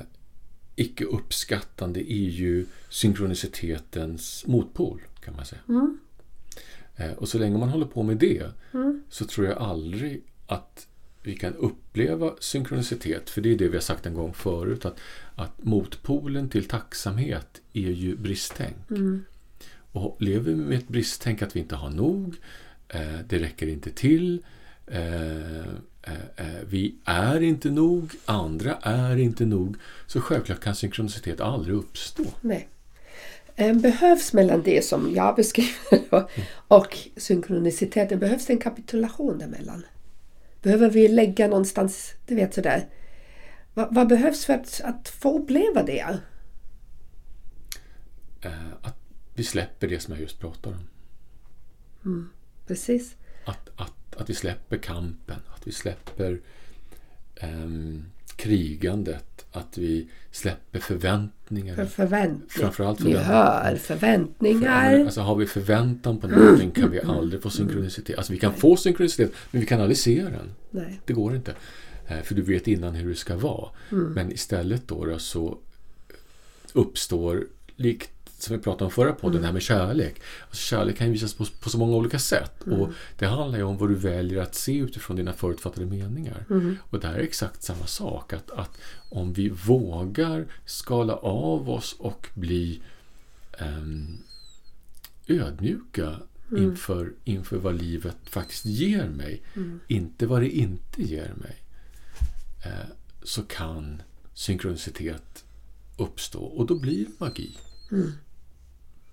icke 0.75 1.05
uppskattande 1.05 2.13
är 2.13 2.30
ju 2.30 2.65
synkronicitetens 2.89 4.43
motpol 4.47 5.01
kan 5.19 5.36
man 5.36 5.45
säga. 5.45 5.61
Mm. 5.69 5.99
Eh, 6.95 7.11
och 7.11 7.30
så 7.30 7.38
länge 7.38 7.57
man 7.57 7.69
håller 7.69 7.86
på 7.86 8.03
med 8.03 8.17
det 8.17 8.45
Mm. 8.73 9.03
så 9.09 9.25
tror 9.25 9.47
jag 9.47 9.57
aldrig 9.57 10.23
att 10.47 10.88
vi 11.23 11.36
kan 11.36 11.55
uppleva 11.55 12.36
synkronicitet. 12.39 13.30
För 13.30 13.41
det 13.41 13.49
är 13.53 13.57
det 13.57 13.67
vi 13.67 13.75
har 13.75 13.82
sagt 13.82 14.05
en 14.05 14.13
gång 14.13 14.34
förut. 14.34 14.86
Att, 14.86 14.99
att 15.36 15.63
motpolen 15.63 16.49
till 16.49 16.65
tacksamhet 16.65 17.61
är 17.73 17.91
ju 17.91 18.17
bristtänk. 18.17 18.91
Mm. 18.91 19.25
Och 19.91 20.21
lever 20.21 20.51
vi 20.51 20.55
med 20.55 20.77
ett 20.77 20.88
bristtänk 20.88 21.41
att 21.41 21.55
vi 21.55 21.59
inte 21.59 21.75
har 21.75 21.89
nog, 21.89 22.36
eh, 22.88 23.19
det 23.27 23.39
räcker 23.39 23.67
inte 23.67 23.91
till, 23.91 24.43
vi 26.66 26.96
är 27.06 27.42
inte 27.42 27.70
nog, 27.70 28.16
andra 28.26 28.76
är 28.82 29.18
inte 29.18 29.46
nog, 29.46 29.76
så 30.08 30.22
självklart 30.22 30.60
kan 30.60 30.76
synkronicitet 30.76 31.42
aldrig 31.42 31.76
uppstå. 31.76 32.24
Nej. 32.41 32.70
Eh, 33.56 33.74
Behövs 33.74 34.34
mellan 34.34 34.64
det 34.64 34.86
som 34.86 35.14
jag 35.16 35.36
beskriver 35.36 36.10
då, 36.10 36.30
och 36.68 36.98
synkroniciteten, 37.18 38.20
behövs 38.20 38.45
det 38.45 38.53
en 38.53 38.60
kapitulation 38.60 39.38
däremellan? 39.38 39.86
Behöver 40.61 40.90
vi 40.90 41.07
lägga 41.07 41.48
någonstans, 41.48 42.14
du 42.28 42.36
vet 42.36 42.53
sådär. 42.53 42.88
Vad, 43.74 43.95
vad 43.95 44.07
behövs 44.07 44.45
för 44.45 44.53
att, 44.53 44.82
att 44.84 45.10
få 45.10 45.40
uppleva 45.40 45.84
det? 45.84 46.20
Eh, 48.41 48.52
att 48.82 48.98
vi 49.34 49.44
släpper 49.44 49.88
det 49.88 49.99
som 49.99 50.14
jag 50.14 50.22
just 50.22 50.40
pratar 50.40 50.72
om. 50.72 52.30
Precis. 52.68 53.16
Att, 53.45 53.70
att, 53.76 53.94
att 54.22 54.30
vi 54.30 54.34
släpper 54.34 54.78
kampen, 54.78 55.40
att 55.56 55.68
vi 55.68 55.72
släpper 55.72 56.40
ehm, 57.36 58.06
krigandet, 58.36 59.46
att 59.52 59.78
vi 59.78 60.10
släpper 60.32 60.80
förväntningar. 60.80 61.76
För 61.76 61.86
förväntning. 61.86 62.50
Framförallt 62.50 63.00
Ni 63.00 63.06
förväntningar. 63.14 63.64
hör, 63.64 63.76
förväntningar. 63.76 65.00
Alltså 65.00 65.22
har 65.22 65.36
vi 65.36 65.46
förväntan 65.46 66.18
på 66.20 66.28
någonting 66.28 66.72
kan 66.72 66.91
vi 66.91 67.02
aldrig 67.02 67.41
få 67.41 67.50
synkronicitet. 67.50 68.18
Alltså 68.18 68.34
vi 68.34 68.40
kan 68.40 68.54
få 68.54 68.78
synkronicitet, 68.78 69.32
men 69.52 69.62
vi 69.62 69.68
kan 69.68 69.82
aldrig 69.82 69.98
se 69.98 70.24
den. 70.24 70.52
Nej. 70.70 71.00
Det 71.06 71.14
går 71.14 71.36
inte. 71.36 71.54
Eh, 72.08 72.22
För 72.22 72.36
du 72.36 72.41
vet 72.41 72.68
innan 72.68 72.96
hur 72.96 73.10
det 73.10 73.16
ska 73.16 73.38
vara. 73.38 73.70
Men 73.90 74.32
istället 74.32 74.88
då, 74.88 75.06
då 75.06 75.20
så 75.20 75.58
uppstår, 76.74 77.48
likt 77.76 78.12
som 78.44 78.56
vi 78.57 78.61
pratade 78.64 78.86
om 78.86 78.91
förra 78.91 79.14
podden, 79.14 79.41
det 79.41 79.45
här 79.48 79.53
med 79.53 79.61
kärlek. 79.61 80.22
Alltså 80.49 80.61
kärlek 80.64 80.98
kan 80.98 81.07
ju 81.07 81.14
visas 81.14 81.34
på, 81.34 81.45
på 81.60 81.70
så 81.70 81.78
många 81.78 81.95
olika 81.95 82.20
sätt. 82.20 82.61
Och 82.61 82.90
Det 83.18 83.26
handlar 83.26 83.57
ju 83.57 83.64
om 83.64 83.78
vad 83.78 83.90
du 83.90 83.95
väljer 83.95 84.41
att 84.41 84.56
se 84.56 84.78
utifrån 84.78 85.18
dina 85.18 85.34
förutfattade 85.34 85.86
meningar. 85.86 86.45
Och 86.90 86.99
det 86.99 87.07
här 87.07 87.16
är 87.16 87.20
exakt 87.24 87.64
samma 87.64 87.86
sak. 87.88 88.34
Att, 88.34 88.52
att 88.52 88.78
om 89.10 89.34
vi 89.34 89.49
vågar 89.49 90.45
skala 90.66 91.16
av 91.16 91.70
oss 91.70 91.95
och 91.99 92.28
bli 92.34 92.82
ehm, 93.57 94.18
ödmjuka 95.28 96.16
inför, 96.57 97.14
inför 97.24 97.57
vad 97.57 97.76
livet 97.82 98.18
faktiskt 98.24 98.66
ger 98.66 99.10
mig. 99.10 99.41
Inte 99.88 100.26
vad 100.28 100.41
det 100.41 100.49
inte 100.49 101.02
ger 101.03 101.34
mig. 101.36 101.56
Eh, 102.66 102.90
så 103.24 103.41
kan 103.44 104.02
synkronicitet 104.34 105.45
uppstå 105.98 106.40
och 106.40 106.66
då 106.66 106.76
blir 106.80 107.06
det 107.06 107.11
magi. 107.20 107.57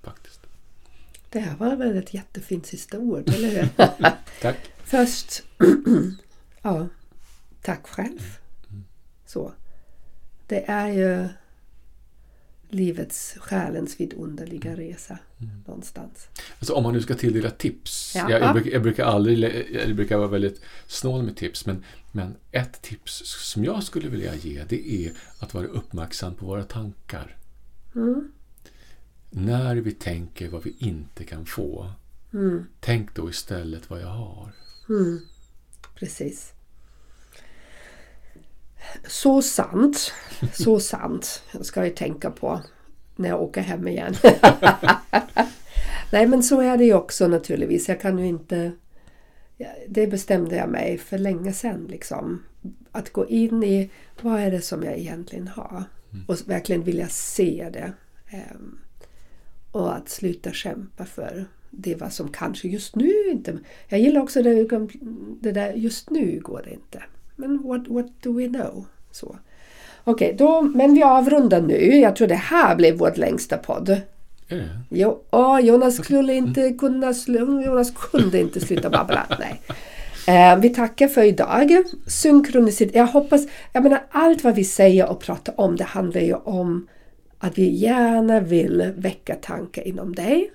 Faktiskt. 0.06 0.40
Det 1.30 1.38
här 1.38 1.56
var 1.56 1.76
väl 1.76 1.96
ett 1.96 2.14
jättefint 2.14 2.66
sista 2.66 2.98
ord, 2.98 3.28
eller 3.34 3.48
hur? 3.48 3.68
Tack. 4.40 4.56
Först, 4.84 5.42
ja, 6.62 6.88
tack 7.62 7.86
själv. 7.86 8.38
Så. 9.26 9.52
Det 10.46 10.70
är 10.70 10.88
ju 10.88 11.28
livets, 12.68 13.36
själens 13.40 14.00
vidunderliga 14.00 14.76
resa 14.76 15.18
någonstans. 15.66 16.28
Alltså 16.58 16.74
om 16.74 16.82
man 16.82 16.92
nu 16.92 17.02
ska 17.02 17.14
tilldela 17.14 17.50
tips. 17.50 18.12
Ja. 18.16 18.30
Jag, 18.30 18.42
jag, 18.42 18.52
brukar, 18.52 18.70
jag 18.70 18.82
brukar 18.82 19.04
aldrig, 19.04 19.66
jag 19.72 19.96
brukar 19.96 20.18
vara 20.18 20.28
väldigt 20.28 20.60
snål 20.86 21.22
med 21.22 21.36
tips. 21.36 21.66
Men, 21.66 21.84
men 22.12 22.36
ett 22.52 22.82
tips 22.82 23.22
som 23.24 23.64
jag 23.64 23.82
skulle 23.82 24.08
vilja 24.08 24.34
ge 24.34 24.64
det 24.68 24.92
är 24.92 25.12
att 25.38 25.54
vara 25.54 25.66
uppmärksam 25.66 26.34
på 26.34 26.46
våra 26.46 26.64
tankar. 26.64 27.36
Mm. 27.94 28.32
När 29.38 29.76
vi 29.76 29.92
tänker 29.92 30.48
vad 30.48 30.62
vi 30.62 30.76
inte 30.78 31.24
kan 31.24 31.46
få. 31.46 31.90
Mm. 32.32 32.66
Tänk 32.80 33.14
då 33.14 33.30
istället 33.30 33.90
vad 33.90 34.00
jag 34.00 34.08
har. 34.08 34.52
Mm. 34.88 35.20
Precis. 35.94 36.52
Så 39.06 39.42
sant. 39.42 40.12
Så 40.52 40.80
sant. 40.80 41.42
Jag 41.52 41.66
ska 41.66 41.84
ju 41.84 41.90
tänka 41.90 42.30
på 42.30 42.60
när 43.16 43.28
jag 43.28 43.42
åker 43.42 43.60
hem 43.60 43.88
igen. 43.88 44.14
Nej 46.12 46.26
men 46.26 46.42
så 46.42 46.60
är 46.60 46.76
det 46.76 46.84
ju 46.84 46.94
också 46.94 47.28
naturligtvis. 47.28 47.88
Jag 47.88 48.00
kan 48.00 48.18
ju 48.18 48.26
inte... 48.26 48.72
Det 49.88 50.06
bestämde 50.06 50.56
jag 50.56 50.68
mig 50.68 50.98
för 50.98 51.18
länge 51.18 51.52
sedan. 51.52 51.86
Liksom. 51.90 52.42
Att 52.92 53.12
gå 53.12 53.28
in 53.28 53.62
i 53.62 53.90
vad 54.20 54.40
är 54.40 54.50
det 54.50 54.60
som 54.60 54.82
jag 54.82 54.98
egentligen 54.98 55.48
har. 55.48 55.84
Och 56.26 56.36
verkligen 56.46 56.82
vilja 56.82 57.08
se 57.08 57.70
det. 57.72 57.92
Ehm, 58.26 58.78
och 59.70 59.96
att 59.96 60.08
sluta 60.08 60.52
kämpa 60.52 61.04
för 61.04 61.44
det 61.70 61.94
vad 61.94 62.12
som 62.12 62.28
kanske 62.28 62.68
just 62.68 62.96
nu 62.96 63.12
inte... 63.30 63.58
Jag 63.88 64.00
gillar 64.00 64.20
också 64.20 64.42
det, 64.42 64.68
det 65.40 65.52
där 65.52 65.72
just 65.72 66.10
nu 66.10 66.40
går 66.42 66.62
det 66.64 66.72
inte. 66.72 67.02
Men 67.36 67.62
what, 67.62 67.88
what 67.88 68.06
do 68.22 68.32
we 68.32 68.48
know? 68.48 68.86
Så. 69.10 69.36
Okej, 70.04 70.34
då, 70.38 70.62
men 70.62 70.94
vi 70.94 71.02
avrundar 71.02 71.60
nu. 71.60 71.96
Jag 71.96 72.16
tror 72.16 72.28
det 72.28 72.34
här 72.34 72.76
blev 72.76 72.98
vår 72.98 73.12
längsta 73.16 73.56
podd. 73.56 73.86
Det? 74.48 74.68
Jo, 74.90 75.22
åh, 75.30 75.60
Jonas 75.60 75.96
skulle 75.96 76.34
inte 76.34 76.72
kunna, 76.72 77.12
slu- 77.12 77.66
Jonas 77.66 77.90
kunde 78.10 78.40
inte 78.40 78.60
sluta 78.60 78.90
babbla. 78.90 79.26
Nej. 79.38 79.60
Eh, 80.28 80.58
vi 80.58 80.68
tackar 80.68 81.08
för 81.08 81.22
idag. 81.22 81.82
Synkronicitet. 82.06 82.94
Jag 82.94 83.06
hoppas, 83.06 83.46
jag 83.72 83.82
menar 83.82 84.02
allt 84.10 84.44
vad 84.44 84.54
vi 84.54 84.64
säger 84.64 85.08
och 85.08 85.20
pratar 85.20 85.60
om 85.60 85.76
det 85.76 85.84
handlar 85.84 86.20
ju 86.20 86.34
om 86.34 86.88
att 87.38 87.58
vi 87.58 87.68
gärna 87.70 88.40
vill 88.40 88.92
väcka 88.96 89.34
tankar 89.34 89.82
inom 89.88 90.14
dig. 90.14 90.50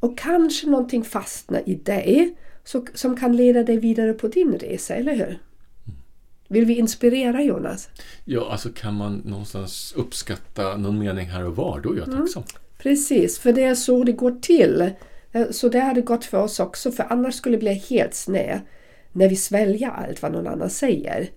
Och 0.00 0.18
kanske 0.18 0.66
någonting 0.66 1.04
fastnar 1.04 1.62
i 1.68 1.74
dig 1.74 2.36
så, 2.64 2.86
som 2.94 3.16
kan 3.16 3.36
leda 3.36 3.62
dig 3.62 3.76
vidare 3.76 4.12
på 4.12 4.28
din 4.28 4.52
resa, 4.58 4.94
eller 4.94 5.14
hur? 5.14 5.38
Vill 6.48 6.64
vi 6.64 6.74
inspirera 6.78 7.42
Jonas? 7.42 7.88
Ja, 8.24 8.48
alltså 8.52 8.68
kan 8.74 8.94
man 8.94 9.22
någonstans 9.24 9.92
uppskatta 9.96 10.76
någon 10.76 10.98
mening 10.98 11.26
här 11.26 11.44
och 11.46 11.56
var, 11.56 11.80
då 11.80 11.92
är 11.92 11.96
jag 11.98 12.08
Mm. 12.08 12.20
tacksam. 12.20 12.42
Precis, 12.78 13.38
för 13.38 13.52
det 13.52 13.62
är 13.64 13.74
så 13.74 14.04
det 14.04 14.12
går 14.12 14.30
till. 14.40 14.90
Eh, 15.32 15.50
Så 15.50 15.68
det 15.68 15.80
hade 15.80 16.00
gått 16.00 16.24
för 16.24 16.38
oss 16.38 16.60
också, 16.60 16.92
för 16.92 17.06
annars 17.10 17.34
skulle 17.34 17.56
det 17.56 17.60
bli 17.60 17.72
helt 17.74 18.14
sned 18.14 18.60
när 19.12 19.28
vi 19.28 19.36
sväljer 19.36 19.88
allt 19.90 20.22
vad 20.22 20.32
någon 20.32 20.46
annan 20.46 20.70
säger. 20.70 21.30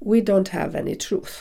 We 0.00 0.16
don't 0.16 0.50
have 0.50 0.78
any 0.80 0.94
truth. 0.94 1.32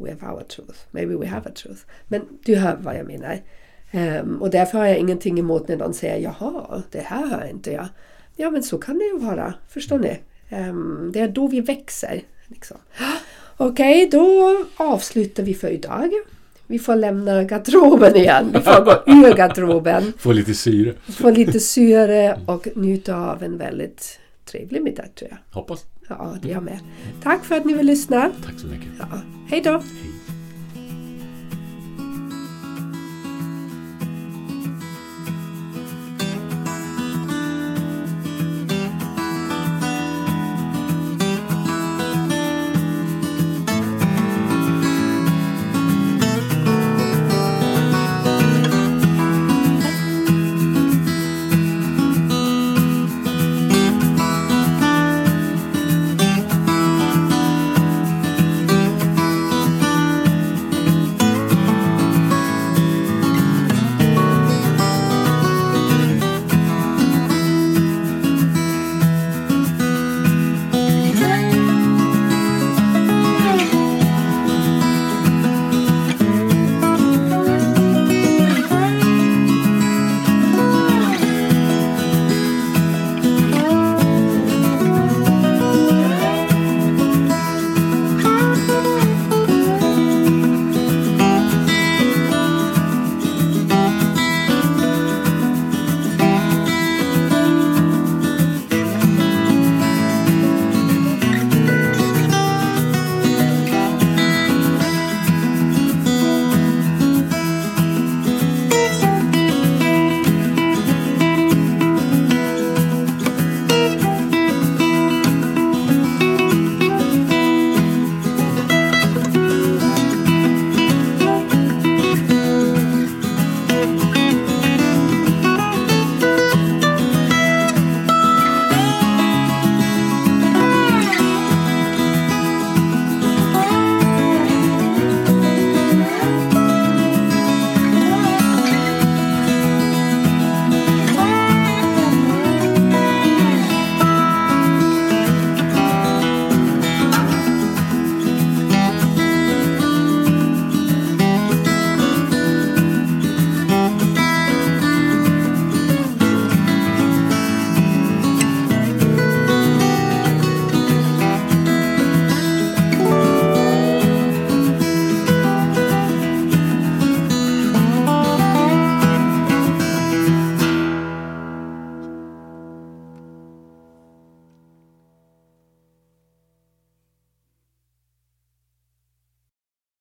We 0.00 0.10
have 0.20 0.32
our 0.34 0.42
truth. 0.42 0.78
Maybe 0.90 1.14
we 1.16 1.26
have 1.26 1.48
a 1.50 1.52
truth. 1.54 1.80
Men 2.08 2.22
du 2.44 2.56
hör 2.56 2.76
vad 2.80 2.96
jag 2.96 3.06
menar. 3.06 3.38
Ehm, 3.90 4.42
och 4.42 4.50
därför 4.50 4.78
har 4.78 4.86
jag 4.86 4.98
ingenting 4.98 5.38
emot 5.38 5.68
när 5.68 5.76
någon 5.76 5.94
säger 5.94 6.16
jaha, 6.18 6.82
det 6.90 7.00
här 7.00 7.26
hör 7.26 7.46
inte 7.50 7.72
jag. 7.72 7.86
Ja 8.36 8.50
men 8.50 8.62
så 8.62 8.78
kan 8.78 8.98
det 8.98 9.04
ju 9.04 9.18
vara, 9.18 9.54
förstår 9.68 9.98
ni? 9.98 10.20
Ehm, 10.48 11.10
det 11.12 11.20
är 11.20 11.28
då 11.28 11.46
vi 11.46 11.60
växer. 11.60 12.22
Liksom. 12.46 12.76
Okej, 13.56 14.08
då 14.12 14.56
avslutar 14.76 15.42
vi 15.42 15.54
för 15.54 15.68
idag. 15.68 16.10
Vi 16.66 16.78
får 16.78 16.96
lämna 16.96 17.44
garderoben 17.44 18.16
igen. 18.16 18.50
Vi 18.54 18.60
får 18.60 18.84
gå 18.84 19.12
ur 19.28 19.34
garderoben, 19.34 20.12
Få 20.18 20.32
lite 20.32 20.54
syre. 20.54 20.94
få 21.08 21.30
lite 21.30 21.60
syre 21.60 22.38
och 22.46 22.68
njuta 22.74 23.16
av 23.16 23.42
en 23.42 23.58
väldigt 23.58 24.18
trevlig 24.44 24.82
middag 24.82 25.04
tror 25.14 25.30
jag. 25.30 25.38
Hoppas. 25.60 25.84
Ja, 26.18 26.36
det 26.42 26.50
är 26.50 26.52
jag 26.52 26.62
med. 26.62 26.78
Tack 27.22 27.44
för 27.44 27.54
att 27.56 27.64
ni 27.64 27.72
vill 27.72 27.86
lyssna. 27.86 28.30
Tack 28.44 28.58
så 28.60 28.66
mycket. 28.66 28.88
Ja, 28.98 29.06
hej 29.48 29.60
då! 29.60 29.70
Hej. 29.70 30.19